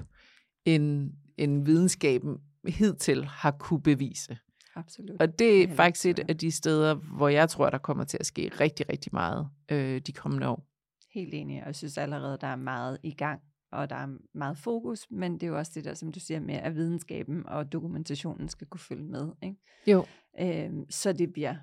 end, 0.64 1.12
end 1.38 1.64
videnskaben 1.64 2.38
hidtil 2.68 3.24
har 3.24 3.50
kunne 3.50 3.82
bevise. 3.82 4.38
Absolut. 4.76 5.20
Og 5.20 5.38
det 5.38 5.62
er 5.62 5.74
faktisk 5.74 6.06
et 6.06 6.24
af 6.28 6.36
de 6.36 6.50
steder, 6.50 6.94
hvor 6.94 7.28
jeg 7.28 7.48
tror, 7.48 7.70
der 7.70 7.78
kommer 7.78 8.04
til 8.04 8.16
at 8.20 8.26
ske 8.26 8.50
rigtig, 8.60 8.88
rigtig 8.88 9.10
meget 9.12 9.48
øh, 9.70 10.00
de 10.00 10.12
kommende 10.12 10.48
år. 10.48 10.66
Helt 11.14 11.34
enig, 11.34 11.60
og 11.60 11.66
jeg 11.66 11.74
synes 11.74 11.98
allerede, 11.98 12.38
der 12.40 12.46
er 12.46 12.56
meget 12.56 12.98
i 13.02 13.14
gang, 13.14 13.40
og 13.72 13.90
der 13.90 13.96
er 13.96 14.08
meget 14.34 14.58
fokus, 14.58 15.06
men 15.10 15.32
det 15.32 15.42
er 15.42 15.46
jo 15.46 15.58
også 15.58 15.72
det 15.74 15.84
der, 15.84 15.94
som 15.94 16.12
du 16.12 16.20
siger 16.20 16.40
med, 16.40 16.54
at 16.54 16.74
videnskaben 16.74 17.46
og 17.46 17.72
dokumentationen 17.72 18.48
skal 18.48 18.66
kunne 18.66 18.80
følge 18.80 19.04
med. 19.04 19.32
Ikke? 19.42 19.56
Jo. 19.86 20.04
Øhm, 20.40 20.90
så 20.90 21.12
det 21.12 21.32
bliver 21.32 21.56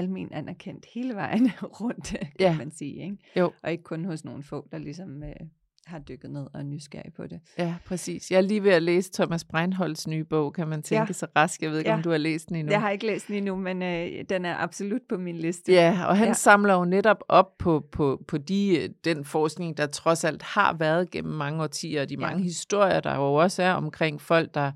almen 0.00 0.28
anerkendt 0.32 0.86
hele 0.94 1.14
vejen 1.14 1.50
rundt, 1.80 2.04
kan 2.18 2.28
Ja. 2.40 2.56
man 2.56 2.70
sige. 2.70 3.02
Ikke? 3.04 3.16
Jo. 3.36 3.52
Og 3.62 3.72
ikke 3.72 3.84
kun 3.84 4.04
hos 4.04 4.24
nogle 4.24 4.42
få, 4.42 4.68
der 4.72 4.78
ligesom 4.78 5.22
øh, 5.22 5.30
har 5.86 5.98
dykket 5.98 6.30
ned 6.30 6.42
og 6.54 6.60
er 6.60 6.62
nysgerrige 6.62 7.10
på 7.16 7.26
det. 7.26 7.40
Ja, 7.58 7.74
præcis. 7.86 8.30
Jeg 8.30 8.36
er 8.36 8.40
lige 8.40 8.62
ved 8.62 8.70
at 8.72 8.82
læse 8.82 9.12
Thomas 9.12 9.44
Breinholds 9.44 10.08
nye 10.08 10.24
bog, 10.24 10.52
kan 10.54 10.68
man 10.68 10.82
tænke 10.82 11.04
Ja. 11.08 11.12
sig 11.12 11.28
rask. 11.36 11.62
Jeg 11.62 11.70
ved 11.70 11.78
ikke, 11.78 11.90
Ja. 11.90 11.96
om 11.96 12.02
du 12.02 12.10
har 12.10 12.18
læst 12.18 12.48
den 12.48 12.56
endnu. 12.56 12.70
Jeg 12.72 12.80
har 12.80 12.90
ikke 12.90 13.06
læst 13.06 13.28
den 13.28 13.36
endnu, 13.36 13.56
men 13.56 13.82
øh, 13.82 14.24
den 14.28 14.44
er 14.44 14.56
absolut 14.56 15.00
på 15.08 15.16
min 15.16 15.36
liste. 15.36 15.72
Ja, 15.72 16.04
og 16.08 16.16
han 16.16 16.28
Ja. 16.28 16.32
samler 16.34 16.74
jo 16.74 16.84
netop 16.84 17.22
op 17.28 17.58
på, 17.58 17.84
på, 17.92 18.22
på 18.28 18.38
de, 18.38 18.88
den 19.04 19.24
forskning, 19.24 19.76
der 19.76 19.86
trods 19.86 20.24
alt 20.24 20.42
har 20.42 20.72
været 20.78 21.10
gennem 21.10 21.34
mange 21.34 21.62
årtier, 21.62 22.02
og 22.02 22.08
de 22.08 22.14
Ja. 22.14 22.20
mange 22.20 22.42
historier, 22.42 23.00
der 23.00 23.14
jo 23.14 23.34
også 23.34 23.62
er 23.62 23.72
omkring 23.72 24.20
folk, 24.20 24.54
der 24.54 24.72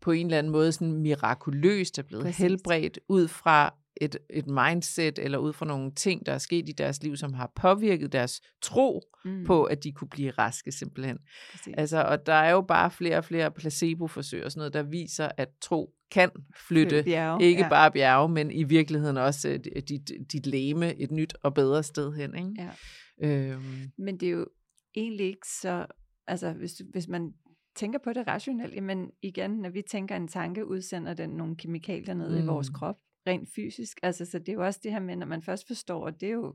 på 0.00 0.10
en 0.10 0.26
eller 0.26 0.38
anden 0.38 0.52
måde 0.52 0.72
sådan 0.72 0.92
mirakuløst 0.94 1.98
er 1.98 2.02
blevet. 2.02 2.24
Præcis. 2.24 2.38
helbredt 2.42 2.98
ud 3.08 3.28
fra 3.28 3.74
et, 3.96 4.16
et 4.30 4.46
mindset, 4.46 5.18
eller 5.18 5.38
ud 5.38 5.52
fra 5.52 5.66
nogle 5.66 5.92
ting, 5.92 6.26
der 6.26 6.32
er 6.32 6.38
sket 6.38 6.68
i 6.68 6.72
deres 6.72 7.02
liv, 7.02 7.16
som 7.16 7.32
har 7.32 7.52
påvirket 7.56 8.12
deres 8.12 8.40
tro 8.62 9.02
mm, 9.24 9.44
på, 9.44 9.64
at 9.64 9.84
de 9.84 9.92
kunne 9.92 10.08
blive 10.08 10.30
raske 10.30 10.72
simpelthen. 10.72 11.18
præcis. 11.52 11.74
Altså, 11.76 12.02
og 12.02 12.26
der 12.26 12.32
er 12.32 12.50
jo 12.50 12.60
bare 12.60 12.90
flere 12.90 13.16
og 13.16 13.24
flere 13.24 13.50
placebo-forsøg 13.50 14.44
og 14.44 14.52
sådan 14.52 14.60
noget, 14.60 14.74
der 14.74 14.82
viser, 14.82 15.28
at 15.36 15.48
tro 15.60 15.94
kan 16.10 16.30
flytte 16.68 17.02
bjerge, 17.02 17.44
ikke 17.44 17.62
ja. 17.62 17.68
bare 17.68 17.90
bjerge, 17.92 18.28
men 18.28 18.50
i 18.50 18.62
virkeligheden 18.62 19.16
også 19.16 19.48
øh, 19.48 19.82
dit, 19.88 20.10
dit, 20.32 20.46
læme 20.46 20.94
et 20.94 21.10
nyt 21.10 21.34
og 21.42 21.54
bedre 21.54 21.82
sted 21.82 22.12
hen. 22.12 22.34
Ikke? 22.36 22.70
Ja. 23.18 23.50
Øhm, 23.52 23.90
Men 23.98 24.20
det 24.20 24.26
er 24.26 24.32
jo 24.32 24.46
egentlig 24.94 25.26
ikke 25.26 25.48
så, 25.62 25.86
altså 26.26 26.52
hvis, 26.52 26.82
hvis 26.90 27.08
man 27.08 27.32
tænker 27.76 27.98
på 28.04 28.12
det 28.12 28.26
rationelt, 28.26 28.74
jamen 28.74 29.10
igen, 29.22 29.50
når 29.50 29.70
vi 29.70 29.82
tænker 29.90 30.16
en 30.16 30.28
tanke, 30.28 30.66
udsender 30.66 31.14
den 31.14 31.30
nogle 31.30 31.56
kemikalier 31.56 32.14
ned 32.14 32.30
mm. 32.30 32.44
i 32.44 32.46
vores 32.46 32.70
Mm. 32.70 32.74
krop, 32.74 32.96
rent 33.26 33.48
fysisk. 33.48 33.98
Altså, 34.02 34.24
så 34.24 34.38
det 34.38 34.48
er 34.48 34.52
jo 34.52 34.64
også 34.64 34.80
det 34.82 34.92
her 34.92 35.00
med, 35.00 35.16
når 35.16 35.26
man 35.26 35.42
først 35.42 35.66
forstår, 35.66 36.06
at 36.06 36.20
det 36.20 36.28
er 36.28 36.32
jo, 36.32 36.54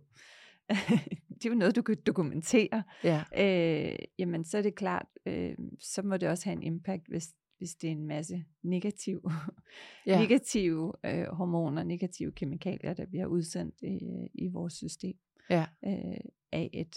det 1.39 1.45
er 1.45 1.49
jo 1.49 1.55
noget, 1.55 1.75
du 1.75 1.81
kan 1.81 1.97
dokumentere, 2.05 2.83
ja. 3.03 3.23
øh, 3.37 3.95
jamen 4.19 4.45
så 4.45 4.57
er 4.57 4.61
det 4.61 4.75
klart, 4.75 5.07
øh, 5.25 5.55
så 5.79 6.01
må 6.01 6.17
det 6.17 6.29
også 6.29 6.45
have 6.45 6.53
en 6.57 6.63
impact, 6.63 7.07
hvis, 7.07 7.33
hvis 7.57 7.75
det 7.75 7.87
er 7.87 7.91
en 7.91 8.07
masse 8.07 8.45
negativ, 8.63 9.29
ja. 10.05 10.19
Negative 10.19 10.93
øh, 11.05 11.25
hormoner, 11.25 11.83
negative 11.83 12.31
kemikalier, 12.31 12.93
der 12.93 13.05
bliver 13.05 13.25
udsendt 13.25 13.75
i, 13.81 13.99
i 14.33 14.47
vores 14.47 14.73
system 14.73 15.17
Ja. 15.49 15.65
øh, 15.85 16.19
af 16.51 16.69
et, 16.73 16.95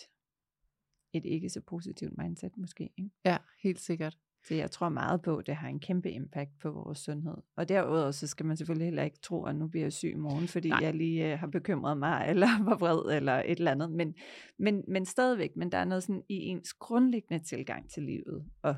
et 1.12 1.24
ikke 1.24 1.50
så 1.50 1.60
positivt 1.60 2.18
mindset 2.18 2.56
måske. 2.56 2.90
Ikke? 2.98 3.10
ja, 3.24 3.36
helt 3.62 3.80
sikkert. 3.80 4.18
Så 4.44 4.54
jeg 4.54 4.70
tror 4.70 4.88
meget 4.88 5.22
på, 5.22 5.36
at 5.36 5.46
det 5.46 5.56
har 5.56 5.68
en 5.68 5.80
kæmpe 5.80 6.10
impact 6.10 6.58
på 6.62 6.70
vores 6.70 6.98
sundhed. 6.98 7.34
Og 7.56 7.68
derudover 7.68 8.10
så 8.10 8.26
skal 8.26 8.46
man 8.46 8.56
selvfølgelig 8.56 8.86
heller 8.86 9.02
ikke 9.02 9.18
tro, 9.22 9.44
at 9.44 9.56
nu 9.56 9.68
bliver 9.68 9.84
jeg 9.84 9.92
syg 9.92 10.10
i 10.10 10.16
morgen, 10.16 10.48
fordi 10.48 10.68
Nej. 10.68 10.78
Jeg 10.82 10.94
lige 10.94 11.32
øh, 11.32 11.38
har 11.38 11.46
bekymret 11.46 11.98
mig, 11.98 12.26
eller 12.30 12.64
var 12.64 12.76
vred, 12.76 13.16
eller 13.16 13.32
et 13.32 13.58
eller 13.58 13.70
andet. 13.70 13.90
Men, 13.90 14.14
men, 14.58 14.84
men 14.88 15.06
stadigvæk, 15.06 15.56
men 15.56 15.72
der 15.72 15.78
er 15.78 15.84
noget 15.84 16.02
sådan 16.02 16.22
i 16.28 16.34
ens 16.34 16.72
grundlæggende 16.72 17.44
tilgang 17.44 17.90
til 17.90 18.02
livet, 18.02 18.44
og 18.62 18.76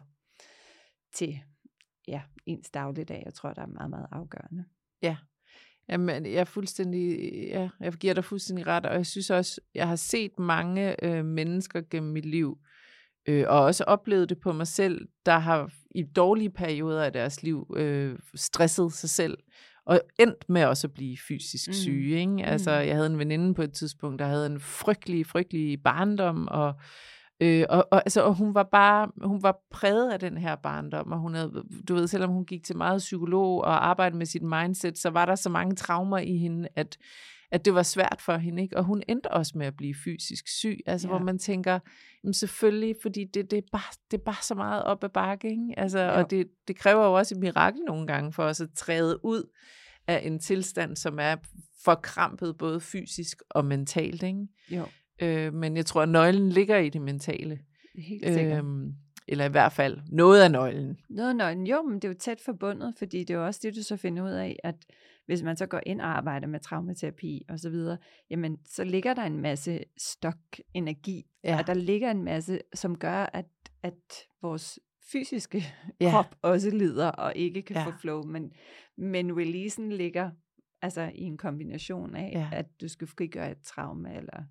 til 1.14 1.38
ja, 2.08 2.22
ens 2.46 2.70
dagligdag, 2.70 3.22
jeg 3.24 3.34
tror, 3.34 3.52
der 3.52 3.62
er 3.62 3.66
meget, 3.66 3.90
meget 3.90 4.06
afgørende. 4.12 4.64
Jamen, 5.88 6.26
jeg 6.26 6.34
er 6.34 6.44
fuldstændig, 6.44 7.32
ja, 7.48 7.68
jeg 7.80 7.92
giver 7.92 8.14
dig 8.14 8.24
fuldstændig 8.24 8.66
ret, 8.66 8.86
og 8.86 8.94
jeg 8.94 9.06
synes 9.06 9.30
også, 9.30 9.60
jeg 9.74 9.88
har 9.88 9.96
set 9.96 10.38
mange 10.38 11.04
øh, 11.04 11.24
mennesker 11.24 11.80
gennem 11.90 12.12
mit 12.12 12.26
liv, 12.26 12.58
øh, 13.28 13.44
og 13.48 13.60
også 13.60 13.84
oplevet 13.84 14.28
det 14.28 14.38
på 14.40 14.52
mig 14.52 14.66
selv, 14.66 15.08
der 15.26 15.38
har 15.38 15.70
i 15.94 16.02
dårlige 16.02 16.50
perioder 16.50 17.02
af 17.04 17.12
deres 17.12 17.42
liv 17.42 17.74
øh, 17.76 18.18
stresset 18.34 18.92
sig 18.92 19.10
selv, 19.10 19.38
og 19.86 20.00
endt 20.18 20.48
med 20.48 20.64
også 20.64 20.86
at 20.86 20.92
blive 20.94 21.16
fysisk 21.28 21.68
Mm. 21.68 21.72
syge. 21.72 22.20
Ikke? 22.20 22.44
Altså, 22.44 22.70
Mm. 22.70 22.86
jeg 22.86 22.94
havde 22.94 23.06
en 23.06 23.18
veninde 23.18 23.54
på 23.54 23.62
et 23.62 23.72
tidspunkt, 23.72 24.18
der 24.18 24.26
havde 24.26 24.46
en 24.46 24.60
frygtelig, 24.60 25.26
frygtelig 25.26 25.82
barndom, 25.82 26.48
og 26.50 26.74
Øh, 27.40 27.64
og, 27.68 27.88
og, 27.90 27.98
altså, 28.04 28.22
og 28.22 28.34
hun 28.34 28.54
var 28.54 28.62
bare, 28.62 29.08
hun 29.22 29.42
var 29.42 29.58
præget 29.70 30.12
af 30.12 30.18
den 30.18 30.38
her 30.38 30.56
barndom, 30.56 31.12
og 31.12 31.18
hun 31.18 31.34
havde, 31.34 31.62
du 31.88 31.94
ved, 31.94 32.06
selvom 32.06 32.30
hun 32.30 32.44
gik 32.44 32.64
til 32.64 32.76
meget 32.76 32.98
psykolog 32.98 33.60
og 33.64 33.86
arbejdede 33.88 34.18
med 34.18 34.26
sit 34.26 34.42
mindset, 34.42 34.98
så 34.98 35.10
var 35.10 35.26
der 35.26 35.34
så 35.34 35.48
mange 35.48 35.74
traumer 35.76 36.18
i 36.18 36.36
hende, 36.36 36.68
at, 36.76 36.96
at 37.54 37.64
det 37.64 37.74
var 37.74 37.82
svært 37.82 38.16
for 38.20 38.36
hende, 38.36 38.62
ikke? 38.62 38.76
Og 38.76 38.84
hun 38.84 39.02
endte 39.08 39.30
også 39.30 39.52
med 39.58 39.66
at 39.66 39.76
blive 39.76 39.94
fysisk 40.04 40.48
syg, 40.48 40.78
altså 40.86 41.08
Ja. 41.08 41.10
hvor 41.10 41.24
man 41.24 41.38
tænker, 41.38 41.78
jamen 42.24 42.34
selvfølgelig, 42.34 42.96
fordi 43.02 43.24
det, 43.24 43.50
det, 43.50 43.56
er 43.56 43.62
bare, 43.72 43.94
det 44.10 44.18
er 44.18 44.22
bare 44.24 44.42
så 44.42 44.54
meget 44.54 44.82
op 44.82 45.04
ad 45.04 45.08
bakke, 45.08 45.50
ikke? 45.50 45.74
Altså, 45.76 45.98
Jo. 46.00 46.10
og 46.12 46.30
det, 46.30 46.46
det 46.68 46.76
kræver 46.76 47.04
jo 47.04 47.12
også 47.12 47.34
et 47.34 47.40
mirakel 47.40 47.80
nogle 47.86 48.06
gange 48.06 48.32
for 48.32 48.44
os 48.44 48.60
at 48.60 48.68
træde 48.76 49.24
ud 49.24 49.50
af 50.06 50.20
en 50.26 50.38
tilstand, 50.38 50.96
som 50.96 51.18
er 51.20 51.36
forkrampet 51.84 52.56
både 52.58 52.80
fysisk 52.80 53.42
og 53.50 53.64
mentalt, 53.64 54.22
ikke? 54.22 54.46
Jo, 54.70 54.84
Øh, 55.22 55.54
men 55.54 55.76
jeg 55.76 55.86
tror, 55.86 56.02
at 56.02 56.08
nøglen 56.08 56.48
ligger 56.48 56.76
i 56.78 56.88
det 56.88 57.02
mentale. 57.02 57.58
helt 57.98 58.26
sikkert. 58.34 58.58
Øhm, 58.58 58.92
eller 59.28 59.44
i 59.44 59.48
hvert 59.48 59.72
fald 59.72 59.98
noget 60.08 60.42
af 60.42 60.50
nøglen. 60.50 60.96
Noget 61.10 61.28
af 61.30 61.36
nøglen. 61.36 61.66
Jo, 61.66 61.82
men 61.82 61.94
det 61.94 62.04
er 62.04 62.08
jo 62.08 62.14
tæt 62.20 62.40
forbundet, 62.44 62.94
fordi 62.98 63.18
det 63.18 63.30
er 63.30 63.34
jo 63.38 63.46
også 63.46 63.60
det, 63.62 63.76
du 63.76 63.82
så 63.82 63.96
finder 63.96 64.22
ud 64.24 64.30
af, 64.30 64.56
at 64.64 64.74
hvis 65.26 65.42
man 65.42 65.56
så 65.56 65.66
går 65.66 65.80
ind 65.86 66.00
og 66.00 66.06
arbejder 66.16 66.46
med 66.46 66.60
traumaterapi 66.60 67.42
og 67.48 67.58
så 67.60 67.70
videre, 67.70 67.98
jamen 68.30 68.58
så 68.64 68.84
ligger 68.84 69.14
der 69.14 69.22
en 69.22 69.40
masse 69.40 69.80
stok 69.98 70.36
energi, 70.74 71.26
Ja. 71.44 71.58
og 71.58 71.66
der 71.66 71.74
ligger 71.74 72.10
en 72.10 72.24
masse, 72.24 72.60
som 72.74 72.98
gør, 72.98 73.26
at, 73.32 73.46
at 73.82 73.94
vores 74.42 74.78
fysiske 75.12 75.64
Ja. 76.00 76.10
krop 76.10 76.34
også 76.42 76.70
lider 76.70 77.08
og 77.08 77.32
ikke 77.36 77.62
kan 77.62 77.76
Ja. 77.76 77.84
få 77.86 77.90
flow, 78.00 78.22
men, 78.22 78.52
men 78.98 79.36
releasen 79.38 79.92
ligger 79.92 80.30
altså 80.82 81.10
i 81.14 81.22
en 81.22 81.36
kombination 81.38 82.16
af, 82.16 82.30
Ja. 82.34 82.48
at 82.52 82.66
du 82.80 82.88
skal 82.88 83.06
frigøre 83.06 83.50
et 83.50 83.58
traume, 83.64 84.16
eller 84.16 84.42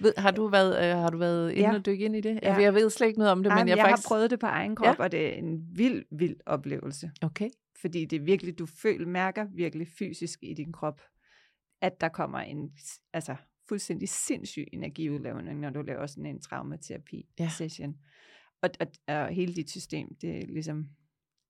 Ved, 0.00 0.12
har 0.18 0.30
du 0.30 0.46
været, 0.48 0.76
øh, 0.90 0.96
har 1.02 1.10
du 1.10 1.18
været 1.18 1.50
inde 1.52 1.62
Ja. 1.70 1.74
og 1.74 1.86
dykke 1.86 2.04
ind 2.04 2.16
i 2.16 2.20
det? 2.20 2.38
Ja. 2.42 2.54
Jeg 2.54 2.74
ved 2.74 2.90
slet 2.90 3.06
ikke 3.06 3.18
noget 3.18 3.32
om 3.32 3.42
det, 3.42 3.50
Ej, 3.50 3.58
men 3.58 3.68
jeg, 3.68 3.76
jeg 3.76 3.84
faktisk... 3.86 4.08
har 4.08 4.14
prøvet 4.14 4.30
det 4.30 4.40
på 4.40 4.46
egen 4.46 4.76
krop, 4.76 4.98
ja. 4.98 5.02
og 5.04 5.12
det 5.12 5.26
er 5.26 5.32
en 5.32 5.62
vild, 5.76 6.04
vild 6.18 6.36
oplevelse. 6.46 7.10
Okay. 7.22 7.48
Fordi 7.82 8.04
det 8.04 8.16
er 8.16 8.24
virkelig, 8.24 8.58
du 8.58 8.66
føler, 8.66 9.06
mærker 9.06 9.44
virkelig 9.54 9.88
fysisk 9.88 10.38
i 10.42 10.54
din 10.54 10.72
krop, 10.72 11.00
at 11.80 12.00
der 12.00 12.08
kommer 12.08 12.38
en 12.38 12.72
altså, 13.12 13.36
fuldstændig 13.68 14.08
sindssyg 14.08 14.66
energiudlavning, 14.72 15.60
når 15.60 15.70
du 15.70 15.82
laver 15.82 16.06
sådan 16.06 16.26
en 16.26 16.40
traumaterapi 16.40 17.28
Ja. 17.38 17.48
session. 17.48 17.96
Og, 18.62 18.70
og, 18.80 18.86
og 19.08 19.28
hele 19.28 19.54
dit 19.54 19.70
system, 19.70 20.14
det 20.20 20.38
er 20.38 20.46
ligesom, 20.46 20.88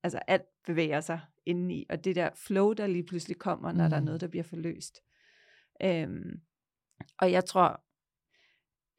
altså 0.03 0.17
alt 0.27 0.43
bevæger 0.67 1.01
sig 1.01 1.19
indeni, 1.45 1.85
og 1.89 2.03
det 2.05 2.15
der 2.15 2.29
flow, 2.47 2.73
der 2.73 2.87
lige 2.87 3.03
pludselig 3.05 3.37
kommer, 3.37 3.71
når 3.71 3.83
mm. 3.83 3.89
der 3.89 3.97
er 3.97 4.01
Mhm. 4.01 4.05
noget, 4.05 4.21
der 4.21 4.27
bliver 4.27 4.43
forløst. 4.43 4.99
Øhm, 5.83 6.41
og 7.19 7.31
jeg 7.31 7.45
tror, 7.45 7.83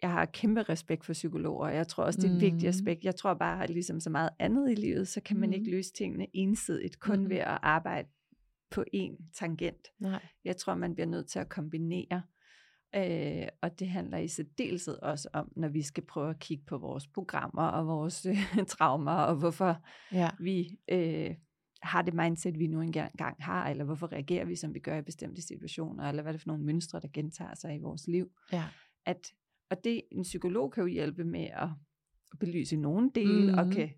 jeg 0.03 0.11
har 0.11 0.25
kæmpe 0.25 0.63
respekt 0.63 1.05
for 1.05 1.13
psykologer, 1.13 1.67
og 1.67 1.75
jeg 1.75 1.89
tror 1.89 2.05
også, 2.05 2.17
det 2.21 2.25
er 2.27 2.31
en 2.31 2.35
mm. 2.35 2.41
vigtig 2.41 2.59
Mhm. 2.61 2.69
aspekt. 2.69 3.05
Jeg 3.05 3.15
tror 3.17 3.35
bare, 3.35 3.63
at 3.65 3.71
ligesom 3.71 4.01
så 4.01 4.11
meget 4.11 4.31
andet 4.39 4.71
i 4.71 4.75
livet, 4.75 5.09
så 5.09 5.21
kan 5.21 5.37
man 5.41 5.53
ikke 5.53 5.65
Mhm. 5.65 5.71
løse 5.71 5.93
tingene 5.93 6.27
ensidigt, 6.35 7.01
kun 7.01 7.21
Mhm. 7.21 7.31
ved 7.31 7.37
at 7.37 7.59
arbejde 7.63 8.09
på 8.71 8.85
én 8.97 9.33
tangent. 9.39 9.89
Nej. 10.01 10.23
Jeg 10.45 10.57
tror, 10.57 10.75
man 10.75 10.95
bliver 10.95 11.07
nødt 11.07 11.29
til 11.29 11.39
at 11.39 11.49
kombinere, 11.49 12.23
øh, 12.97 13.49
og 13.63 13.79
det 13.79 13.89
handler 13.89 14.19
i 14.19 14.29
særdeleshed 14.29 14.95
også 15.03 15.29
om, 15.33 15.53
når 15.57 15.69
vi 15.69 15.83
skal 15.83 16.05
prøve 16.07 16.31
at 16.31 16.39
kigge 16.39 16.65
på 16.67 16.79
vores 16.79 17.07
programmer 17.07 17.63
og 17.63 17.87
vores 17.87 18.27
øh, 18.27 18.37
traumer, 18.69 19.13
og 19.13 19.37
hvorfor 19.37 19.83
Ja. 20.13 20.29
vi 20.41 20.79
øh, 20.91 21.31
har 21.83 22.03
det 22.03 22.15
mindset, 22.15 22.59
vi 22.59 22.67
nu 22.67 22.81
engang 22.81 23.13
har, 23.43 23.69
eller 23.69 23.85
hvorfor 23.85 24.13
reagerer 24.13 24.45
vi, 24.45 24.57
som 24.57 24.75
vi 24.75 24.79
gør 24.79 24.97
i 24.99 25.03
bestemte 25.03 25.43
situationer, 25.43 26.05
eller 26.09 26.23
hvad 26.23 26.31
er 26.31 26.35
det 26.35 26.43
for 26.43 26.49
nogle 26.49 26.65
mønstre, 26.65 27.01
der 27.01 27.09
gentager 27.13 27.55
sig 27.55 27.75
i 27.75 27.79
vores 27.79 28.07
liv. 28.09 28.31
Ja. 28.53 28.65
At, 29.07 29.33
og 29.71 29.85
det, 29.85 30.03
en 30.13 30.23
psykolog 30.23 30.73
kan 30.73 30.81
jo 30.83 30.87
hjælpe 30.87 31.25
med 31.25 31.45
at, 31.53 31.69
belyse 32.41 32.77
nogle 32.77 33.11
dele, 33.15 33.53
mm. 33.53 33.59
og 33.59 33.65
Mhm. 33.67 33.75
kan 33.75 33.91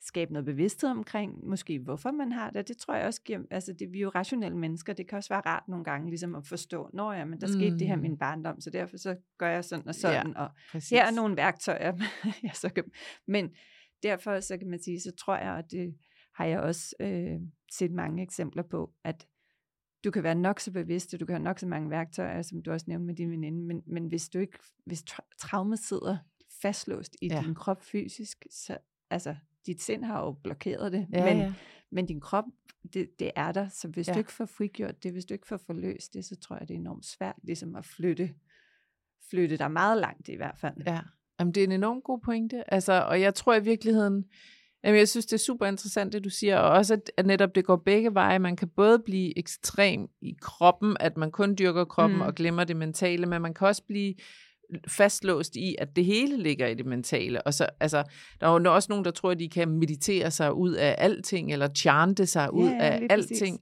skabe 0.00 0.32
noget 0.32 0.46
bevidsthed 0.46 0.90
omkring, 0.90 1.46
måske 1.46 1.78
hvorfor 1.78 2.10
man 2.10 2.32
har 2.32 2.50
det. 2.50 2.68
Det 2.68 2.76
tror 2.76 2.94
jeg 2.94 3.06
også 3.06 3.22
giver, 3.22 3.40
altså 3.50 3.72
det, 3.72 3.92
vi 3.92 3.98
er 3.98 4.02
jo 4.02 4.08
rationelle 4.08 4.58
mennesker, 4.58 4.92
det 4.92 5.08
kan 5.08 5.16
også 5.18 5.28
være 5.34 5.40
rart 5.46 5.68
nogle 5.68 5.84
gange 5.84 6.08
ligesom 6.08 6.34
at 6.34 6.46
forstå, 6.46 6.90
når 6.92 7.12
ja, 7.12 7.24
men 7.24 7.40
der 7.40 7.46
skete 7.46 7.78
det 7.78 7.86
her 7.86 7.94
i 7.94 7.96
Mm. 7.96 8.02
min 8.02 8.18
barndom, 8.18 8.60
så 8.60 8.70
derfor 8.70 8.96
så 8.96 9.16
gør 9.38 9.48
jeg 9.48 9.64
sådan 9.64 9.88
og 9.88 9.94
sådan, 9.94 10.26
ja, 10.36 10.42
og 10.42 10.50
Præcis. 10.72 10.90
her 10.90 11.04
er 11.06 11.10
nogle 11.10 11.36
værktøjer, 11.36 11.92
jeg 12.42 12.50
så 12.54 12.68
kan, 12.68 12.84
men 13.26 13.50
derfor 14.02 14.40
så 14.40 14.58
kan 14.58 14.68
man 14.68 14.82
sige, 14.82 15.00
så 15.00 15.12
tror 15.18 15.36
jeg, 15.36 15.52
at 15.58 15.64
det 15.70 15.94
har 16.34 16.44
jeg 16.44 16.60
også 16.60 16.94
øh, 17.00 17.40
set 17.72 17.92
mange 17.92 18.22
eksempler 18.22 18.62
på, 18.62 18.92
at 19.04 19.26
du 20.04 20.10
kan 20.10 20.22
være 20.22 20.34
nok 20.34 20.60
så 20.60 20.72
bevidst, 20.72 21.14
og 21.14 21.20
du 21.20 21.26
kan 21.26 21.34
have 21.34 21.44
nok 21.44 21.58
så 21.58 21.66
mange 21.66 21.90
værktøjer, 21.90 22.42
som 22.42 22.62
du 22.62 22.70
også 22.72 22.84
nævnte 22.88 23.06
med 23.06 23.14
din 23.14 23.30
veninde, 23.30 23.62
men, 23.66 23.82
men 23.86 24.06
hvis 24.06 24.28
du 24.28 24.38
ikke, 24.38 24.58
hvis 24.86 25.04
tra- 25.10 25.36
traumet 25.38 25.78
sidder 25.78 26.16
fastlåst 26.62 27.16
i 27.22 27.26
Ja. 27.28 27.42
din 27.46 27.54
krop 27.54 27.82
fysisk, 27.82 28.46
så, 28.50 28.78
altså, 29.10 29.36
dit 29.66 29.82
sind 29.82 30.04
har 30.04 30.20
jo 30.24 30.32
blokeret 30.32 30.92
det, 30.92 31.06
Ja, 31.12 31.24
men, 31.24 31.38
ja. 31.42 31.54
men 31.90 32.06
din 32.06 32.20
krop, 32.20 32.44
det, 32.92 33.10
det 33.18 33.30
er 33.36 33.52
der, 33.52 33.68
så 33.68 33.88
hvis 33.88 34.08
ja. 34.08 34.12
Du 34.12 34.18
ikke 34.18 34.32
får 34.32 34.44
frigjort 34.46 35.02
det, 35.02 35.12
hvis 35.12 35.24
du 35.24 35.34
ikke 35.34 35.46
får 35.46 35.56
forløst 35.56 36.14
det, 36.14 36.24
så 36.24 36.36
tror 36.36 36.56
jeg, 36.58 36.68
det 36.68 36.74
er 36.74 36.78
enormt 36.78 37.06
svært 37.06 37.36
ligesom 37.42 37.76
at 37.76 37.84
flytte, 37.84 38.34
flytte 39.30 39.56
dig 39.56 39.70
meget 39.70 39.98
langt 40.00 40.28
i 40.28 40.34
hvert 40.34 40.58
fald. 40.58 40.74
Ja, 40.86 41.00
Jamen, 41.40 41.54
det 41.54 41.60
er 41.60 41.64
en 41.64 41.72
enormt 41.72 42.04
god 42.04 42.20
pointe. 42.20 42.74
Altså, 42.74 42.92
og 43.08 43.20
jeg 43.20 43.34
tror 43.34 43.54
i 43.54 43.62
virkeligheden, 43.64 44.24
jamen, 44.84 44.98
jeg 44.98 45.08
synes, 45.08 45.26
det 45.26 45.32
er 45.32 45.38
super 45.44 45.66
interessant, 45.66 46.12
det 46.12 46.24
du 46.24 46.30
siger, 46.30 46.58
og 46.58 46.70
også, 46.70 47.00
at, 47.16 47.26
netop 47.26 47.54
det 47.54 47.64
går 47.64 47.76
begge 47.76 48.14
veje. 48.14 48.38
Man 48.38 48.56
kan 48.56 48.68
både 48.68 48.98
blive 48.98 49.38
ekstrem 49.38 50.08
i 50.22 50.34
kroppen, 50.40 50.96
at 51.00 51.16
man 51.16 51.30
kun 51.30 51.54
dyrker 51.58 51.84
kroppen 51.84 52.18
Mm. 52.18 52.26
og 52.26 52.34
glemmer 52.34 52.64
det 52.64 52.76
mentale, 52.76 53.26
men 53.26 53.42
man 53.42 53.54
kan 53.54 53.66
også 53.66 53.82
blive 53.88 54.14
fastlåst 54.88 55.56
i, 55.56 55.76
at 55.78 55.96
det 55.96 56.04
hele 56.04 56.36
ligger 56.42 56.66
i 56.66 56.74
det 56.74 56.86
mentale. 56.86 57.42
Og 57.42 57.54
så, 57.54 57.66
altså, 57.80 58.04
der 58.40 58.48
er 58.48 58.60
jo 58.60 58.74
også 58.74 58.86
nogen, 58.92 59.04
der 59.04 59.10
tror, 59.10 59.30
at 59.30 59.38
de 59.38 59.48
kan 59.48 59.68
meditere 59.68 60.30
sig 60.30 60.54
ud 60.54 60.72
af 60.72 60.94
alting, 60.98 61.52
eller 61.52 61.68
chante 61.76 62.26
sig 62.26 62.52
ud 62.52 62.68
ja, 62.68 62.78
af 62.80 63.08
præcis. 63.10 63.40
alting. 63.42 63.60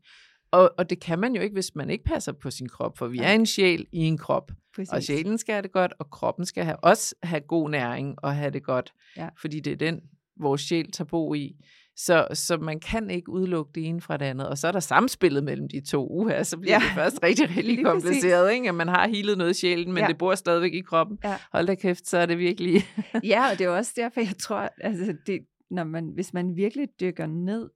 Og, 0.50 0.70
og 0.78 0.90
det 0.90 1.00
kan 1.00 1.18
man 1.18 1.34
jo 1.34 1.42
ikke, 1.42 1.54
hvis 1.54 1.74
man 1.74 1.90
ikke 1.90 2.04
passer 2.04 2.32
på 2.32 2.50
sin 2.50 2.68
krop, 2.68 2.98
for 2.98 3.06
vi 3.06 3.16
Nej. 3.18 3.30
er 3.30 3.34
en 3.34 3.46
sjæl 3.46 3.86
i 3.92 3.98
en 3.98 4.18
krop. 4.18 4.50
Præcis. 4.76 4.92
Og 4.92 5.02
sjælen 5.02 5.38
skal 5.38 5.52
have 5.52 5.62
det 5.62 5.72
godt, 5.72 5.92
og 5.98 6.10
kroppen 6.10 6.46
skal 6.46 6.64
have, 6.64 6.76
også 6.76 7.14
have 7.22 7.40
god 7.40 7.70
næring 7.70 8.14
og 8.18 8.36
have 8.36 8.50
det 8.50 8.62
godt. 8.62 8.92
Ja. 9.16 9.28
Fordi 9.40 9.60
det 9.60 9.72
er 9.72 9.76
den, 9.76 10.00
vores 10.40 10.60
sjæl 10.60 10.90
tager 10.90 11.08
bo 11.08 11.34
i. 11.34 11.56
Så, 11.96 12.26
så 12.32 12.56
man 12.56 12.80
kan 12.80 13.10
ikke 13.10 13.30
udelukke 13.30 13.72
det 13.74 13.86
ene 13.86 14.00
fra 14.00 14.16
det 14.16 14.24
andet. 14.24 14.48
Og 14.48 14.58
så 14.58 14.68
er 14.68 14.72
der 14.72 14.80
samspillet 14.80 15.44
mellem 15.44 15.68
de 15.68 15.80
to. 15.80 16.08
Uha, 16.10 16.42
så 16.42 16.56
bliver 16.58 16.74
Ja. 16.74 16.78
det 16.78 16.94
først 16.94 17.22
rigtig, 17.26 17.56
rigtig 17.56 17.84
kompliceret. 17.84 18.52
Ikke? 18.52 18.68
At 18.68 18.74
man 18.74 18.88
har 18.88 19.08
healet 19.08 19.38
noget 19.38 19.50
i 19.50 19.54
sjælen, 19.60 19.92
men 19.94 20.02
Ja. 20.02 20.08
det 20.08 20.18
bor 20.18 20.34
stadigvæk 20.34 20.74
i 20.74 20.80
kroppen. 20.80 21.18
Ja. 21.24 21.36
Hold 21.52 21.66
da 21.66 21.74
kæft, 21.74 22.08
så 22.08 22.18
er 22.18 22.26
det 22.26 22.38
virkelig... 22.38 22.80
ja, 23.32 23.50
og 23.52 23.58
det 23.58 23.64
er 23.64 23.68
også 23.70 23.92
derfor, 23.96 24.20
jeg 24.20 24.34
tror, 24.40 24.68
altså 24.80 25.14
det, 25.26 25.40
når 25.70 25.84
man, 25.84 26.10
hvis 26.14 26.32
man 26.34 26.56
virkelig 26.56 26.88
dykker 27.00 27.26
ned 27.26 27.70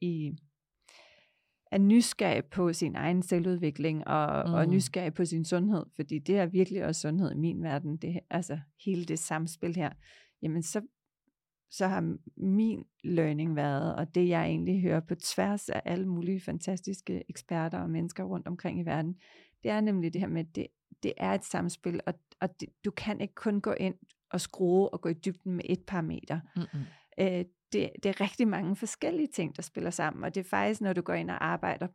i 0.00 0.30
er 1.72 1.78
nysgerrig 1.78 2.44
på 2.44 2.72
sin 2.72 2.96
egen 2.96 3.22
selvudvikling 3.22 4.06
og, 4.08 4.48
mm. 4.48 4.54
og 4.54 4.68
nysgerrig 4.68 5.14
på 5.14 5.24
sin 5.24 5.44
sundhed, 5.44 5.84
fordi 5.96 6.18
det 6.18 6.36
er 6.38 6.46
virkelig 6.46 6.84
også 6.84 7.00
sundhed 7.00 7.32
i 7.32 7.36
min 7.38 7.62
verden, 7.62 7.96
det, 7.96 8.20
altså 8.30 8.58
hele 8.84 9.04
det 9.04 9.18
samspil 9.18 9.76
her, 9.76 9.90
jamen 10.42 10.62
så, 10.62 10.80
så 11.76 11.86
har 11.86 12.16
min 12.36 12.84
learning 13.04 13.56
været, 13.56 13.96
og 13.96 14.14
det 14.14 14.28
jeg 14.28 14.44
egentlig 14.44 14.82
hører 14.82 15.00
på 15.00 15.14
tværs 15.14 15.68
af 15.68 15.82
alle 15.84 16.08
mulige 16.08 16.40
fantastiske 16.40 17.24
eksperter 17.28 17.78
og 17.78 17.90
mennesker 17.90 18.24
rundt 18.24 18.48
omkring 18.48 18.80
i 18.80 18.82
verden, 18.82 19.16
det 19.62 19.70
er 19.70 19.80
nemlig 19.80 20.12
det 20.12 20.20
her 20.20 20.28
med, 20.28 20.40
at 20.40 20.56
det, 20.56 20.66
det 21.02 21.12
er 21.16 21.32
et 21.32 21.44
samspil, 21.44 22.00
og, 22.06 22.14
og 22.40 22.60
det, 22.60 22.68
du 22.84 22.90
kan 22.90 23.20
ikke 23.20 23.34
kun 23.34 23.60
gå 23.60 23.72
ind 23.72 23.94
og 24.30 24.40
skrue 24.40 24.88
og 24.88 25.00
gå 25.00 25.08
i 25.08 25.14
dybden 25.14 25.52
med 25.52 25.64
et 25.64 25.82
parameter. 25.86 26.40
Mm-mm. 26.56 26.84
Øh, 27.18 27.44
det, 27.72 27.90
det 28.02 28.06
er 28.06 28.20
rigtig 28.20 28.48
mange 28.48 28.76
forskellige 28.76 29.28
ting, 29.28 29.56
der 29.56 29.62
spiller 29.62 29.90
sammen, 29.90 30.24
og 30.24 30.34
det 30.34 30.40
er 30.40 30.48
faktisk, 30.48 30.80
når 30.80 30.92
du 30.92 31.00
går 31.02 31.14
ind 31.14 31.30
og 31.30 31.44
arbejder 31.44 31.86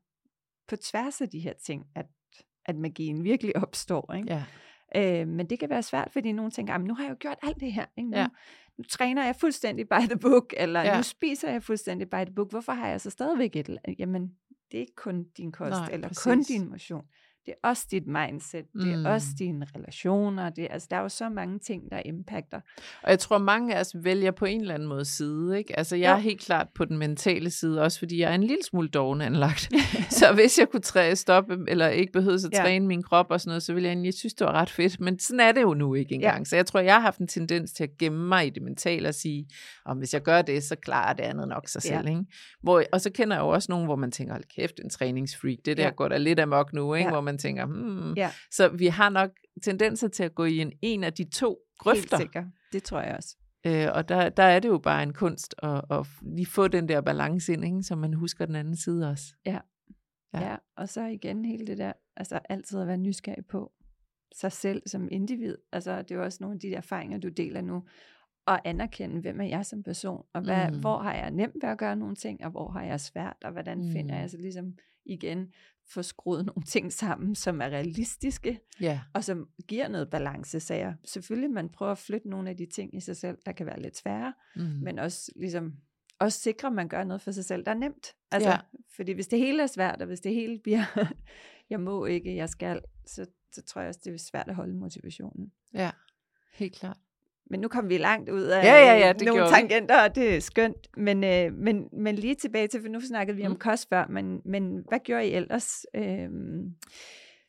på 0.67 0.75
tværs 0.75 1.21
af 1.21 1.29
de 1.29 1.39
her 1.39 1.53
ting, 1.53 1.87
at, 1.95 2.05
at 2.65 2.75
magien 2.75 3.23
virkelig 3.23 3.55
opstår. 3.55 4.13
Ikke? 4.13 4.33
Ja. 4.33 4.43
Øh, 4.95 5.27
men 5.27 5.45
det 5.49 5.59
kan 5.59 5.69
være 5.69 5.83
svært, 5.83 6.09
fordi 6.11 6.31
nogen 6.31 6.51
tænker, 6.51 6.73
"Jamen, 6.73 6.87
nu 6.87 6.93
har 6.93 7.03
jeg 7.03 7.09
jo 7.11 7.15
gjort 7.19 7.37
alt 7.43 7.59
det 7.59 7.73
her. 7.73 7.85
Ikke? 7.97 8.09
Nu, 8.09 8.17
Ja. 8.17 8.27
nu 8.77 8.83
træner 8.83 9.25
jeg 9.25 9.35
fuldstændig 9.35 9.89
by 9.89 9.99
the 10.09 10.17
book, 10.21 10.53
eller 10.57 10.81
Ja. 10.81 10.97
nu 10.97 11.03
spiser 11.03 11.51
jeg 11.51 11.63
fuldstændig 11.63 12.09
by 12.09 12.15
the 12.15 12.33
book. 12.35 12.49
Hvorfor 12.51 12.71
har 12.71 12.87
jeg 12.87 13.01
så 13.01 13.09
stadigvæk 13.09 13.55
et... 13.55 13.77
Jamen, 13.99 14.21
det 14.71 14.77
er 14.77 14.81
ikke 14.81 14.95
kun 14.95 15.23
din 15.37 15.51
kost, 15.51 15.71
Nej, 15.71 15.89
eller 15.91 16.07
kun 16.25 16.37
præcis. 16.37 16.47
din 16.47 16.69
motion. 16.69 17.05
Det 17.49 17.55
er 17.63 17.67
også 17.67 17.87
dit 17.91 18.07
mindset, 18.07 18.65
det 18.73 18.93
er 18.93 18.97
Mm. 18.99 19.05
også 19.05 19.27
dine 19.39 19.65
relationer. 19.75 20.49
Det, 20.49 20.67
altså, 20.69 20.87
der 20.91 20.97
er 20.97 21.01
jo 21.01 21.09
så 21.09 21.29
mange 21.29 21.59
ting, 21.59 21.91
der 21.91 22.01
impacter. 22.05 22.59
Og 23.03 23.09
jeg 23.09 23.19
tror, 23.19 23.37
mange 23.37 23.75
af 23.75 23.79
os 23.79 23.95
vælger 23.95 24.31
på 24.31 24.45
en 24.45 24.61
eller 24.61 24.73
anden 24.73 24.87
måde 24.89 25.05
side. 25.05 25.57
Ikke? 25.57 25.77
Altså, 25.79 25.95
jeg 25.95 26.09
Jo. 26.11 26.15
er 26.15 26.19
helt 26.19 26.41
klart 26.41 26.67
på 26.75 26.85
den 26.85 26.97
mentale 26.97 27.49
side, 27.49 27.81
også 27.81 27.99
fordi 27.99 28.19
jeg 28.21 28.31
er 28.31 28.35
en 28.35 28.43
lille 28.43 28.63
smule 28.69 28.89
doven 28.89 29.21
anlagt. 29.21 29.69
så 30.19 30.33
hvis 30.33 30.59
jeg 30.59 30.69
kunne 30.69 30.81
træ, 30.81 31.13
stoppe, 31.15 31.57
eller 31.67 31.87
ikke 31.87 32.11
behøvede 32.13 32.47
at 32.47 32.53
Ja. 32.57 32.61
træne 32.63 32.87
min 32.87 33.03
krop 33.03 33.25
og 33.29 33.41
sådan 33.41 33.49
noget, 33.49 33.63
så 33.63 33.73
ville 33.73 33.87
jeg 33.87 33.91
egentlig 33.93 34.13
synes, 34.13 34.33
det 34.33 34.47
var 34.47 34.53
ret 34.53 34.69
fedt. 34.69 34.99
Men 34.99 35.19
sådan 35.19 35.39
er 35.39 35.51
det 35.51 35.61
jo 35.61 35.73
nu 35.73 35.93
ikke 35.93 36.15
engang. 36.15 36.47
Så 36.47 36.55
jeg 36.55 36.65
tror, 36.65 36.79
jeg 36.79 36.93
har 36.93 37.01
haft 37.01 37.19
en 37.19 37.27
tendens 37.27 37.71
til 37.71 37.83
at 37.83 37.97
gemme 37.99 38.27
mig 38.27 38.47
i 38.47 38.49
det 38.49 38.63
mentale 38.63 39.07
og 39.09 39.15
sige, 39.15 39.47
om 39.85 39.97
hvis 39.97 40.13
jeg 40.13 40.21
gør 40.21 40.41
det, 40.41 40.63
så 40.63 40.75
klarer 40.75 41.13
det 41.13 41.23
andet 41.23 41.47
nok 41.47 41.67
sig 41.67 41.81
Ja. 41.85 41.97
selv. 41.97 42.07
Ikke? 42.09 42.21
Hvor, 42.63 42.83
og 42.93 43.01
så 43.01 43.11
kender 43.11 43.35
jeg 43.37 43.41
jo 43.43 43.47
også 43.49 43.71
nogen, 43.71 43.85
hvor 43.85 43.95
man 43.95 44.11
tænker, 44.11 44.33
hold 44.33 44.43
kæft, 44.55 44.79
en 44.83 44.89
træningsfreak. 44.89 45.57
Det 45.65 45.77
der 45.77 45.83
Ja. 45.83 45.89
går 45.89 46.07
da 46.07 46.17
lidt 46.17 46.39
amok 46.39 46.73
nu, 46.73 46.93
ikke? 46.93 47.05
Ja. 47.07 47.11
hvor 47.11 47.21
man 47.21 47.37
tænker, 47.39 47.65
hmm. 47.65 48.13
Ja. 48.13 48.31
Så 48.51 48.67
vi 48.69 48.87
har 48.87 49.09
nok 49.09 49.31
tendenser 49.63 50.07
til 50.07 50.23
at 50.23 50.35
gå 50.35 50.45
i 50.45 50.57
en, 50.57 50.71
en 50.81 51.03
af 51.03 51.13
de 51.13 51.23
to 51.29 51.57
grøfter. 51.79 52.17
Helt 52.17 52.21
sikkert. 52.21 52.45
Det 52.73 52.83
tror 52.83 53.01
jeg 53.01 53.15
også. 53.15 53.35
Øh, 53.67 53.87
og 53.93 54.09
der, 54.09 54.29
der 54.29 54.43
er 54.43 54.59
det 54.59 54.69
jo 54.69 54.77
bare 54.77 55.03
en 55.03 55.13
kunst 55.13 55.55
at, 55.63 55.81
at 55.91 56.05
lige 56.21 56.45
få 56.45 56.67
den 56.67 56.89
der 56.89 57.01
balance 57.01 57.53
ind, 57.53 57.65
ikke? 57.65 57.83
så 57.83 57.95
man 57.95 58.13
husker 58.13 58.45
den 58.45 58.55
anden 58.55 58.75
side 58.75 59.09
også. 59.09 59.25
Ja. 59.45 59.59
Ja. 60.33 60.49
ja. 60.49 60.55
Og 60.77 60.89
så 60.89 61.05
igen 61.05 61.45
hele 61.45 61.67
det 61.67 61.77
der, 61.77 61.93
altså 62.17 62.39
altid 62.49 62.79
at 62.79 62.87
være 62.87 62.97
nysgerrig 62.97 63.45
på 63.45 63.71
sig 64.35 64.51
selv 64.51 64.81
som 64.85 65.07
individ. 65.11 65.57
Altså 65.71 66.01
det 66.01 66.11
er 66.11 66.15
jo 66.15 66.23
også 66.23 66.37
nogle 66.41 66.53
af 66.53 66.59
de 66.59 66.73
erfaringer, 66.73 67.17
du 67.17 67.27
deler 67.27 67.61
nu. 67.61 67.83
Og 68.45 68.67
anerkende, 68.67 69.21
hvem 69.21 69.41
er 69.41 69.45
jeg 69.45 69.65
som 69.65 69.83
person, 69.83 70.25
og 70.33 70.41
hvad, 70.41 70.71
Mm. 70.71 70.79
hvor 70.79 70.97
har 70.97 71.13
jeg 71.13 71.31
nemt 71.31 71.55
ved 71.61 71.69
at 71.69 71.77
gøre 71.77 71.95
nogle 71.95 72.15
ting, 72.15 72.43
og 72.45 72.51
hvor 72.51 72.69
har 72.71 72.83
jeg 72.83 72.99
svært, 72.99 73.37
og 73.43 73.51
hvordan 73.51 73.77
mm. 73.77 73.91
finder 73.91 74.15
Mm. 74.15 74.21
jeg 74.21 74.29
så 74.29 74.37
ligesom 74.37 74.73
igen 75.09 75.53
få 75.93 76.01
skruet 76.03 76.45
nogle 76.45 76.63
ting 76.63 76.93
sammen, 76.93 77.35
som 77.35 77.61
er 77.61 77.65
realistiske, 77.65 78.59
Ja. 78.81 79.01
og 79.13 79.23
som 79.23 79.49
giver 79.67 79.87
noget 79.87 80.09
balance, 80.09 80.59
så 80.59 80.73
jeg. 80.73 80.95
Selvfølgelig 81.05 81.51
man 81.51 81.69
prøver 81.69 81.91
at 81.91 81.97
flytte 81.97 82.29
nogle 82.29 82.49
af 82.49 82.57
de 82.57 82.65
ting 82.65 82.95
i 82.95 82.99
sig 82.99 83.17
selv, 83.17 83.37
der 83.45 83.51
kan 83.51 83.65
være 83.65 83.81
lidt 83.81 83.97
svære, 83.97 84.33
Mm. 84.55 84.61
men 84.61 84.99
også 84.99 85.31
ligesom 85.35 85.73
også 86.19 86.39
sikre, 86.39 86.67
at 86.67 86.73
man 86.73 86.87
gør 86.89 87.03
noget 87.03 87.21
for 87.21 87.31
sig 87.31 87.45
selv, 87.45 87.65
der 87.65 87.71
er 87.71 87.75
nemt. 87.75 88.15
Altså, 88.31 88.49
Ja. 88.49 88.57
Fordi 88.95 89.11
hvis 89.11 89.27
det 89.27 89.39
hele 89.39 89.63
er 89.63 89.67
svært, 89.67 90.01
og 90.01 90.07
hvis 90.07 90.19
det 90.19 90.33
hele 90.33 90.59
bliver, 90.63 90.83
jeg 91.69 91.79
må 91.79 92.05
ikke, 92.05 92.35
jeg 92.35 92.49
skal, 92.49 92.81
så, 93.07 93.25
så 93.51 93.61
tror 93.63 93.81
jeg 93.81 93.87
også, 93.89 94.01
det 94.03 94.13
er 94.13 94.17
svært 94.17 94.47
at 94.47 94.55
holde 94.55 94.75
motivationen. 94.75 95.51
ja, 95.73 95.91
helt 96.53 96.75
klart. 96.75 96.97
Men 97.49 97.59
nu 97.59 97.67
kom 97.67 97.89
vi 97.89 97.97
langt 97.97 98.29
ud 98.29 98.41
af 98.43 98.63
Ja, 98.65 98.75
ja, 98.75 98.97
ja, 99.07 99.13
det 99.13 99.27
nogle 99.27 99.43
vi. 99.43 99.49
tangenter, 99.49 100.03
og 100.03 100.15
det 100.15 100.35
er 100.35 100.39
skønt. 100.39 100.97
Men, 100.97 101.23
øh, 101.23 101.53
men, 101.53 101.83
men 102.03 102.15
lige 102.15 102.35
tilbage 102.35 102.67
til, 102.67 102.81
for 102.81 102.87
nu 102.89 102.99
snakkede 103.01 103.37
vi 103.37 103.45
om 103.45 103.51
Mm. 103.51 103.57
kost 103.57 103.89
før, 103.89 104.05
men, 104.09 104.39
men 104.45 104.83
hvad 104.89 104.99
gjorde 105.03 105.27
I 105.27 105.31
ellers? 105.33 105.85
Øhm, 105.95 106.61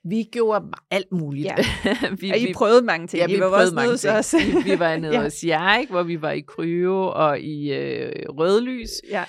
Vi 0.04 0.22
gjorde 0.32 0.64
alt 0.90 1.12
muligt. 1.12 1.44
Ja. 1.46 1.54
vi, 2.20 2.30
og 2.30 2.38
I 2.38 2.52
prøvede 2.52 2.82
mange 2.82 3.06
ting. 3.06 3.20
Ja, 3.20 3.26
I 3.26 3.34
vi 3.34 3.40
var 3.40 3.48
prøvede 3.48 3.62
også 3.64 3.74
mange 3.74 3.96
ting. 3.96 4.64
Vi, 4.64 4.70
vi 4.70 4.78
var 4.78 4.96
nede 4.96 5.12
Ja. 5.16 5.22
hos 5.22 5.44
jer, 5.44 5.78
ikke? 5.78 5.92
hvor 5.92 6.02
vi 6.02 6.22
var 6.22 6.30
i 6.30 6.40
kryo 6.40 7.02
og 7.14 7.40
i 7.40 7.72
øh, 7.72 8.12
rødlys. 8.28 8.90
ja, 9.10 9.24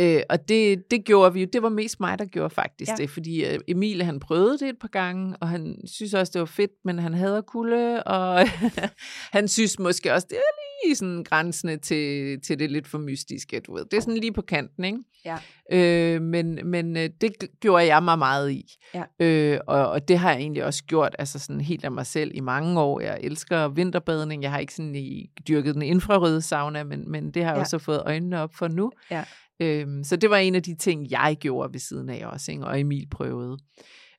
Øh, 0.00 0.20
og 0.30 0.48
det, 0.48 0.90
det 0.90 1.04
gjorde 1.04 1.32
vi 1.34 1.40
jo. 1.40 1.46
Det 1.52 1.62
var 1.62 1.68
mest 1.68 2.00
mig, 2.00 2.18
der 2.18 2.24
gjorde 2.24 2.50
faktisk 2.54 2.90
Ja. 2.90 2.94
det, 2.96 3.10
fordi 3.10 3.44
øh, 3.44 3.58
Emil 3.68 4.02
han 4.02 4.20
prøvede 4.20 4.58
det 4.58 4.68
et 4.68 4.78
par 4.80 4.88
gange, 4.88 5.36
og 5.40 5.48
han 5.48 5.76
synes 5.86 6.14
også, 6.14 6.30
det 6.34 6.40
var 6.40 6.46
fedt, 6.46 6.70
men 6.84 6.98
han 6.98 7.14
hader 7.14 7.40
kulde, 7.40 8.02
og 8.02 8.48
han 9.36 9.48
synes 9.48 9.78
måske 9.78 10.12
også, 10.12 10.26
det 10.30 10.36
er 10.36 10.86
lige 10.86 10.96
sådan 10.96 11.24
grænsende 11.24 11.76
til, 11.76 12.40
til 12.40 12.58
det 12.58 12.70
lidt 12.70 12.88
for 12.88 12.98
mystiske, 12.98 13.60
du 13.60 13.74
ved. 13.74 13.84
Det 13.90 13.96
er 13.96 14.00
sådan 14.00 14.16
lige 14.16 14.32
på 14.32 14.42
kanten, 14.42 14.84
ikke? 14.84 14.98
Ja. 15.24 15.36
Øh, 15.72 16.22
men 16.22 16.58
men 16.64 16.96
øh, 16.96 17.08
det 17.20 17.32
gjorde 17.60 17.86
jeg 17.86 18.02
mig 18.02 18.18
meget 18.18 18.50
i. 18.50 18.74
Ja. 18.94 19.02
Øh, 19.26 19.60
og, 19.66 19.90
og 19.90 20.08
det 20.08 20.18
har 20.18 20.30
jeg 20.30 20.40
egentlig 20.40 20.64
også 20.64 20.84
gjort, 20.84 21.16
altså 21.18 21.38
sådan 21.38 21.60
helt 21.60 21.84
af 21.84 21.92
mig 21.92 22.06
selv 22.06 22.30
i 22.34 22.40
mange 22.40 22.80
år. 22.80 23.00
Jeg 23.00 23.18
elsker 23.22 23.68
vinterbadning. 23.68 24.42
Jeg 24.42 24.50
har 24.50 24.58
ikke 24.58 24.74
sådan 24.74 24.94
i, 24.94 25.30
dyrket 25.48 25.74
den 25.74 25.82
infrarøde 25.82 26.42
sauna, 26.42 26.84
men, 26.84 27.10
men 27.10 27.30
det 27.30 27.42
har 27.44 27.50
jeg 27.50 27.56
ja. 27.56 27.60
også 27.60 27.78
fået 27.78 28.02
øjnene 28.06 28.40
op 28.40 28.54
for 28.54 28.68
nu. 28.68 28.92
Ja. 29.10 29.24
Øhm, 29.60 30.04
så 30.04 30.16
det 30.16 30.30
var 30.30 30.36
en 30.36 30.54
af 30.54 30.62
de 30.62 30.76
ting, 30.76 31.10
jeg 31.10 31.36
gjorde 31.40 31.72
ved 31.72 31.80
siden 31.80 32.08
af 32.08 32.26
også, 32.26 32.52
ikke? 32.52 32.64
og 32.64 32.80
Emil 32.80 33.08
prøvede. 33.10 33.58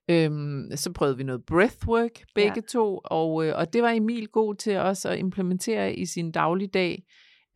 Øhm, 0.09 0.69
så 0.75 0.91
prøvede 0.91 1.17
vi 1.17 1.23
noget 1.23 1.45
breathwork, 1.45 2.11
begge 2.35 2.53
Ja. 2.55 2.61
to, 2.71 2.99
og, 3.05 3.45
øh, 3.45 3.53
og 3.57 3.73
det 3.73 3.81
var 3.83 3.89
Emil 3.89 4.27
god 4.27 4.55
til 4.55 4.77
også 4.77 5.09
at 5.09 5.19
implementere 5.19 5.95
i 5.95 6.05
sin 6.05 6.31
dagligdag. 6.31 7.03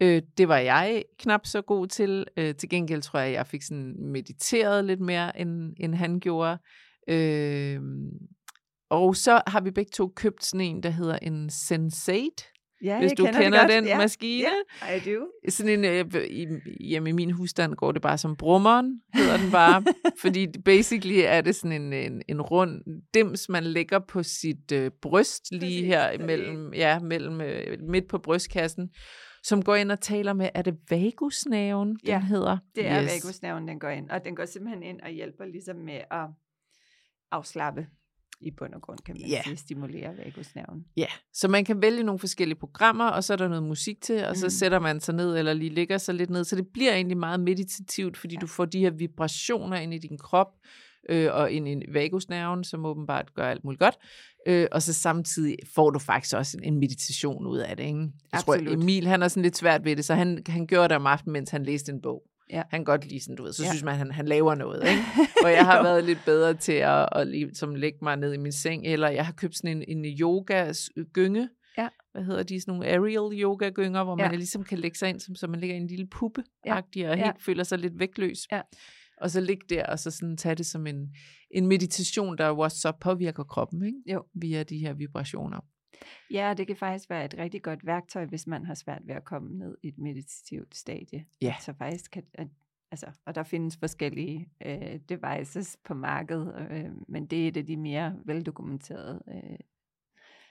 Øh, 0.01 0.21
det 0.37 0.47
var 0.47 0.57
jeg 0.57 1.03
knap 1.19 1.45
så 1.45 1.61
god 1.61 1.87
til. 1.87 2.25
Øh, 2.37 2.55
til 2.55 2.69
gengæld 2.69 3.01
tror 3.01 3.19
jeg, 3.19 3.33
jeg 3.33 3.47
fik 3.47 3.61
sådan 3.61 3.95
mediteret 4.11 4.85
lidt 4.85 4.99
mere, 4.99 5.39
end, 5.39 5.73
end 5.79 5.95
han 5.95 6.19
gjorde. 6.19 6.57
Øh, 7.07 7.81
og 8.89 9.15
så 9.15 9.41
har 9.47 9.61
vi 9.61 9.71
begge 9.71 9.91
to 9.93 10.07
købt 10.15 10.45
sådan 10.45 10.65
en, 10.65 10.83
der 10.83 10.89
hedder 10.89 11.19
en 11.21 11.49
Sensate, 11.49 12.43
ja 12.83 12.99
hvis 12.99 13.09
jeg 13.09 13.17
du 13.17 13.25
kender, 13.25 13.41
kender, 13.41 13.67
den 13.67 13.85
ja. 13.85 13.97
maskine. 13.97 14.49
Ja, 14.81 14.95
I 14.95 14.99
do. 14.99 15.27
Sådan 15.49 15.85
en, 15.85 15.85
øh, 16.15 16.23
i, 16.23 16.47
hjemme 16.79 17.09
i 17.09 17.13
min 17.13 17.31
husstand 17.31 17.75
går 17.75 17.91
det 17.91 18.01
bare 18.01 18.17
som 18.17 18.35
brummeren, 18.35 19.01
hedder 19.13 19.37
den 19.37 19.51
bare. 19.51 19.83
fordi 20.21 20.47
basically 20.65 21.19
er 21.25 21.41
det 21.41 21.55
sådan 21.55 21.81
en, 21.81 21.93
en, 21.93 22.21
en 22.27 22.41
rund 22.41 22.81
dims, 23.13 23.49
man 23.49 23.63
lægger 23.63 23.99
på 23.99 24.23
sit 24.23 24.71
øh, 24.71 24.91
bryst, 25.01 25.51
lige 25.51 25.85
her 25.85 26.25
mellem, 26.25 26.73
ja, 26.73 26.99
mellem, 26.99 27.41
øh, 27.41 27.77
midt 27.81 28.07
på 28.07 28.17
brystkassen, 28.17 28.89
som 29.43 29.63
går 29.63 29.75
ind 29.75 29.91
og 29.91 30.01
taler 30.01 30.33
med, 30.33 30.49
er 30.53 30.61
det 30.61 30.75
vagusnerven, 30.89 31.99
Ja, 32.05 32.13
den 32.13 32.21
hedder? 32.21 32.57
Det 32.75 32.87
er 32.87 33.03
yes. 33.03 33.11
vagusnerven, 33.11 33.67
den 33.67 33.79
går 33.79 33.89
ind. 33.89 34.09
Og 34.09 34.25
den 34.25 34.35
går 34.35 34.45
simpelthen 34.45 34.83
ind 34.83 35.01
og 35.01 35.09
hjælper 35.09 35.45
ligesom 35.45 35.75
med 35.75 36.01
at 36.11 36.27
afslappe 37.31 37.87
i 38.41 38.51
bund 38.51 38.73
og 38.73 38.81
grund, 38.81 38.99
kan 39.05 39.15
man 39.21 39.29
Ja. 39.29 39.41
sige, 39.43 39.57
stimulerer 39.57 40.11
vagusnerven. 40.23 40.85
Ja, 40.97 41.05
så 41.33 41.47
man 41.47 41.65
kan 41.65 41.81
vælge 41.81 42.03
nogle 42.03 42.19
forskellige 42.19 42.59
programmer, 42.59 43.05
og 43.05 43.23
så 43.23 43.33
er 43.33 43.37
der 43.37 43.47
noget 43.47 43.63
musik 43.63 44.01
til, 44.01 44.25
og 44.25 44.35
så 44.37 44.45
Mm. 44.45 44.49
sætter 44.49 44.79
man 44.79 44.99
sig 44.99 45.15
ned, 45.15 45.37
eller 45.37 45.53
lige 45.53 45.69
ligger 45.73 45.97
sig 45.97 46.15
lidt 46.15 46.29
ned. 46.29 46.43
Så 46.43 46.55
det 46.55 46.67
bliver 46.73 46.93
egentlig 46.93 47.17
meget 47.17 47.39
meditativt, 47.39 48.17
fordi 48.17 48.35
Ja. 48.35 48.39
du 48.39 48.47
får 48.47 48.65
de 48.65 48.79
her 48.79 48.89
vibrationer 48.91 49.77
ind 49.77 49.93
i 49.93 49.97
din 49.97 50.17
krop, 50.17 50.47
øh, 51.09 51.33
og 51.33 51.51
ind 51.51 51.67
i 51.67 51.75
vagusnerven, 51.93 52.63
som 52.63 52.85
åbenbart 52.85 53.33
gør 53.33 53.49
alt 53.49 53.63
muligt 53.63 53.79
godt. 53.79 53.95
Øh, 54.47 54.67
og 54.71 54.81
så 54.81 54.93
samtidig 54.93 55.57
får 55.75 55.89
du 55.89 55.99
faktisk 55.99 56.35
også 56.35 56.57
en, 56.57 56.73
en 56.73 56.79
meditation 56.79 57.47
ud 57.47 57.57
af 57.57 57.77
det. 57.77 57.83
Ikke? 57.83 57.99
Jeg 58.33 58.39
tror, 58.41 58.53
Absolut. 58.53 58.73
Emil 58.83 59.07
han 59.07 59.23
er 59.23 59.27
sådan 59.27 59.43
lidt 59.43 59.57
svært 59.57 59.85
ved 59.85 59.95
det, 59.95 60.05
så 60.05 60.13
han, 60.15 60.43
han 60.47 60.67
gjorde 60.67 60.87
det 60.89 60.95
om 60.95 61.05
aftenen, 61.07 61.33
mens 61.33 61.49
han 61.49 61.63
læste 61.63 61.91
en 61.91 62.01
bog. 62.01 62.23
Ja. 62.49 62.63
Han 62.69 62.83
godt 62.83 63.05
lide 63.05 63.23
sådan, 63.23 63.35
du 63.35 63.43
ved, 63.43 63.53
så 63.53 63.63
Ja. 63.63 63.67
ja. 63.67 63.71
synes 63.71 63.83
man, 63.83 63.95
han, 63.95 64.11
han 64.11 64.25
laver 64.27 64.55
noget. 64.55 64.83
Ikke? 64.89 65.01
Og 65.45 65.51
jeg 65.51 65.65
har 65.65 65.83
været 65.83 66.03
lidt 66.03 66.19
bedre 66.25 66.53
til 66.53 66.71
at, 66.73 67.09
at 67.11 67.27
ligesom 67.27 67.75
lægge 67.75 67.97
mig 68.01 68.17
ned 68.17 68.33
i 68.33 68.37
min 68.37 68.51
seng, 68.51 68.85
eller 68.85 69.09
jeg 69.09 69.25
har 69.25 69.33
købt 69.33 69.55
sådan 69.57 69.83
en, 69.87 70.05
en 70.05 70.05
yoga-gynge. 70.19 71.49
Ja. 71.77 71.87
Hvad 72.11 72.23
hedder 72.23 72.43
de? 72.43 72.61
Sådan 72.61 72.71
nogle 72.71 72.87
aerial 72.87 73.41
yoga-gynger, 73.43 74.03
hvor 74.03 74.21
Ja. 74.23 74.29
man 74.29 74.35
ligesom 74.39 74.63
kan 74.63 74.77
lægge 74.79 74.97
sig 74.97 75.09
ind, 75.09 75.19
som 75.19 75.35
så 75.35 75.47
man 75.47 75.59
ligger 75.59 75.75
i 75.75 75.79
en 75.79 75.87
lille 75.87 76.07
puppe 76.07 76.43
Ja. 76.65 76.75
og 76.77 76.83
Ja. 76.95 77.15
helt 77.15 77.43
føler 77.43 77.63
sig 77.63 77.79
lidt 77.79 77.99
vægtløs. 77.99 78.37
Ja. 78.51 78.61
Og 79.21 79.31
så 79.31 79.41
ligge 79.41 79.65
der, 79.69 79.85
og 79.85 79.99
så 79.99 80.11
sådan 80.11 80.37
tage 80.37 80.55
det 80.55 80.65
som 80.65 80.87
en, 80.87 81.09
en 81.51 81.67
meditation, 81.67 82.37
der 82.37 82.47
jo 82.47 82.59
også 82.59 82.77
så 82.79 82.91
påvirker 83.01 83.43
kroppen, 83.43 83.85
ikke? 83.85 83.97
Jo. 84.13 84.23
Via 84.41 84.63
de 84.63 84.77
her 84.77 84.93
vibrationer. 84.93 85.59
Ja, 86.31 86.53
det 86.57 86.67
kan 86.67 86.75
faktisk 86.75 87.09
være 87.09 87.25
et 87.25 87.35
rigtig 87.37 87.61
godt 87.61 87.85
værktøj, 87.85 88.25
hvis 88.25 88.47
man 88.47 88.65
har 88.65 88.73
svært 88.73 89.01
ved 89.05 89.15
at 89.15 89.25
komme 89.25 89.49
ned 89.57 89.77
i 89.83 89.87
et 89.87 89.97
meditativt 89.97 90.75
stadie. 90.75 91.25
Ja. 91.41 91.55
Så 91.61 91.73
faktisk 91.77 92.11
kan, 92.11 92.23
altså, 92.91 93.05
og 93.25 93.35
der 93.35 93.43
findes 93.43 93.77
forskellige 93.77 94.49
øh, 94.65 94.99
devices 95.09 95.77
på 95.85 95.93
markedet, 95.93 96.67
øh, 96.71 96.85
men 97.07 97.25
det 97.25 97.43
er 97.43 97.47
et 97.47 97.57
af 97.57 97.65
de 97.65 97.77
mere 97.77 98.15
veldokumenterede. 98.25 99.21
Øh, 99.27 99.57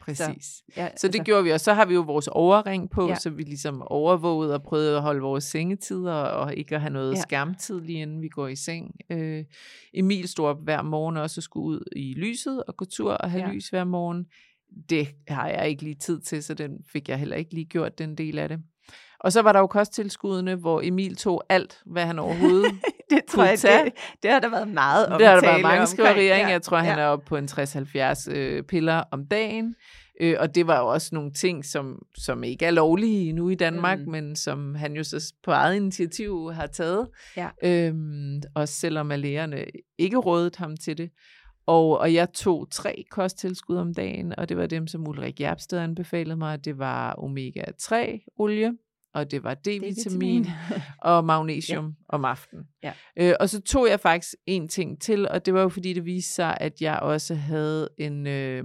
Præcis. 0.00 0.62
ja, 0.76 0.88
Så 0.96 1.08
det 1.08 1.24
gjorde 1.24 1.44
vi, 1.44 1.50
og 1.50 1.60
så 1.60 1.72
har 1.74 1.86
vi 1.86 1.94
jo 1.94 2.00
vores 2.00 2.28
overring 2.28 2.90
på, 2.90 3.08
Ja. 3.08 3.14
så 3.14 3.30
vi 3.30 3.42
ligesom 3.42 3.82
overvågede 3.82 4.54
og 4.54 4.62
prøvede 4.62 4.96
at 4.96 5.02
holde 5.02 5.20
vores 5.20 5.44
sengetider, 5.44 6.12
og 6.12 6.54
ikke 6.54 6.74
at 6.74 6.80
have 6.80 6.92
noget 6.92 7.14
Ja. 7.14 7.20
skærmtid 7.20 7.80
lige 7.80 8.02
inden 8.02 8.22
vi 8.22 8.28
går 8.28 8.48
i 8.48 8.56
seng. 8.56 8.96
Øh, 9.10 9.44
Emil 9.94 10.28
stod 10.28 10.46
op 10.46 10.64
hver 10.64 10.82
morgen 10.82 11.16
også 11.16 11.38
og 11.38 11.42
skulle 11.42 11.64
ud 11.66 11.84
i 11.96 12.14
lyset 12.14 12.64
og 12.64 12.76
gå 12.76 12.84
tur 12.84 13.12
og 13.12 13.30
have 13.30 13.44
ja. 13.46 13.52
lys 13.52 13.68
hver 13.68 13.84
morgen. 13.84 14.26
Det 14.90 15.08
har 15.28 15.48
jeg 15.48 15.68
ikke 15.68 15.82
lige 15.82 15.94
tid 15.94 16.20
til, 16.20 16.42
så 16.42 16.54
den 16.54 16.70
fik 16.92 17.08
jeg 17.08 17.18
heller 17.18 17.36
ikke 17.36 17.54
lige 17.54 17.64
gjort, 17.64 17.98
den 17.98 18.14
del 18.18 18.38
af 18.38 18.48
det. 18.48 18.58
Og 19.20 19.32
så 19.32 19.42
var 19.42 19.52
der 19.52 19.60
jo 19.60 19.66
kosttilskuddene, 19.66 20.54
hvor 20.54 20.80
Emil 20.84 21.16
tog 21.16 21.44
alt, 21.48 21.78
hvad 21.86 22.06
han 22.06 22.18
overhovedet 22.18 22.72
det 23.10 23.20
tror 23.28 23.44
jeg, 23.44 23.58
tage. 23.58 23.84
det, 23.84 23.92
det 24.22 24.30
har 24.30 24.40
der 24.40 24.48
været 24.48 24.68
meget 24.68 25.06
omtale 25.06 25.18
det 25.18 25.28
har 25.28 25.40
der 25.40 25.46
været 25.50 25.62
mange 25.62 25.86
skriverier? 25.86 26.36
Ja, 26.36 26.48
Jeg 26.48 26.62
tror, 26.62 26.76
han 26.76 26.98
ja. 26.98 27.02
er 27.04 27.06
oppe 27.06 27.26
på 27.26 27.36
en 27.36 27.44
60-70 27.44 28.30
øh, 28.30 28.62
piller 28.62 29.02
om 29.10 29.26
dagen. 29.26 29.74
Øh, 30.20 30.36
og 30.38 30.54
det 30.54 30.66
var 30.66 30.78
jo 30.80 30.86
også 30.86 31.08
nogle 31.12 31.32
ting, 31.32 31.64
som, 31.64 32.02
som 32.18 32.44
ikke 32.44 32.66
er 32.66 32.70
lovlige 32.70 33.32
nu 33.32 33.48
i 33.48 33.54
Danmark, 33.54 33.98
Mm. 34.00 34.10
men 34.12 34.36
som 34.36 34.74
han 34.74 34.92
jo 34.96 35.04
så 35.04 35.32
på 35.44 35.50
eget 35.50 35.76
initiativ 35.76 36.52
har 36.52 36.66
taget. 36.66 37.08
Ja. 37.36 37.48
Øhm, 37.64 38.42
også 38.54 38.74
selvom 38.74 39.08
lægerne 39.16 39.64
ikke 39.98 40.16
rådede 40.16 40.50
ham 40.58 40.76
til 40.76 40.98
det. 40.98 41.10
Og, 41.68 41.98
og 41.98 42.14
jeg 42.14 42.32
tog 42.32 42.70
tre 42.70 43.04
kosttilskud 43.10 43.76
om 43.76 43.94
dagen, 43.94 44.38
og 44.38 44.48
det 44.48 44.56
var 44.56 44.66
dem, 44.66 44.86
som 44.86 45.08
Ulrik 45.08 45.40
Jerpsted 45.40 45.78
anbefalede 45.78 46.36
mig. 46.36 46.64
Det 46.64 46.78
var 46.78 47.14
omega-3 47.18 47.94
olie, 48.36 48.72
og 49.14 49.30
det 49.30 49.44
var 49.44 49.54
D-vitamin, 49.54 50.46
og 51.10 51.24
magnesium 51.24 51.84
ja. 51.84 52.16
om 52.16 52.24
aftenen. 52.24 52.64
Ja. 52.82 52.92
Øh, 53.16 53.34
og 53.40 53.48
så 53.48 53.60
tog 53.60 53.88
jeg 53.88 54.00
faktisk 54.00 54.34
en 54.46 54.68
ting 54.68 55.00
til, 55.00 55.28
og 55.28 55.46
det 55.46 55.54
var 55.54 55.60
jo 55.62 55.68
fordi, 55.68 55.92
det 55.92 56.04
viste 56.04 56.34
sig, 56.34 56.56
at 56.60 56.80
jeg 56.80 56.98
også 57.00 57.34
havde 57.34 57.88
en, 57.98 58.26
øh, 58.26 58.64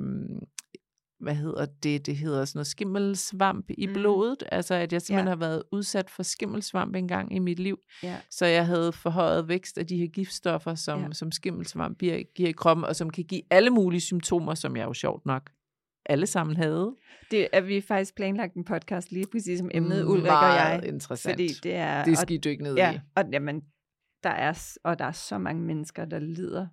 hvad 1.23 1.35
hedder 1.35 1.65
det, 1.83 2.05
det 2.05 2.15
hedder 2.15 2.45
sådan 2.45 2.57
noget 2.57 2.67
skimmelsvamp 2.67 3.65
i 3.77 3.87
Mm. 3.87 3.93
blodet, 3.93 4.43
altså 4.51 4.75
at 4.75 4.93
jeg 4.93 5.01
simpelthen 5.01 5.25
Ja. 5.27 5.29
har 5.31 5.35
været 5.35 5.63
udsat 5.71 6.09
for 6.09 6.23
skimmelsvamp 6.23 6.95
engang 6.95 7.35
i 7.35 7.39
mit 7.39 7.59
liv, 7.59 7.77
Ja. 8.03 8.17
så 8.29 8.45
jeg 8.45 8.65
havde 8.65 8.91
forhøjet 8.91 9.47
vækst 9.47 9.77
af 9.77 9.87
de 9.87 9.97
her 9.97 10.07
giftstoffer, 10.07 10.75
som, 10.75 11.01
Ja. 11.01 11.07
som 11.11 11.31
skimmelsvamp 11.31 11.97
giver, 11.97 12.23
giver 12.35 12.49
i 12.49 12.51
kroppen, 12.51 12.83
og 12.85 12.95
som 12.95 13.09
kan 13.09 13.23
give 13.23 13.41
alle 13.49 13.69
mulige 13.69 14.01
symptomer, 14.01 14.53
som 14.55 14.77
jeg 14.77 14.85
jo 14.85 14.93
sjovt 14.93 15.25
nok 15.25 15.49
alle 16.05 16.27
sammen 16.27 16.55
havde. 16.57 16.95
Det 17.31 17.47
er 17.53 17.61
vi 17.61 17.81
faktisk 17.81 18.15
planlagt 18.15 18.53
en 18.53 18.63
podcast 18.65 19.11
lige 19.11 19.25
præcis 19.31 19.59
som 19.59 19.69
emnet, 19.73 20.03
Ulrik 20.05 20.31
og 20.31 20.31
jeg. 20.31 20.81
Interessant. 20.85 21.33
Fordi 21.33 21.47
det 21.47 21.75
er... 21.75 22.03
det 22.03 22.17
skal 22.17 22.35
I 22.35 22.39
dykke 22.39 22.63
ned 22.63 22.75
Ja, 22.75 22.93
i. 22.93 22.99
og, 23.15 23.23
jamen, 23.31 23.61
der 24.23 24.29
er, 24.29 24.75
og 24.83 24.99
der 24.99 25.05
er 25.05 25.11
så 25.11 25.37
mange 25.37 25.61
mennesker, 25.61 26.05
der 26.05 26.19
lider, 26.19 26.67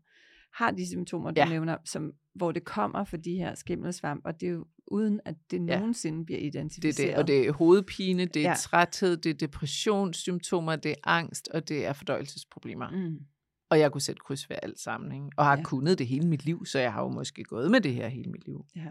har 0.62 0.70
de 0.70 0.88
symptomer, 0.90 1.30
du. 1.30 1.40
Ja. 1.40 1.48
nævner, 1.48 1.76
som, 1.84 2.12
hvor 2.41 2.53
det 2.53 2.64
kommer 2.64 3.05
fra 3.05 3.16
de 3.16 3.34
her 3.36 3.55
skimmelsvamp, 3.55 4.20
og 4.24 4.41
det 4.41 4.47
er 4.47 4.51
jo 4.51 4.66
uden, 4.86 5.20
at 5.24 5.34
det 5.51 5.66
Ja. 5.68 5.78
nogensinde 5.78 6.24
bliver 6.24 6.41
Det 6.41 6.47
identificeret. 6.47 7.09
er 7.11 7.12
det, 7.14 7.18
og 7.22 7.26
det 7.26 7.47
er 7.49 7.53
hovedpine, 7.53 8.24
det 8.24 8.45
er 8.47 8.49
Ja. 8.51 8.55
træthed, 8.55 9.16
det 9.16 9.30
er 9.30 9.34
depressionssymptomer, 9.34 10.76
det 10.76 10.91
er 10.91 10.95
angst, 11.05 11.49
og 11.55 11.68
det 11.68 11.86
er 11.86 11.93
fordøjelsesproblemer. 11.93 12.91
Mm. 12.91 13.16
Og 13.70 13.78
jeg 13.78 13.93
kunne 13.93 14.01
sætte 14.01 14.20
kryds 14.26 14.51
ved 14.51 14.57
alt 14.62 14.78
sammen, 14.80 15.12
ikke? 15.12 15.26
og 15.36 15.45
har 15.45 15.57
Ja. 15.57 15.62
kunnet 15.62 15.99
det 15.99 16.07
hele 16.07 16.28
mit 16.28 16.45
liv, 16.45 16.66
så 16.66 16.78
jeg 16.78 16.93
har 16.93 17.03
jo 17.03 17.09
måske 17.09 17.45
gået 17.45 17.70
med 17.70 17.80
det 17.80 17.95
her 17.95 18.09
hele 18.09 18.30
mit 18.30 18.47
liv. 18.47 18.64
Ja, 18.76 18.82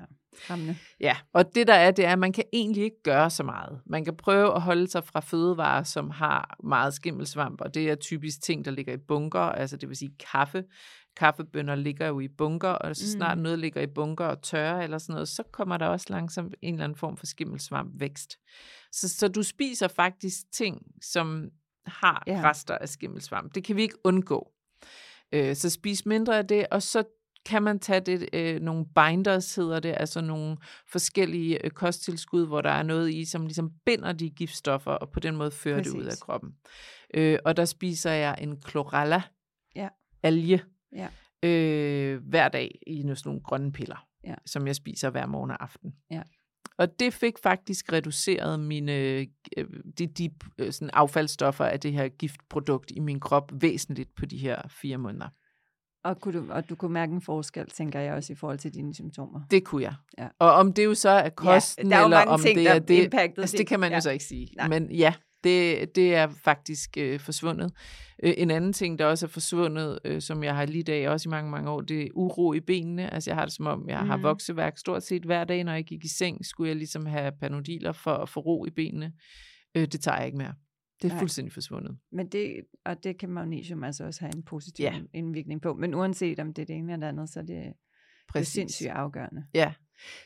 skræmmende. 0.43 0.75
Ja, 0.99 1.17
og 1.33 1.55
det 1.55 1.67
der 1.67 1.73
er, 1.73 1.91
det 1.91 2.05
er, 2.05 2.11
at 2.11 2.19
man 2.19 2.31
kan 2.31 2.43
egentlig 2.53 2.83
ikke 2.83 3.03
gøre 3.03 3.29
så 3.29 3.43
meget. 3.43 3.81
Man 3.85 4.05
kan 4.05 4.17
prøve 4.17 4.55
at 4.55 4.61
holde 4.61 4.87
sig 4.87 5.03
fra 5.03 5.19
fødevarer, 5.19 5.83
som 5.83 6.09
har 6.09 6.57
meget 6.63 6.93
skimmelsvamp, 6.93 7.61
og 7.61 7.73
det 7.73 7.89
er 7.89 7.95
typisk 7.95 8.41
ting, 8.43 8.65
der 8.65 8.71
ligger 8.71 8.93
i 8.93 8.97
bunker, 8.97 9.39
altså 9.39 9.77
det 9.77 9.89
vil 9.89 9.97
sige 9.97 10.11
kaffe. 10.31 10.63
Kaffebønner 11.19 11.75
ligger 11.75 12.07
jo 12.07 12.19
i 12.19 12.27
bunker, 12.27 12.69
og 12.69 12.95
så 12.95 13.11
snart 13.11 13.37
Mm. 13.37 13.41
noget 13.43 13.59
ligger 13.59 13.81
i 13.81 13.87
bunker 13.87 14.25
og 14.25 14.41
tørrer 14.41 14.81
eller 14.83 14.97
sådan 14.97 15.13
noget, 15.13 15.27
så 15.27 15.43
kommer 15.51 15.77
der 15.77 15.85
også 15.85 16.05
langsomt 16.09 16.55
en 16.61 16.73
eller 16.73 16.83
anden 16.83 16.95
form 16.97 17.17
for 17.17 17.25
skimmelsvamp 17.25 17.91
vækst. 17.99 18.37
Så, 18.91 19.09
så 19.09 19.27
du 19.27 19.43
spiser 19.43 19.87
faktisk 19.87 20.37
ting, 20.53 20.81
som 21.01 21.49
har 21.85 22.23
Ja. 22.27 22.41
rester 22.49 22.77
af 22.77 22.89
skimmelsvamp. 22.89 23.55
Det 23.55 23.63
kan 23.63 23.75
vi 23.75 23.81
ikke 23.81 23.97
undgå. 24.05 24.51
Øh, 25.31 25.55
så 25.55 25.69
spis 25.69 26.05
mindre 26.05 26.37
af 26.37 26.47
det, 26.47 26.67
og 26.71 26.83
så 26.83 27.03
kan 27.45 27.63
man 27.63 27.79
tage 27.79 27.99
det, 27.99 28.29
øh, 28.33 28.61
nogle 28.61 28.85
binders 28.95 29.55
hedder 29.55 29.79
det, 29.79 29.95
altså 29.97 30.21
nogle 30.21 30.57
forskellige 30.91 31.65
øh, 31.65 31.71
kosttilskud, 31.71 32.47
hvor 32.47 32.61
der 32.61 32.69
er 32.69 32.83
noget 32.83 33.09
i, 33.13 33.25
som 33.25 33.45
ligesom 33.45 33.71
binder 33.85 34.11
de 34.11 34.29
giftstoffer, 34.29 34.91
og 34.91 35.11
på 35.11 35.19
den 35.19 35.35
måde 35.35 35.51
fører 35.51 35.77
Præcis. 35.77 35.93
det 35.93 35.99
ud 35.99 36.05
af 36.05 36.17
kroppen. 36.21 36.51
Øh, 37.13 37.39
og 37.45 37.57
der 37.57 37.65
spiser 37.65 38.11
jeg 38.11 38.37
en 38.41 38.61
chlorella 38.67 39.21
Ja. 39.75 39.87
alge 40.23 40.63
Ja. 40.95 41.07
øh, 41.43 42.21
hver 42.29 42.49
dag 42.49 42.79
i 42.87 43.01
nogle, 43.01 43.15
sådan 43.15 43.29
nogle 43.29 43.41
grønne 43.43 43.71
piller, 43.71 44.05
Ja. 44.23 44.35
som 44.45 44.67
jeg 44.67 44.75
spiser 44.75 45.09
hver 45.09 45.25
morgen 45.25 45.51
og 45.51 45.63
aften. 45.63 45.93
Ja. 46.11 46.21
Og 46.77 46.99
det 46.99 47.13
fik 47.13 47.33
faktisk 47.43 47.93
reduceret 47.93 48.59
mine 48.59 48.95
øh, 48.97 49.27
de, 49.97 50.07
de 50.07 50.29
øh, 50.57 50.71
sådan 50.71 50.89
affaldsstoffer 50.93 51.65
af 51.65 51.79
det 51.79 51.93
her 51.93 52.07
giftprodukt 52.07 52.91
i 52.95 52.99
min 52.99 53.19
krop 53.19 53.51
væsentligt 53.61 54.15
på 54.15 54.25
de 54.25 54.37
her 54.37 54.61
fire 54.81 54.97
måneder. 54.97 55.27
Og, 56.03 56.19
kunne 56.21 56.39
du, 56.39 56.51
og 56.51 56.69
du 56.69 56.75
kunne 56.75 56.93
mærke 56.93 57.11
en 57.13 57.21
forskel, 57.21 57.69
tænker 57.69 57.99
jeg 57.99 58.13
også, 58.13 58.33
i 58.33 58.35
forhold 58.35 58.57
til 58.59 58.73
dine 58.73 58.93
symptomer. 58.95 59.41
Det 59.51 59.63
kunne 59.63 59.83
jeg. 59.83 59.93
Ja. 60.17 60.27
Og 60.39 60.51
om 60.53 60.73
det 60.73 60.85
jo 60.85 60.93
så 60.93 61.09
er 61.09 61.29
kosten, 61.29 61.91
der 61.91 61.95
er 61.95 61.99
jo 61.99 62.05
eller 62.05 62.25
om 62.25 62.39
ting, 62.39 62.57
det 62.57 62.67
er 62.67 62.79
det, 62.79 63.13
altså 63.37 63.57
det 63.57 63.67
kan 63.67 63.79
man 63.79 63.89
Ja. 63.91 63.95
jo 63.97 64.01
så 64.01 64.09
ikke 64.09 64.25
sige. 64.25 64.49
Nej. 64.57 64.67
Men 64.67 64.91
ja, 64.91 65.13
det, 65.43 65.95
det 65.95 66.15
er 66.15 66.27
faktisk 66.43 66.97
øh, 66.97 67.19
forsvundet. 67.19 67.71
Øh, 68.23 68.33
en 68.37 68.51
anden 68.51 68.73
ting, 68.73 68.99
der 68.99 69.05
også 69.05 69.25
er 69.25 69.29
forsvundet, 69.29 69.99
øh, 70.05 70.21
som 70.21 70.43
jeg 70.43 70.55
har 70.55 70.65
lige 70.65 70.83
dag 70.83 71.09
også 71.09 71.29
i 71.29 71.31
mange, 71.31 71.51
mange 71.51 71.69
år, 71.69 71.81
det 71.81 72.01
er 72.01 72.07
uro 72.15 72.53
i 72.53 72.59
benene. 72.59 73.13
Altså 73.13 73.29
jeg 73.29 73.35
har 73.37 73.45
det 73.45 73.53
som 73.53 73.67
om, 73.67 73.89
jeg 73.89 74.01
mm. 74.01 74.09
har 74.09 74.17
vokseværk 74.17 74.77
stort 74.77 75.03
set 75.03 75.23
hver 75.25 75.43
dag, 75.43 75.63
når 75.63 75.73
jeg 75.73 75.83
gik 75.83 76.05
i 76.05 76.07
seng, 76.07 76.45
skulle 76.45 76.67
jeg 76.67 76.75
ligesom 76.75 77.05
have 77.05 77.31
panodiler 77.41 77.91
for 77.91 78.13
at 78.13 78.29
få 78.29 78.39
ro 78.39 78.65
i 78.65 78.69
benene. 78.69 79.13
Øh, 79.75 79.87
det 79.87 80.01
tager 80.01 80.17
jeg 80.17 80.25
ikke 80.25 80.37
mere. 80.37 80.53
Det 81.01 81.07
er 81.07 81.13
Nej. 81.13 81.19
fuldstændig 81.19 81.53
forsvundet. 81.53 81.97
Men 82.11 82.27
det, 82.27 82.55
og 82.85 83.03
det 83.03 83.19
kan 83.19 83.29
magnesium 83.29 83.83
altså 83.83 84.05
også 84.05 84.21
have 84.21 84.35
en 84.35 84.43
positiv 84.43 84.83
Ja. 84.83 85.01
indvirkning 85.13 85.61
på. 85.61 85.73
Men 85.73 85.93
uanset 85.93 86.39
om 86.39 86.53
det 86.53 86.61
er 86.61 86.65
det 86.65 86.75
ene 86.75 86.93
eller 86.93 87.05
det 87.05 87.17
andet, 87.17 87.29
så 87.29 87.39
er 87.39 87.43
det, 87.43 87.55
det 87.55 87.65
er 87.65 87.73
Præcis. 88.31 88.53
sindssygt 88.53 88.89
afgørende. 88.89 89.43
Ja. 89.53 89.73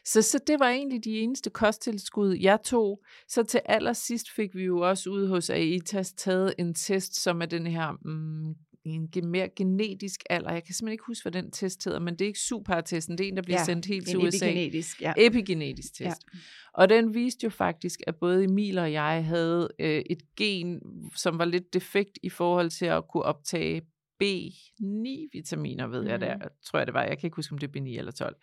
Så, 0.06 0.22
så 0.22 0.40
det 0.48 0.60
var 0.60 0.70
egentlig 0.70 1.04
de 1.04 1.20
eneste 1.20 1.50
kosttilskud, 1.50 2.38
jeg 2.42 2.60
tog. 2.64 3.04
Så 3.28 3.44
til 3.44 3.62
allersidst 3.66 4.32
fik 4.36 4.56
vi 4.56 4.64
jo 4.64 4.80
også 4.90 5.10
ude 5.10 5.28
hos 5.28 5.50
AITAS 5.50 6.14
taget 6.14 6.54
en 6.58 6.74
test, 6.74 7.16
som 7.24 7.42
er 7.42 7.46
den 7.46 7.68
her 7.68 7.92
mm, 8.06 8.56
en 8.86 9.10
mere 9.32 9.50
genetisk 9.56 10.24
alder. 10.30 10.52
Jeg 10.52 10.64
kan 10.64 10.74
simpelthen 10.74 10.94
ikke 10.94 11.04
huske, 11.08 11.24
hvad 11.24 11.42
den 11.42 11.52
test 11.52 11.84
hedder, 11.86 12.00
men 12.00 12.14
det 12.14 12.22
er 12.22 12.28
ikke 12.28 12.40
supertesten. 12.40 13.18
Det 13.18 13.24
er 13.24 13.28
en, 13.28 13.36
der 13.36 13.42
bliver 13.44 13.60
Ja, 13.60 13.64
sendt 13.66 13.86
helt 13.86 14.08
til 14.08 14.18
USA. 14.18 14.46
epigenetisk, 14.46 15.02
ja. 15.02 15.14
Epigenetisk 15.18 15.94
test. 15.94 16.02
Ja. 16.34 16.40
Og 16.74 16.90
den 16.90 17.14
viste 17.14 17.44
jo 17.44 17.50
faktisk, 17.50 18.00
at 18.08 18.16
både 18.16 18.44
Emil 18.44 18.78
og 18.78 18.92
jeg 18.92 19.26
havde 19.26 19.70
øh, 19.80 20.04
et 20.10 20.36
gen, 20.38 20.80
som 21.16 21.40
var 21.40 21.46
lidt 21.46 21.74
defekt 21.74 22.20
i 22.24 22.30
forhold 22.30 22.70
til 22.70 22.86
at 22.86 23.04
kunne 23.10 23.24
optage 23.24 23.82
B9-vitaminer, 24.24 25.88
ved 25.88 26.02
mm. 26.02 26.08
jeg 26.08 26.22
der, 26.22 26.36
Mhm. 26.38 26.44
tror 26.66 26.80
jeg 26.80 26.88
det 26.88 26.94
var. 26.94 27.04
Jeg 27.04 27.18
kan 27.20 27.28
ikke 27.28 27.36
huske, 27.36 27.52
om 27.54 27.58
det 27.58 27.68
er 27.76 27.80
B9 27.82 27.98
eller 27.98 28.12
12. 28.12 28.36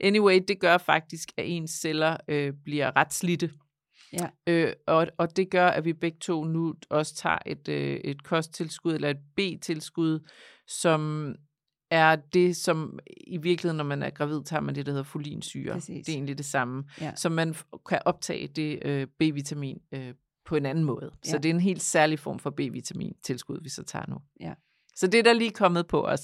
Anyway, 0.00 0.40
det 0.48 0.60
gør 0.60 0.78
faktisk, 0.78 1.28
at 1.36 1.44
ens 1.48 1.70
celler 1.70 2.16
øh, 2.28 2.52
bliver 2.64 2.96
ret 2.96 3.12
slidte. 3.12 3.50
Ja. 4.12 4.28
Øh, 4.46 4.72
og, 4.86 5.06
og 5.18 5.36
det 5.36 5.50
gør, 5.50 5.68
at 5.68 5.84
vi 5.84 5.92
begge 5.92 6.18
to 6.20 6.44
nu 6.44 6.74
også 6.90 7.14
tager 7.14 7.38
et, 7.46 7.68
øh, 7.68 7.94
et 7.96 8.22
kosttilskud, 8.24 8.94
eller 8.94 9.10
et 9.10 9.18
B-tilskud, 9.36 10.28
som 10.68 11.34
er 11.90 12.16
det, 12.16 12.56
som 12.56 12.98
i 13.26 13.36
virkeligheden, 13.36 13.76
når 13.76 13.84
man 13.84 14.02
er 14.02 14.10
gravid, 14.10 14.42
tager 14.44 14.60
man 14.60 14.74
det, 14.74 14.86
der 14.86 14.92
hedder 14.92 15.04
folinsyre. 15.04 15.72
Præcis. 15.72 16.06
Det 16.06 16.12
er 16.12 16.16
egentlig 16.16 16.38
det 16.38 16.46
samme. 16.46 16.84
Ja. 17.00 17.12
Så 17.16 17.28
man 17.28 17.54
kan 17.88 18.00
optage 18.04 18.46
det 18.46 18.78
øh, 18.84 19.06
B-vitamin 19.18 19.78
øh, 19.92 20.14
på 20.46 20.56
en 20.56 20.66
anden 20.66 20.84
måde. 20.84 21.10
Så 21.22 21.32
Ja. 21.32 21.38
det 21.38 21.48
er 21.48 21.54
en 21.54 21.60
helt 21.60 21.82
særlig 21.82 22.18
form 22.18 22.38
for 22.38 22.50
B-vitamin 22.50 23.12
tilskud, 23.22 23.58
vi 23.62 23.68
så 23.68 23.82
tager 23.82 24.04
nu. 24.08 24.16
Ja. 24.40 24.54
Så 24.96 25.06
det 25.06 25.18
er 25.18 25.22
der 25.22 25.32
lige 25.32 25.50
kommet 25.50 25.86
på 25.86 26.06
os. 26.06 26.20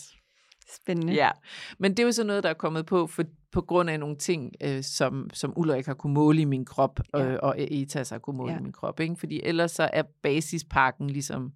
Spændende. 0.76 1.12
Ja, 1.14 1.30
men 1.78 1.90
det 1.90 1.98
er 1.98 2.04
jo 2.04 2.12
så 2.12 2.24
noget, 2.24 2.42
der 2.42 2.48
er 2.50 2.54
kommet 2.54 2.86
på 2.86 3.06
for, 3.06 3.24
på 3.52 3.60
grund 3.60 3.90
af 3.90 4.00
nogle 4.00 4.16
ting, 4.16 4.52
øh, 4.60 4.82
som, 4.82 5.30
som 5.32 5.52
Ulrik 5.56 5.86
har 5.86 5.94
kunne 5.94 6.14
måle 6.14 6.40
i 6.40 6.44
min 6.44 6.64
krop, 6.64 7.00
øh, 7.16 7.20
Ja. 7.20 7.36
og 7.36 7.54
ETAS 7.58 8.10
har 8.10 8.18
kunne 8.18 8.36
måle 8.36 8.52
Ja. 8.52 8.58
i 8.58 8.62
min 8.62 8.72
krop. 8.72 9.00
Ikke? 9.00 9.16
Fordi 9.16 9.40
ellers 9.44 9.70
så 9.70 9.90
er 9.92 10.02
basispakken 10.22 11.10
ligesom 11.10 11.52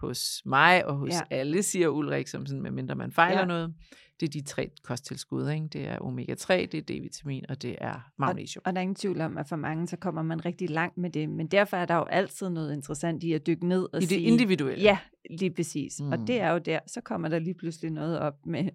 hos 0.00 0.42
mig 0.44 0.86
og 0.86 0.96
hos 0.96 1.10
Ja. 1.12 1.20
alle, 1.30 1.62
siger 1.62 1.88
Ulrik, 1.88 2.26
som 2.26 2.46
sådan, 2.46 2.62
medmindre 2.62 2.94
man 2.94 3.12
fejler 3.12 3.40
Ja. 3.40 3.46
noget. 3.46 3.74
Det 4.20 4.26
er 4.26 4.30
de 4.30 4.42
tre 4.42 4.70
kosttilskud. 4.82 5.50
Ikke? 5.50 5.66
Det 5.66 5.88
er 5.88 5.98
omega-3, 5.98 6.52
det 6.66 6.74
er 6.74 6.82
D-vitamin, 6.94 7.42
og 7.48 7.62
det 7.62 7.76
er 7.80 8.10
magnesium. 8.18 8.62
Og 8.66 8.72
der 8.72 8.78
er 8.78 8.82
ingen 8.82 8.94
tvivl 8.94 9.20
om, 9.20 9.38
at 9.38 9.48
for 9.48 9.56
mange, 9.56 9.86
så 9.88 9.96
kommer 9.96 10.22
man 10.22 10.44
rigtig 10.44 10.70
langt 10.70 10.98
med 10.98 11.10
det. 11.10 11.28
Men 11.28 11.46
derfor 11.46 11.76
er 11.76 11.84
der 11.86 11.94
jo 11.94 12.04
altid 12.04 12.48
noget 12.50 12.72
interessant 12.74 13.22
i 13.24 13.32
at 13.32 13.46
dykke 13.46 13.66
ned 13.68 13.82
og 13.92 13.98
I 13.98 14.00
det 14.00 14.08
sige... 14.08 14.20
individuelle. 14.20 14.82
Ja, 14.82 14.98
lige 15.30 15.50
præcis. 15.54 16.00
Mm. 16.00 16.12
Og 16.12 16.18
Mm. 16.20 16.26
det 16.26 16.40
er 16.40 16.50
jo 16.52 16.58
der, 16.58 16.78
så 16.86 17.00
kommer 17.00 17.28
der 17.28 17.38
lige 17.38 17.54
pludselig 17.54 17.90
noget 17.90 18.18
op 18.18 18.46
med 18.46 18.68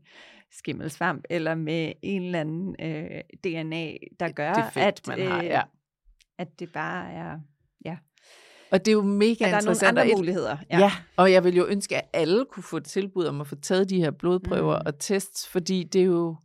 skimmelsvamp, 0.52 1.24
eller 1.30 1.56
med 1.56 1.94
en 2.02 2.24
eller 2.24 2.40
anden 2.40 2.76
øh, 2.82 3.22
DNA, 3.44 3.94
der 4.20 4.32
gør, 4.32 4.54
defekt, 4.54 4.78
at, 4.78 5.02
man 5.08 5.28
har, 5.28 5.40
øh, 5.40 5.46
ja. 5.46 5.62
at 6.38 6.60
det 6.60 6.72
bare 6.72 7.12
er... 7.12 7.40
Og 8.76 8.86
det 8.86 8.88
er 8.92 8.94
jo 8.96 9.02
mega 9.02 9.32
At 9.32 9.40
der 9.40 9.46
er 9.46 9.52
nogle 9.52 9.58
interessant. 9.62 10.00
andre 10.00 10.16
muligheder. 10.16 10.58
Ja. 10.72 10.80
ja, 10.80 10.92
og 11.18 11.32
jeg 11.32 11.44
vil 11.44 11.56
jo 11.56 11.66
ønske, 11.68 11.96
at 11.96 12.04
alle 12.14 12.46
kunne 12.52 12.64
få 12.64 12.78
et 12.78 12.84
tilbud 12.84 13.26
om 13.26 13.42
at 13.42 13.48
få 13.48 13.56
taget 13.56 13.90
de 13.90 14.00
her 14.00 14.12
blodprøver 14.12 14.76
Mm. 14.76 14.82
mm. 14.84 14.88
og 14.88 15.00
tests, 15.00 15.48
fordi 15.50 15.84
det 15.84 16.02
er 16.02 16.06
jo, 16.06 16.36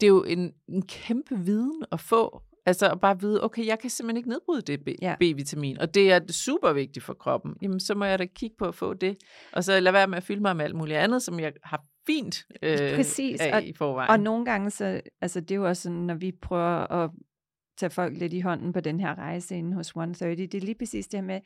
det 0.00 0.06
er 0.06 0.10
jo 0.10 0.22
en, 0.22 0.52
en 0.68 0.82
kæmpe 0.86 1.38
viden 1.38 1.84
at 1.92 2.00
få. 2.00 2.42
Altså 2.66 2.90
at 2.90 3.00
bare 3.00 3.20
vide, 3.20 3.44
okay, 3.44 3.66
jeg 3.66 3.78
kan 3.78 3.90
simpelthen 3.90 4.16
ikke 4.16 4.28
nedbryde 4.28 4.62
det 4.62 4.80
B- 4.84 5.02
Ja. 5.02 5.14
B-vitamin, 5.20 5.78
og 5.78 5.94
det 5.94 6.12
er 6.12 6.20
super 6.30 6.72
vigtigt 6.72 7.04
for 7.04 7.14
kroppen. 7.14 7.54
Jamen, 7.62 7.80
så 7.80 7.94
må 7.94 8.04
jeg 8.04 8.18
da 8.18 8.26
kigge 8.26 8.56
på 8.58 8.64
at 8.64 8.74
få 8.74 8.94
det. 8.94 9.16
Og 9.52 9.64
så 9.64 9.80
lade 9.80 9.92
være 9.92 10.06
med 10.08 10.16
at 10.16 10.22
fylde 10.22 10.42
mig 10.42 10.56
med 10.56 10.64
alt 10.64 10.74
muligt 10.76 10.98
andet, 10.98 11.22
som 11.22 11.40
jeg 11.40 11.52
har 11.64 11.82
fint 12.06 12.44
øh, 12.62 12.94
Præcis, 12.96 13.40
af 13.40 13.56
og- 13.56 13.64
i 13.64 13.72
forvejen. 13.72 14.10
Og 14.10 14.20
nogle 14.20 14.44
gange, 14.44 14.70
så, 14.70 15.00
altså 15.20 15.40
det 15.40 15.50
er 15.50 15.54
jo 15.56 15.66
også 15.68 15.82
sådan, 15.82 15.98
når 15.98 16.14
vi 16.14 16.32
prøver 16.42 16.92
at 16.92 17.10
tage 17.78 17.90
folk 17.90 18.16
lidt 18.18 18.32
i 18.32 18.40
hånden 18.40 18.72
på 18.72 18.80
den 18.80 19.00
her 19.00 19.18
rejse 19.18 19.56
inde 19.56 19.74
hos 19.76 19.86
130, 19.88 20.46
det 20.46 20.54
er 20.54 20.60
lige 20.60 20.74
præcis 20.78 21.06
det 21.06 21.20
her 21.20 21.26
med, 21.26 21.40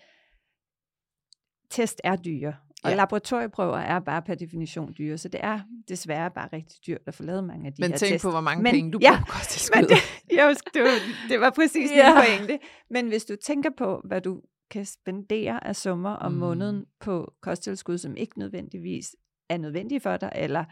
test 1.71 2.01
er 2.05 2.17
dyre, 2.17 2.55
og 2.85 2.91
Ja. 2.91 2.97
laboratorieprøver 2.97 3.79
er 3.79 4.01
bare 4.01 4.23
per 4.23 4.35
definition 4.35 4.95
dyre, 4.99 5.19
så 5.19 5.29
det 5.29 5.41
er 5.43 5.61
desværre 5.89 6.31
bare 6.31 6.49
rigtig 6.53 6.79
dyrt 6.87 7.01
at 7.07 7.15
få 7.15 7.23
lavet 7.23 7.45
mange 7.45 7.67
af 7.67 7.73
de 7.73 7.83
Men 7.83 7.91
her 7.91 7.99
tænk 7.99 8.21
på, 8.23 8.31
hvor 8.31 8.41
mange 8.41 8.63
Men- 8.63 8.73
penge 8.73 8.93
du 8.93 8.99
ja, 9.03 9.11
bruger 9.11 9.19
på 9.19 9.25
Men 9.27 9.33
kosttilskud. 9.39 9.83
det, 9.83 9.99
jeg 10.39 10.49
husker, 10.49 10.71
det, 10.75 10.83
var, 10.83 10.89
det 11.29 11.41
var 11.41 11.51
præcis 11.51 11.91
Ja. 11.91 12.15
min 12.15 12.23
pointe. 12.39 12.59
Men 12.91 13.09
hvis 13.09 13.25
du 13.25 13.37
tænker 13.45 13.71
på, 13.79 14.01
hvad 14.05 14.21
du 14.21 14.41
kan 14.71 14.85
spendere 14.85 15.67
af 15.67 15.77
summer 15.77 16.11
om 16.11 16.33
Mm. 16.33 16.39
måneden 16.39 16.85
på 17.01 17.33
kosttilskud, 17.43 17.99
som 17.99 18.17
ikke 18.17 18.39
nødvendigvis 18.39 19.17
er 19.51 19.57
nødvendige 19.59 20.01
for 20.01 20.17
dig, 20.17 20.33
eller 20.35 20.65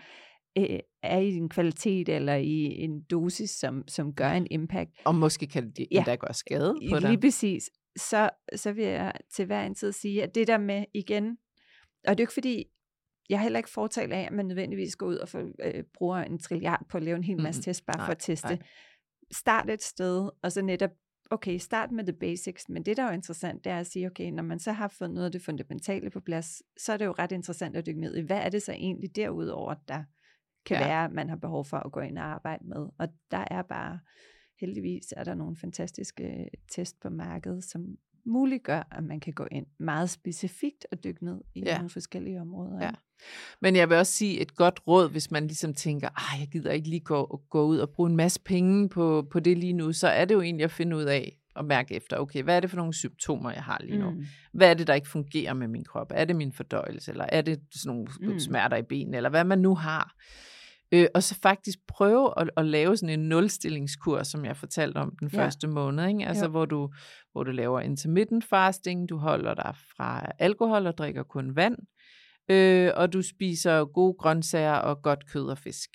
øh, 0.58 0.78
er 1.02 1.18
i 1.18 1.32
en 1.36 1.48
kvalitet 1.48 2.08
eller 2.08 2.34
i 2.34 2.64
en 2.84 3.02
dosis, 3.10 3.50
som, 3.50 3.82
som 3.88 4.12
gør 4.14 4.30
en 4.30 4.46
impact, 4.50 4.90
Og 5.04 5.14
måske 5.14 5.46
kan 5.46 5.70
det 5.70 5.86
Ja. 5.90 5.96
endda 5.98 6.14
gøre 6.14 6.34
skade 6.34 6.74
på 6.90 6.98
lige 6.98 7.00
dig. 7.12 7.20
præcis, 7.20 7.70
så, 7.96 8.30
så 8.56 8.72
vil 8.72 8.84
jeg 8.84 9.12
til 9.34 9.46
hver 9.46 9.62
en 9.66 9.74
tid 9.74 9.92
sige, 9.92 10.22
at 10.22 10.34
det 10.34 10.46
der 10.46 10.58
med 10.58 10.84
igen, 10.94 11.38
og 12.06 12.10
det 12.10 12.10
er 12.10 12.14
jo 12.18 12.22
ikke 12.22 12.32
fordi, 12.32 12.64
jeg 13.30 13.36
er 13.36 13.40
heller 13.42 13.58
ikke 13.58 13.70
fortalt 13.70 14.12
af, 14.12 14.20
at 14.26 14.32
man 14.32 14.46
nødvendigvis 14.46 14.96
går 14.96 15.06
ud 15.06 15.16
og 15.16 15.28
får, 15.28 15.50
øh, 15.64 15.84
bruger 15.94 16.16
en 16.18 16.38
trilliard 16.38 16.86
på 16.88 16.96
at 16.96 17.02
lave 17.02 17.16
en 17.16 17.24
hel 17.24 17.42
masse 17.42 17.58
Mhm. 17.58 17.62
test, 17.64 17.86
bare 17.86 17.98
for 17.98 18.04
Nej, 18.06 18.10
at 18.10 18.18
teste. 18.18 18.48
nej. 18.48 18.58
Start 19.32 19.70
et 19.70 19.82
sted, 19.82 20.30
og 20.42 20.52
så 20.52 20.62
netop, 20.62 20.90
okay, 21.30 21.58
start 21.58 21.90
med 21.90 22.04
the 22.04 22.12
basics, 22.12 22.68
men 22.68 22.82
det 22.82 22.96
der 22.96 23.02
er 23.02 23.06
jo 23.08 23.14
interessant, 23.14 23.64
det 23.64 23.72
er 23.72 23.78
at 23.78 23.86
sige, 23.86 24.06
okay, 24.06 24.30
når 24.30 24.42
man 24.42 24.58
så 24.58 24.72
har 24.72 24.88
fået 24.88 25.10
noget 25.10 25.26
af 25.26 25.32
det 25.32 25.42
fundamentale 25.42 26.10
på 26.10 26.20
plads, 26.20 26.62
så 26.82 26.92
er 26.92 26.96
det 26.96 27.04
jo 27.04 27.14
ret 27.18 27.32
interessant 27.32 27.76
at 27.76 27.86
dykke 27.86 28.00
ned 28.00 28.16
i, 28.16 28.20
hvad 28.20 28.36
er 28.38 28.48
det 28.48 28.62
så 28.62 28.72
egentlig 28.72 29.16
derudover, 29.16 29.74
der 29.88 30.04
kan 30.66 30.76
Ja. 30.76 30.86
være, 30.86 31.08
man 31.08 31.28
har 31.28 31.36
behov 31.36 31.64
for 31.64 31.76
at 31.76 31.92
gå 31.92 32.00
ind 32.00 32.18
og 32.18 32.24
arbejde 32.24 32.64
med. 32.68 32.86
Og 32.98 33.08
der 33.30 33.44
er 33.50 33.62
bare, 33.62 33.98
heldigvis 34.60 35.14
er 35.16 35.24
der 35.24 35.34
nogle 35.34 35.56
fantastiske 35.56 36.48
test 36.70 37.00
på 37.00 37.10
markedet, 37.10 37.64
som 37.64 37.96
muliggør, 38.26 38.88
at 38.92 39.04
man 39.04 39.20
kan 39.20 39.32
gå 39.32 39.46
ind 39.50 39.66
meget 39.78 40.10
specifikt 40.10 40.86
og 40.92 41.04
dykke 41.04 41.24
ned 41.24 41.40
i 41.54 41.60
Ja. 41.60 41.76
nogle 41.76 41.90
forskellige 41.90 42.40
områder. 42.40 42.84
Ja. 42.84 42.90
Men 43.60 43.76
jeg 43.76 43.88
vil 43.88 43.96
også 43.96 44.12
sige 44.12 44.40
et 44.40 44.54
godt 44.54 44.80
råd, 44.86 45.10
hvis 45.10 45.30
man 45.30 45.46
ligesom 45.46 45.74
tænker, 45.74 46.08
ah, 46.08 46.40
jeg 46.40 46.48
gider 46.48 46.72
ikke 46.72 46.88
lige 46.88 47.00
gå, 47.00 47.42
gå 47.50 47.66
ud 47.66 47.78
og 47.78 47.90
bruge 47.90 48.10
en 48.10 48.16
masse 48.16 48.40
penge 48.40 48.88
på, 48.88 49.26
på 49.30 49.40
det 49.40 49.58
lige 49.58 49.72
nu, 49.72 49.92
så 49.92 50.08
er 50.08 50.24
det 50.24 50.34
jo 50.34 50.40
egentlig 50.40 50.64
at 50.64 50.70
finde 50.70 50.96
ud 50.96 51.04
af 51.04 51.38
og 51.54 51.64
mærke 51.64 51.94
efter, 51.94 52.16
okay, 52.16 52.42
hvad 52.42 52.56
er 52.56 52.60
det 52.60 52.70
for 52.70 52.76
nogle 52.76 52.94
symptomer, 52.94 53.50
jeg 53.50 53.62
har 53.62 53.80
lige 53.84 53.98
nu? 53.98 54.10
Mm. 54.10 54.24
Hvad 54.52 54.70
er 54.70 54.74
det, 54.74 54.86
der 54.86 54.94
ikke 54.94 55.08
fungerer 55.08 55.54
med 55.54 55.68
min 55.68 55.84
krop? 55.84 56.12
Er 56.14 56.24
det 56.24 56.36
min 56.36 56.52
fordøjelse, 56.52 57.10
eller 57.10 57.26
er 57.28 57.42
det 57.42 57.60
sådan 57.70 57.96
nogle 57.96 58.32
mm. 58.32 58.38
smerter 58.38 58.76
i 58.76 58.82
benene, 58.82 59.16
eller 59.16 59.30
hvad 59.30 59.44
man 59.44 59.58
nu 59.58 59.74
har? 59.74 60.14
Øh, 60.92 61.06
og 61.14 61.22
så 61.22 61.38
faktisk 61.42 61.78
prøve 61.88 62.32
at, 62.40 62.50
at 62.56 62.64
lave 62.66 62.96
sådan 62.96 63.20
en 63.20 63.28
nulstillingskur, 63.28 64.22
som 64.22 64.44
jeg 64.44 64.56
fortalte 64.56 64.96
om 64.96 65.16
den 65.20 65.30
Ja. 65.32 65.38
første 65.38 65.68
måned, 65.68 66.08
ikke? 66.08 66.26
Altså, 66.26 66.44
Jo. 66.44 66.50
hvor 66.50 66.64
du, 66.64 66.90
hvor 67.32 67.44
du 67.44 67.50
laver 67.50 67.80
intermittent 67.80 68.44
fasting, 68.44 69.08
du 69.08 69.16
holder 69.16 69.54
dig 69.54 69.74
fra 69.96 70.26
alkohol 70.38 70.86
og 70.86 70.98
drikker 70.98 71.22
kun 71.22 71.56
vand, 71.56 71.76
øh, 72.48 72.90
og 72.96 73.12
du 73.12 73.22
spiser 73.22 73.84
gode 73.84 74.14
grøntsager 74.18 74.74
og 74.74 75.02
godt 75.02 75.26
kød 75.32 75.46
og 75.48 75.58
fisk. 75.58 75.90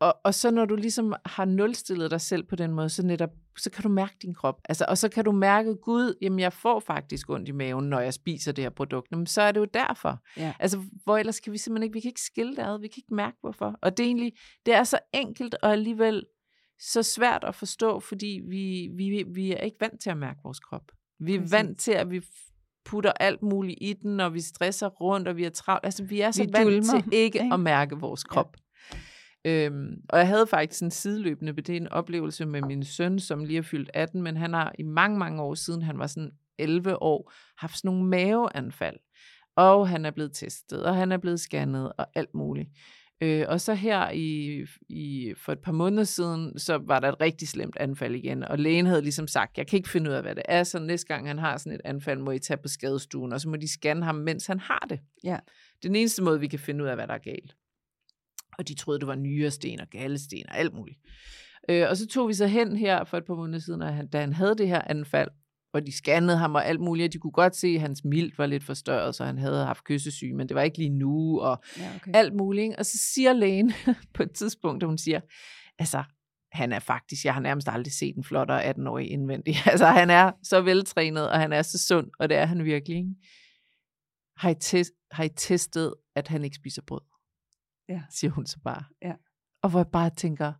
Og, 0.00 0.16
og 0.24 0.34
så 0.34 0.50
når 0.50 0.64
du 0.64 0.76
ligesom 0.76 1.14
har 1.26 1.44
nulstillet 1.44 2.10
dig 2.10 2.20
selv 2.20 2.42
på 2.42 2.56
den 2.56 2.72
måde, 2.72 2.88
så 2.88 3.06
netop, 3.06 3.30
så 3.58 3.70
kan 3.70 3.82
du 3.82 3.88
mærke 3.88 4.14
din 4.22 4.34
krop. 4.34 4.60
Altså, 4.64 4.84
og 4.88 4.98
så 4.98 5.08
kan 5.08 5.24
du 5.24 5.32
mærke, 5.32 5.74
Gud, 5.74 6.14
jamen 6.22 6.38
jeg 6.38 6.52
får 6.52 6.80
faktisk 6.80 7.30
ondt 7.30 7.48
i 7.48 7.52
maven, 7.52 7.88
når 7.88 8.00
jeg 8.00 8.14
spiser 8.14 8.52
det 8.52 8.64
her 8.64 8.70
produkt. 8.70 9.10
Men 9.10 9.26
så 9.26 9.42
er 9.42 9.52
det 9.52 9.60
jo 9.60 9.66
derfor. 9.74 10.22
Ja. 10.36 10.54
Altså, 10.60 10.82
hvor 11.04 11.16
ellers 11.16 11.40
kan 11.40 11.52
vi 11.52 11.58
simpelthen 11.58 11.82
ikke, 11.82 11.94
vi 11.94 12.00
kan 12.00 12.08
ikke 12.08 12.20
skille 12.20 12.56
det 12.56 12.62
ad, 12.62 12.80
vi 12.80 12.88
kan 12.88 12.98
ikke 13.00 13.14
mærke 13.14 13.36
hvorfor. 13.40 13.78
Og 13.82 13.96
det 13.96 14.02
er 14.02 14.06
egentlig, 14.06 14.32
det 14.66 14.74
er 14.74 14.84
så 14.84 14.98
enkelt 15.14 15.56
og 15.62 15.72
alligevel 15.72 16.24
så 16.80 17.02
svært 17.02 17.44
at 17.44 17.54
forstå, 17.54 18.00
fordi 18.00 18.40
vi, 18.48 18.88
vi, 18.96 19.24
vi 19.34 19.52
er 19.52 19.60
ikke 19.60 19.76
vant 19.80 20.00
til 20.00 20.10
at 20.10 20.16
mærke 20.16 20.40
vores 20.44 20.60
krop. 20.60 20.92
Vi 21.20 21.34
er 21.34 21.38
Præcis. 21.38 21.52
vant 21.52 21.80
til, 21.80 21.92
at 21.92 22.10
vi 22.10 22.22
putter 22.84 23.12
alt 23.12 23.42
muligt 23.42 23.78
i 23.80 23.92
den, 23.92 24.20
og 24.20 24.34
vi 24.34 24.40
stresser 24.40 24.88
rundt, 24.88 25.28
og 25.28 25.36
vi 25.36 25.44
er 25.44 25.50
travlt. 25.50 25.84
Altså, 25.84 26.04
vi 26.04 26.20
er 26.20 26.30
så 26.30 26.44
Vi 26.44 26.52
vant 26.52 26.66
dulmer, 26.66 27.00
til 27.00 27.04
ikke, 27.12 27.42
ikke? 27.42 27.54
at 27.54 27.60
mærke 27.60 27.96
vores 27.96 28.24
krop. 28.24 28.56
Øhm, 29.46 30.00
og 30.08 30.18
jeg 30.18 30.28
havde 30.28 30.46
faktisk 30.46 30.82
en 30.82 30.90
sideløbende 30.90 31.56
ved 31.56 31.62
det 31.62 31.76
en 31.76 31.88
oplevelse 31.88 32.46
med 32.46 32.62
min 32.62 32.84
søn, 32.84 33.18
som 33.18 33.44
lige 33.44 33.58
er 33.58 33.62
fyldt 33.62 33.90
18, 33.94 34.22
men 34.22 34.36
han 34.36 34.52
har 34.52 34.72
i 34.78 34.82
mange, 34.82 35.18
mange 35.18 35.42
år 35.42 35.54
siden, 35.54 35.82
han 35.82 35.98
var 35.98 36.06
sådan 36.06 36.30
11 36.58 37.02
år, 37.02 37.32
haft 37.58 37.78
sådan 37.78 37.88
nogle 37.88 38.04
maveanfald. 38.04 38.96
Og 39.56 39.88
han 39.88 40.04
er 40.04 40.10
blevet 40.10 40.32
testet, 40.34 40.84
og 40.84 40.96
han 40.96 41.12
er 41.12 41.16
blevet 41.16 41.40
scannet, 41.40 41.92
og 41.98 42.06
alt 42.14 42.34
muligt. 42.34 42.68
Øh, 43.20 43.44
og 43.48 43.60
så 43.60 43.74
her 43.74 44.10
i, 44.10 44.60
i, 44.88 45.34
for 45.36 45.52
et 45.52 45.58
par 45.58 45.72
måneder 45.72 46.04
siden, 46.04 46.58
så 46.58 46.78
var 46.78 47.00
der 47.00 47.08
et 47.08 47.20
rigtig 47.20 47.48
slemt 47.48 47.76
anfald 47.80 48.14
igen, 48.14 48.44
og 48.44 48.58
lægen 48.58 48.86
havde 48.86 49.02
ligesom 49.02 49.26
sagt, 49.26 49.58
jeg 49.58 49.66
kan 49.66 49.76
ikke 49.76 49.88
finde 49.88 50.10
ud 50.10 50.14
af, 50.14 50.22
hvad 50.22 50.34
det 50.34 50.42
er, 50.48 50.62
så 50.62 50.78
næste 50.78 51.06
gang 51.06 51.26
han 51.26 51.38
har 51.38 51.56
sådan 51.56 51.72
et 51.72 51.80
anfald, 51.84 52.18
må 52.18 52.30
I 52.30 52.38
tage 52.38 52.56
på 52.56 52.68
skadestuen, 52.68 53.32
og 53.32 53.40
så 53.40 53.48
må 53.48 53.56
de 53.56 53.68
scanne 53.68 54.04
ham, 54.04 54.14
mens 54.14 54.46
han 54.46 54.60
har 54.60 54.86
det. 54.90 55.00
Ja. 55.24 55.38
Den 55.82 55.96
eneste 55.96 56.22
måde, 56.22 56.40
vi 56.40 56.46
kan 56.46 56.58
finde 56.58 56.84
ud 56.84 56.88
af, 56.88 56.96
hvad 56.96 57.06
der 57.06 57.14
er 57.14 57.18
galt. 57.18 57.56
Og 58.58 58.68
de 58.68 58.74
troede, 58.74 59.00
det 59.00 59.08
var 59.08 59.14
nyresten 59.14 59.80
og 59.80 59.86
gallesten 59.90 60.48
og 60.48 60.58
alt 60.58 60.74
muligt. 60.74 60.98
Øh, 61.68 61.86
og 61.90 61.96
så 61.96 62.06
tog 62.06 62.28
vi 62.28 62.34
så 62.34 62.46
hen 62.46 62.76
her 62.76 63.04
for 63.04 63.16
et 63.16 63.24
par 63.24 63.34
måneder 63.34 63.58
siden, 63.58 63.82
og 63.82 63.94
han, 63.94 64.08
da 64.08 64.20
han 64.20 64.32
havde 64.32 64.54
det 64.54 64.68
her 64.68 64.82
anfald, 64.86 65.28
og 65.74 65.86
de 65.86 65.92
scannede 65.92 66.36
ham 66.36 66.54
og 66.54 66.66
alt 66.66 66.80
muligt, 66.80 67.06
og 67.08 67.12
de 67.12 67.18
kunne 67.18 67.32
godt 67.32 67.56
se, 67.56 67.68
at 67.68 67.80
hans 67.80 68.04
milt 68.04 68.38
var 68.38 68.46
lidt 68.46 68.64
forstørret, 68.64 69.14
så 69.14 69.24
han 69.24 69.38
havde 69.38 69.64
haft 69.64 69.84
kyssesyge, 69.84 70.34
men 70.34 70.48
det 70.48 70.54
var 70.54 70.62
ikke 70.62 70.78
lige 70.78 70.90
nu, 70.90 71.40
og 71.40 71.62
Ja, 71.78 71.90
okay. 71.96 72.10
alt 72.14 72.34
muligt. 72.34 72.76
Og 72.76 72.86
så 72.86 72.98
siger 73.14 73.32
lægen 73.32 73.72
på 74.14 74.22
et 74.22 74.32
tidspunkt, 74.32 74.82
at 74.82 74.88
hun 74.88 74.98
siger, 74.98 75.20
altså, 75.78 76.04
han 76.52 76.72
er 76.72 76.78
faktisk, 76.78 77.24
jeg 77.24 77.34
har 77.34 77.40
nærmest 77.40 77.68
aldrig 77.68 77.92
set 77.92 78.16
en 78.16 78.24
flottere 78.24 78.70
18-årig 78.70 79.10
indvendig. 79.10 79.54
Altså, 79.66 79.86
han 79.86 80.10
er 80.10 80.32
så 80.42 80.60
veltrænet, 80.60 81.30
og 81.30 81.40
han 81.40 81.52
er 81.52 81.62
så 81.62 81.78
sund, 81.86 82.10
og 82.18 82.28
det 82.28 82.36
er 82.36 82.46
han 82.46 82.64
virkelig. 82.64 82.96
Ikke? 82.96 83.10
Har, 84.36 84.50
I 84.50 84.54
test, 84.60 84.92
har 85.10 85.24
I 85.24 85.28
testet, 85.36 85.94
at 86.16 86.28
han 86.28 86.44
ikke 86.44 86.56
spiser 86.56 86.82
brød? 86.86 87.00
Ja. 87.88 88.02
Siger 88.10 88.30
hun 88.30 88.46
så 88.46 88.58
bare. 88.64 88.84
Ja. 89.02 89.12
Og 89.62 89.70
hvor 89.70 89.78
jeg 89.78 89.86
bare 89.92 90.10
tænker, 90.10 90.52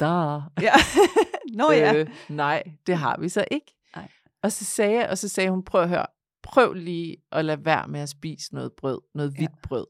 der. 0.00 0.50
Ja. 0.60 0.72
Nå 1.58 1.70
ja. 1.72 1.94
Øh, 1.94 2.08
nej, 2.28 2.62
det 2.86 2.96
har 2.96 3.16
vi 3.20 3.28
så 3.28 3.44
ikke. 3.50 3.74
Nej. 3.96 4.08
Og 4.42 4.52
så 4.52 4.64
sagde 4.64 4.92
jeg, 5.00 5.08
og 5.10 5.18
så 5.18 5.28
sagde 5.28 5.50
hun, 5.50 5.64
prøv 5.64 5.82
at 5.82 5.88
høre, 5.88 6.06
prøv 6.42 6.72
lige 6.72 7.16
at 7.32 7.44
lade 7.44 7.64
være 7.64 7.88
med 7.88 8.00
at 8.00 8.08
spise 8.08 8.54
noget 8.54 8.72
brød, 8.72 9.00
noget 9.14 9.32
Ja. 9.32 9.36
hvidt 9.38 9.62
brød. 9.62 9.86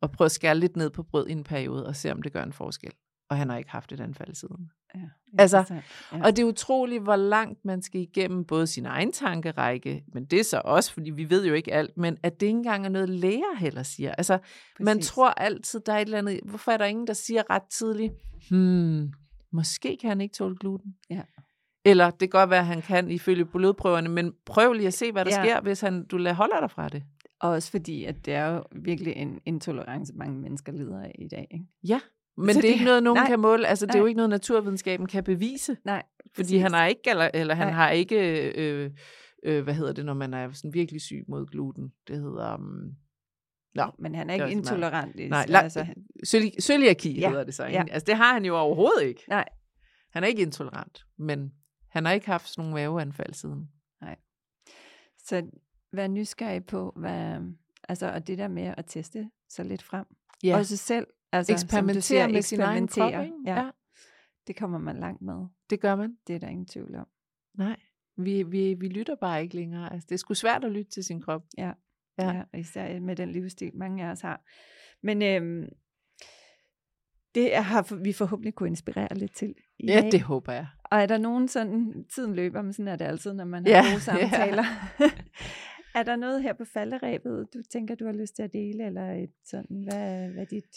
Og 0.00 0.10
prøv 0.12 0.24
at 0.24 0.32
skære 0.32 0.54
lidt 0.54 0.76
ned 0.76 0.90
på 0.90 1.02
brød 1.02 1.28
i 1.28 1.32
en 1.32 1.44
periode, 1.44 1.86
og 1.86 1.96
se 1.96 2.12
om 2.12 2.22
det 2.22 2.32
gør 2.32 2.42
en 2.42 2.52
forskel. 2.52 2.90
Og 2.90 2.96
og 3.30 3.36
han 3.36 3.50
har 3.50 3.56
ikke 3.56 3.70
haft 3.70 3.92
et 3.92 4.00
anfald 4.00 4.34
siden. 4.34 4.70
Ja, 4.94 5.00
Altså. 5.38 5.64
Ja. 6.12 6.24
Og 6.24 6.36
det 6.36 6.42
er 6.42 6.46
utroligt, 6.46 7.02
hvor 7.02 7.16
langt 7.16 7.64
man 7.64 7.82
skal 7.82 8.00
igennem 8.00 8.44
både 8.44 8.66
sin 8.66 8.86
egen 8.86 9.12
tankerække, 9.12 10.04
men 10.12 10.24
det 10.24 10.40
er 10.40 10.44
så 10.44 10.60
også, 10.64 10.92
fordi 10.92 11.10
vi 11.10 11.30
ved 11.30 11.46
jo 11.46 11.54
ikke 11.54 11.72
alt, 11.74 11.96
men 11.96 12.16
at 12.22 12.40
det 12.40 12.46
ikke 12.46 12.56
engang 12.56 12.84
er 12.84 12.88
noget, 12.88 13.08
læger 13.08 13.56
heller 13.58 13.82
siger. 13.82 14.12
Altså, 14.12 14.38
man 14.80 14.96
Præcis. 14.96 15.10
tror 15.10 15.30
altid, 15.30 15.80
der 15.86 15.92
er 15.92 15.96
et 15.98 16.04
eller 16.04 16.18
andet, 16.18 16.40
hvorfor 16.44 16.72
er 16.72 16.76
der 16.76 16.84
ingen, 16.84 17.06
der 17.06 17.12
siger 17.12 17.42
ret 17.50 17.62
tidligt, 17.70 18.12
hmm, 18.50 19.12
måske 19.52 19.96
kan 20.00 20.08
han 20.08 20.20
ikke 20.20 20.34
tåle 20.34 20.56
gluten. 20.56 20.94
Ja. 21.10 21.22
Eller 21.84 22.10
det 22.10 22.18
kan 22.18 22.40
godt 22.40 22.50
være, 22.50 22.60
at 22.60 22.66
han 22.66 22.82
kan 22.82 23.10
ifølge 23.10 23.44
blodprøverne, 23.44 24.08
men 24.08 24.32
prøv 24.46 24.72
lige 24.72 24.86
at 24.86 24.94
se, 24.94 25.12
hvad 25.12 25.24
der 25.24 25.30
Ja. 25.30 25.40
ja. 25.40 25.44
sker, 25.46 25.60
hvis 25.60 25.80
han, 25.80 26.04
du 26.06 26.16
lader 26.16 26.36
holder 26.36 26.60
dig 26.60 26.70
fra 26.70 26.88
det. 26.88 27.02
Og 27.40 27.50
også 27.50 27.70
fordi, 27.70 28.04
at 28.04 28.26
det 28.26 28.34
er 28.34 28.46
jo 28.46 28.64
virkelig 28.72 29.12
en 29.16 29.40
intolerance, 29.46 30.12
mange 30.16 30.40
mennesker 30.40 30.72
lider 30.72 31.00
af 31.00 31.14
i 31.18 31.28
dag. 31.28 31.46
Ikke? 31.50 31.64
Ja, 31.88 32.00
men 32.36 32.48
Så 32.48 32.52
det 32.52 32.56
er 32.58 32.62
det- 32.62 32.68
ikke 32.68 32.84
noget, 32.84 33.02
nogen 33.02 33.18
nej, 33.20 33.26
kan 33.26 33.40
måle. 33.40 33.66
Altså, 33.66 33.86
det 33.86 33.94
er 33.94 33.98
jo 33.98 34.04
nej. 34.04 34.08
ikke 34.08 34.16
noget, 34.16 34.30
naturvidenskaben 34.30 35.06
kan 35.06 35.24
bevise. 35.24 35.76
Nej, 35.84 36.02
Fordi 36.36 36.56
han 36.56 36.72
har 36.72 36.86
ikke, 36.86 37.00
eller, 37.10 37.30
eller 37.34 37.54
han 37.54 37.66
Nej. 37.66 37.72
har 37.74 37.90
ikke, 37.90 38.50
øh, 38.54 38.90
øh, 39.44 39.62
hvad 39.64 39.74
hedder 39.74 39.92
det, 39.92 40.04
når 40.04 40.14
man 40.14 40.34
er 40.34 40.52
sådan 40.52 40.74
virkelig 40.74 41.00
syg 41.00 41.24
mod 41.28 41.46
gluten? 41.46 41.92
Det 42.08 42.16
hedder 42.16 42.54
um, 42.54 42.90
Nå, 43.74 43.84
men 43.98 44.14
han 44.14 44.30
er 44.30 44.34
ikke 44.34 44.46
så 44.46 44.50
intolerant. 44.50 45.20
i- 45.20 45.28
Nej, 45.28 45.46
la- 45.48 45.56
altså, 45.62 45.86
cøli- 46.26 46.60
cøliaki 46.60 47.20
Ja, 47.20 47.28
hedder 47.30 47.44
det 47.44 47.54
så. 47.54 47.64
Ja. 47.64 47.84
Altså, 47.90 48.04
det 48.06 48.16
har 48.16 48.32
han 48.32 48.44
jo 48.44 48.56
overhovedet 48.56 49.02
ikke. 49.02 49.24
Nej. 49.28 49.44
Han 50.12 50.24
er 50.24 50.28
ikke 50.28 50.42
intolerant, 50.42 51.04
men 51.18 51.52
han 51.90 52.04
har 52.04 52.12
ikke 52.12 52.26
haft 52.26 52.48
sådan 52.48 52.70
nogle 52.70 52.74
maveanfald 52.88 53.34
siden. 53.34 53.68
Så 55.18 55.42
vær 55.92 56.06
nysgerrig 56.08 56.64
på, 56.66 56.92
hvad, 56.96 57.38
altså, 57.88 58.10
og 58.12 58.26
det 58.26 58.38
der 58.38 58.48
med 58.48 58.74
at 58.76 58.84
teste 58.86 59.30
sig 59.48 59.64
lidt 59.64 59.82
frem. 59.82 60.04
Ja, 60.44 60.56
Også 60.56 60.76
selv. 60.76 61.06
Altså, 61.36 61.52
eksperimentere 61.52 62.02
siger, 62.02 62.28
med 62.28 62.42
sin 62.42 62.60
egen 62.60 62.88
krop. 62.88 63.08
Ikke? 63.24 63.32
Ja, 63.46 63.54
ja, 63.62 63.70
det 64.46 64.56
kommer 64.56 64.78
man 64.78 64.96
langt 64.96 65.22
med. 65.22 65.46
det 65.70 65.80
gør 65.80 65.96
man. 65.96 66.16
Det 66.26 66.34
er 66.34 66.38
der 66.40 66.48
ingen 66.48 66.66
tvivl 66.66 66.94
om. 66.96 67.06
Nej, 67.58 67.76
vi, 68.16 68.42
vi, 68.42 68.74
vi 68.74 68.88
lytter 68.88 69.14
bare 69.20 69.42
ikke 69.42 69.56
længere. 69.56 69.92
Altså, 69.92 70.06
det 70.08 70.14
er 70.14 70.18
sgu 70.18 70.34
svært 70.34 70.64
at 70.64 70.72
lytte 70.72 70.90
til 70.90 71.04
sin 71.04 71.20
krop. 71.22 71.42
Ja. 71.58 71.72
Ja. 72.18 72.26
ja. 72.26 72.42
ja 72.52 72.58
især 72.58 73.00
med 73.00 73.16
den 73.16 73.32
livsstil, 73.32 73.70
mange 73.74 74.04
af 74.06 74.10
os 74.10 74.20
har. 74.20 74.40
Men 75.02 75.22
øhm, 75.22 75.68
det 77.34 77.56
har 77.56 78.02
vi 78.02 78.12
forhåbentlig 78.12 78.54
kunne 78.54 78.68
inspirere 78.68 79.14
lidt 79.14 79.36
til 79.36 79.54
i 79.78 79.86
Ja, 79.86 80.00
dag. 80.00 80.12
det 80.12 80.20
håber 80.22 80.52
jeg. 80.52 80.66
Og 80.84 80.98
er 81.02 81.06
der 81.06 81.18
nogen 81.18 81.48
sådan, 81.48 82.04
tiden 82.14 82.34
løber, 82.34 82.62
men 82.62 82.72
sådan 82.72 82.88
er 82.88 82.96
det 82.96 83.04
altid, 83.04 83.32
når 83.32 83.44
man 83.44 83.66
har 83.66 83.70
Ja, 83.72 83.82
gode 83.82 83.92
ja. 83.94 83.98
samtaler. 83.98 84.64
er 85.98 86.02
der 86.02 86.16
noget 86.16 86.42
her 86.42 86.52
på 86.52 86.64
falderæbet, 86.64 87.46
du 87.54 87.62
tænker, 87.72 87.94
du 87.94 88.06
har 88.06 88.12
lyst 88.12 88.36
til 88.36 88.42
at 88.42 88.52
dele, 88.52 88.86
eller 88.86 89.12
et 89.12 89.32
sådan, 89.44 89.82
hvad, 89.90 90.28
hvad 90.28 90.46
dit 90.46 90.76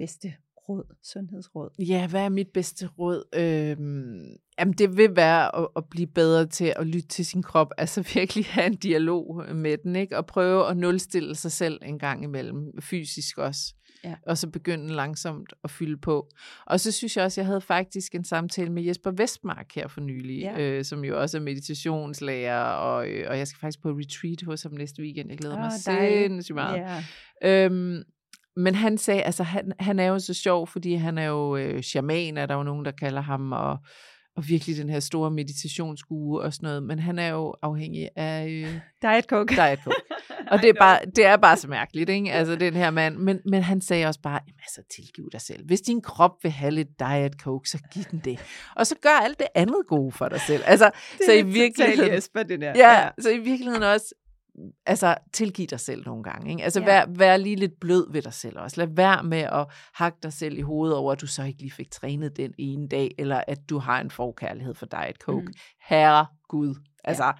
bedste 0.00 0.32
råd, 0.68 0.96
sundhedsråd? 1.12 1.70
Ja, 1.78 2.06
hvad 2.08 2.20
er 2.24 2.28
mit 2.28 2.48
bedste 2.54 2.86
råd? 2.86 3.24
Øhm, 3.34 4.36
jamen, 4.58 4.74
det 4.78 4.96
vil 4.96 5.16
være 5.16 5.56
at, 5.56 5.68
at 5.76 5.84
blive 5.90 6.06
bedre 6.06 6.46
til 6.46 6.72
at 6.76 6.86
lytte 6.86 7.08
til 7.08 7.26
sin 7.26 7.42
krop. 7.42 7.68
Altså 7.78 8.10
virkelig 8.14 8.44
have 8.46 8.66
en 8.66 8.76
dialog 8.76 9.44
med 9.54 9.78
den, 9.78 9.96
ikke? 9.96 10.16
Og 10.16 10.26
prøve 10.26 10.70
at 10.70 10.76
nulstille 10.76 11.34
sig 11.34 11.52
selv 11.52 11.78
en 11.84 11.98
gang 11.98 12.24
imellem, 12.24 12.72
fysisk 12.80 13.38
også. 13.38 13.74
Ja. 14.04 14.14
Og 14.26 14.38
så 14.38 14.48
begynde 14.50 14.88
langsomt 14.94 15.52
at 15.64 15.70
fylde 15.70 15.96
på. 15.96 16.28
Og 16.66 16.80
så 16.80 16.92
synes 16.92 17.16
jeg 17.16 17.24
også, 17.24 17.40
jeg 17.40 17.46
havde 17.46 17.60
faktisk 17.60 18.14
en 18.14 18.24
samtale 18.24 18.72
med 18.72 18.82
Jesper 18.82 19.10
Vestmark 19.10 19.74
her 19.74 19.88
for 19.88 20.00
nylig, 20.00 20.38
Ja. 20.40 20.60
øh, 20.60 20.84
som 20.84 21.04
jo 21.04 21.20
også 21.20 21.38
er 21.38 21.42
meditationslærer, 21.42 22.62
og, 22.64 23.08
øh, 23.08 23.30
og 23.30 23.38
jeg 23.38 23.46
skal 23.48 23.58
faktisk 23.60 23.82
på 23.82 23.88
retreat 23.88 24.42
hos 24.42 24.62
ham 24.62 24.72
næste 24.72 25.02
weekend. 25.02 25.28
Jeg 25.30 25.38
glæder 25.38 25.54
Åh, 25.56 25.60
mig 25.60 25.70
dejligt. 25.86 26.30
sindssygt 26.30 26.54
meget. 26.54 26.78
Ja, 27.42 27.64
Øhm, 27.64 28.02
men 28.56 28.74
han 28.74 28.98
sagde, 28.98 29.22
altså 29.22 29.42
han, 29.42 29.72
han 29.80 29.98
er 29.98 30.06
jo 30.06 30.18
så 30.18 30.34
sjov, 30.34 30.66
fordi 30.66 30.94
han 30.94 31.18
er 31.18 31.26
jo 31.26 31.56
øh, 31.56 31.82
shaman, 31.82 32.36
er 32.36 32.46
der 32.46 32.54
jo 32.54 32.62
nogen, 32.62 32.84
der 32.84 32.90
kalder 32.90 33.20
ham, 33.20 33.52
og, 33.52 33.78
og 34.36 34.48
virkelig 34.48 34.76
den 34.76 34.90
her 34.90 35.00
store 35.00 35.30
meditationsgue 35.30 36.42
og 36.42 36.52
sådan 36.54 36.66
noget, 36.66 36.82
men 36.82 36.98
han 36.98 37.18
er 37.18 37.28
jo 37.28 37.54
afhængig 37.62 38.08
af 38.16 38.48
øh, 38.48 38.74
Diet 39.02 39.24
Coke. 39.24 39.54
Diet 39.54 39.78
Coke. 39.84 39.96
Og 40.50 40.62
det 40.62 40.68
er, 40.68 40.74
bare, 40.80 40.98
det 41.16 41.24
er 41.26 41.36
bare 41.36 41.56
så 41.56 41.68
mærkeligt, 41.68 42.10
ikke? 42.10 42.32
Altså, 42.32 42.56
den 42.56 42.74
her 42.74 42.90
mand. 42.90 43.16
Men, 43.16 43.38
men 43.46 43.62
han 43.62 43.80
sagde 43.80 44.06
også 44.06 44.20
bare, 44.20 44.40
jamen 44.46 44.60
altså, 44.60 44.82
tilgiv 44.96 45.28
dig 45.32 45.40
selv. 45.40 45.66
Hvis 45.66 45.80
din 45.80 46.00
krop 46.00 46.30
vil 46.42 46.52
have 46.52 46.70
lidt 46.70 46.88
Diet 46.98 47.32
Coke, 47.40 47.68
så 47.68 47.78
giv 47.92 48.04
den 48.10 48.20
det. 48.24 48.38
Og 48.76 48.86
så 48.86 48.94
gør 49.02 49.24
alt 49.24 49.38
det 49.38 49.46
andet 49.54 49.86
gode 49.88 50.12
for 50.12 50.28
dig 50.28 50.40
selv. 50.40 50.62
Altså, 50.66 50.90
Det 51.12 51.20
så 51.26 51.32
i 51.32 51.42
virkeligheden, 51.42 52.14
Jesper, 52.14 52.42
det 52.42 52.60
der. 52.60 52.72
Ja, 52.76 53.08
så 53.18 53.30
i 53.30 53.38
virkeligheden 53.38 53.82
også, 53.82 54.14
altså 54.86 55.14
tilgiv 55.32 55.66
dig 55.66 55.80
selv 55.80 56.06
nogle 56.06 56.22
gange. 56.22 56.50
Ikke? 56.50 56.62
Altså 56.64 56.80
Ja. 56.80 56.86
vær, 56.86 57.04
vær 57.08 57.36
lige 57.36 57.56
lidt 57.56 57.80
blød 57.80 58.12
ved 58.12 58.22
dig 58.22 58.32
selv 58.32 58.58
også. 58.58 58.80
Lad 58.80 58.86
være 58.96 59.22
med 59.22 59.38
at 59.38 59.66
hakke 59.94 60.18
dig 60.22 60.32
selv 60.32 60.58
i 60.58 60.60
hovedet 60.60 60.96
over, 60.96 61.12
at 61.12 61.20
du 61.20 61.26
så 61.26 61.42
ikke 61.42 61.58
lige 61.60 61.70
fik 61.70 61.90
trænet 61.90 62.36
den 62.36 62.54
ene 62.58 62.88
dag, 62.88 63.10
eller 63.18 63.42
at 63.48 63.58
du 63.70 63.78
har 63.78 64.00
en 64.00 64.10
forkærlighed 64.10 64.74
for 64.74 64.86
Diet 64.86 65.16
Coke. 65.16 65.46
Mm. 65.46 65.52
Herre 65.88 66.26
Gud. 66.48 66.74
Altså, 67.04 67.24
ja. 67.24 67.30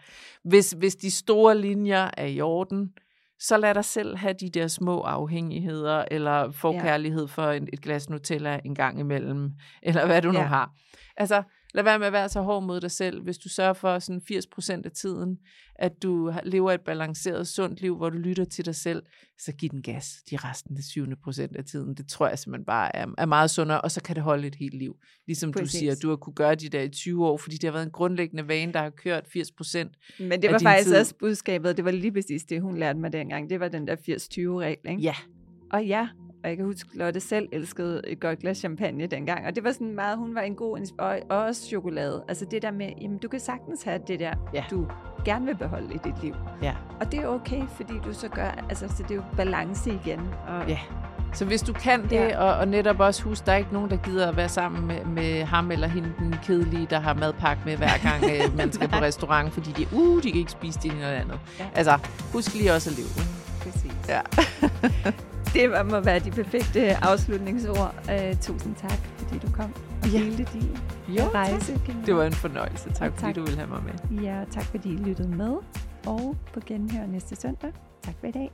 hvis, 0.44 0.70
hvis 0.78 0.96
de 0.96 1.10
store 1.10 1.58
linjer 1.58 2.10
er 2.16 2.26
i 2.26 2.40
orden, 2.40 2.92
så 3.38 3.56
lad 3.56 3.74
dig 3.74 3.84
selv 3.84 4.16
have 4.16 4.34
de 4.40 4.48
der 4.50 4.68
små 4.68 5.00
afhængigheder, 5.00 6.04
eller 6.10 6.50
forkærlighed 6.50 7.28
for 7.28 7.50
en, 7.50 7.68
et 7.72 7.80
glas 7.80 8.10
Nutella 8.10 8.60
en 8.64 8.74
gang 8.74 9.00
imellem, 9.00 9.50
eller 9.82 10.06
hvad 10.06 10.22
du 10.22 10.32
nu 10.32 10.38
Ja. 10.38 10.44
har. 10.44 10.70
Altså, 11.16 11.42
lad 11.74 11.84
være 11.84 11.98
med 11.98 12.06
at 12.06 12.12
være 12.12 12.28
så 12.28 12.40
hård 12.40 12.62
mod 12.62 12.80
dig 12.80 12.90
selv. 12.90 13.22
Hvis 13.22 13.38
du 13.38 13.48
sørger 13.48 13.72
for 13.72 13.98
sådan 13.98 14.22
80% 14.32 14.82
af 14.84 14.90
tiden, 14.90 15.38
at 15.74 15.92
du 16.02 16.32
lever 16.44 16.72
et 16.72 16.80
balanceret, 16.80 17.48
sundt 17.48 17.80
liv, 17.80 17.96
hvor 17.96 18.10
du 18.10 18.18
lytter 18.18 18.44
til 18.44 18.66
dig 18.66 18.74
selv, 18.74 19.02
så 19.38 19.52
giv 19.52 19.70
den 19.70 19.82
gas 19.82 20.22
de 20.30 20.36
resten 20.36 20.76
af 20.76 20.80
20% 20.80 21.58
af 21.58 21.64
tiden. 21.64 21.94
Det 21.94 22.08
tror 22.08 22.28
jeg 22.28 22.38
simpelthen 22.38 22.64
bare 22.64 22.96
er, 22.96 23.06
er 23.18 23.26
meget 23.26 23.50
sundere, 23.50 23.80
og 23.80 23.90
så 23.90 24.02
kan 24.02 24.16
det 24.16 24.22
holde 24.22 24.46
et 24.46 24.54
helt 24.54 24.74
liv. 24.74 24.96
Ligesom 25.26 25.52
Præcis. 25.52 25.72
du 25.72 25.78
siger, 25.78 25.94
du 26.02 26.08
har 26.08 26.16
kunne 26.16 26.34
gøre 26.34 26.54
de 26.54 26.68
der 26.68 26.82
i 26.82 26.88
20 26.88 27.26
år, 27.26 27.36
fordi 27.36 27.56
det 27.56 27.64
har 27.64 27.72
været 27.72 27.84
en 27.84 27.90
grundlæggende 27.92 28.48
vane, 28.48 28.72
der 28.72 28.82
har 28.82 28.90
kørt 28.90 29.24
80%. 29.26 30.24
Men 30.24 30.42
det 30.42 30.52
var 30.52 30.58
faktisk 30.58 30.88
tid. 30.88 30.96
også 30.96 31.14
budskabet, 31.18 31.76
det 31.76 31.84
var 31.84 31.90
lige 31.90 32.12
præcis 32.12 32.42
det, 32.44 32.62
hun 32.62 32.78
lærte 32.78 32.98
mig 32.98 33.12
dengang. 33.12 33.50
Det 33.50 33.60
var 33.60 33.68
den 33.68 33.86
der 33.86 33.96
80-20-regel, 33.96 34.78
ikke? 34.90 35.02
Ja, 35.02 35.14
Og 35.72 35.86
ja, 35.86 36.08
og 36.44 36.48
jeg 36.48 36.56
kan 36.56 36.66
huske, 36.66 36.88
Lotte 36.94 37.20
selv 37.20 37.48
elskede 37.52 38.02
et 38.06 38.20
godt 38.20 38.38
glas 38.38 38.58
champagne 38.58 39.06
dengang. 39.06 39.46
Og 39.46 39.56
det 39.56 39.64
var 39.64 39.72
sådan 39.72 39.94
meget, 39.94 40.18
hun 40.18 40.34
var 40.34 40.40
en 40.40 40.54
god, 40.54 40.90
og, 40.98 41.18
og 41.30 41.38
også 41.38 41.66
chokolade. 41.66 42.24
Altså 42.28 42.44
det 42.50 42.62
der 42.62 42.70
med, 42.70 42.88
jamen 43.00 43.18
du 43.18 43.28
kan 43.28 43.40
sagtens 43.40 43.82
have 43.82 44.00
det 44.08 44.20
der, 44.20 44.32
Ja. 44.54 44.64
du 44.70 44.86
gerne 45.24 45.46
vil 45.46 45.56
beholde 45.56 45.94
i 45.94 45.98
dit 46.04 46.22
liv. 46.22 46.34
ja. 46.62 46.74
Og 47.00 47.12
det 47.12 47.20
er 47.20 47.26
okay, 47.26 47.62
fordi 47.76 47.92
du 48.04 48.12
så 48.12 48.28
gør, 48.28 48.64
altså 48.68 48.88
så 48.88 49.02
det 49.02 49.10
er 49.10 49.14
jo 49.14 49.22
balance 49.36 49.90
igen. 50.04 50.20
Og, 50.48 50.68
Ja. 50.68 50.78
Så 51.32 51.44
hvis 51.44 51.62
du 51.62 51.72
kan 51.72 52.02
det, 52.02 52.12
Ja. 52.12 52.38
og, 52.38 52.58
og 52.58 52.68
netop 52.68 53.00
også 53.00 53.22
husk, 53.22 53.46
der 53.46 53.52
er 53.52 53.56
ikke 53.56 53.72
nogen, 53.72 53.90
der 53.90 53.96
gider 53.96 54.28
at 54.28 54.36
være 54.36 54.48
sammen 54.48 54.86
med, 54.86 55.04
med 55.04 55.44
ham 55.44 55.70
eller 55.70 55.86
hende, 55.88 56.12
den 56.18 56.34
kedelige, 56.42 56.86
der 56.90 57.00
har 57.00 57.14
madpakke 57.14 57.62
med 57.64 57.76
hver 57.76 57.98
gang, 58.02 58.24
øh, 58.32 58.56
man 58.56 58.72
skal 58.72 58.88
på 58.88 58.96
restaurant, 58.96 59.52
fordi 59.52 59.70
de, 59.72 59.86
uh, 59.96 60.22
de 60.22 60.30
kan 60.30 60.38
ikke 60.40 60.50
spise 60.52 60.78
det 60.82 60.90
ene 60.92 60.94
eller 61.06 61.20
andet. 61.20 61.38
Ja. 61.58 61.66
Altså, 61.74 61.98
husk 62.32 62.54
lige 62.54 62.72
også 62.72 62.90
at 62.90 62.96
leve. 62.96 63.08
Præcis. 63.62 64.08
Ja. 64.08 64.20
Det 65.54 65.70
var- 65.70 65.82
må 65.82 66.00
være 66.00 66.18
de 66.18 66.30
perfekte 66.30 67.04
afslutningsord. 67.04 67.94
Uh, 68.08 68.38
tusind 68.40 68.74
tak, 68.76 68.98
fordi 69.18 69.38
du 69.38 69.50
kom 69.52 69.74
og 70.02 70.08
Ja. 70.08 70.18
delte 70.18 70.44
din 70.52 70.78
Jo, 71.08 71.22
rejse. 71.34 71.80
Camilla. 71.86 72.06
Det 72.06 72.16
var 72.16 72.24
en 72.24 72.32
fornøjelse. 72.32 72.92
Tak, 72.92 73.08
Og 73.08 73.14
fordi 73.14 73.26
tak. 73.26 73.36
du 73.36 73.40
ville 73.40 73.56
have 73.58 73.70
mig 73.70 73.82
med. 73.82 74.22
Ja, 74.22 74.44
tak 74.50 74.64
fordi 74.64 74.88
I 74.92 74.96
lyttede 74.96 75.28
med. 75.28 75.56
Og 76.06 76.36
på 76.54 76.60
genhør 76.66 77.06
næste 77.06 77.36
søndag. 77.36 77.72
Tak 78.02 78.14
for 78.20 78.26
i 78.26 78.30
dag. 78.30 78.50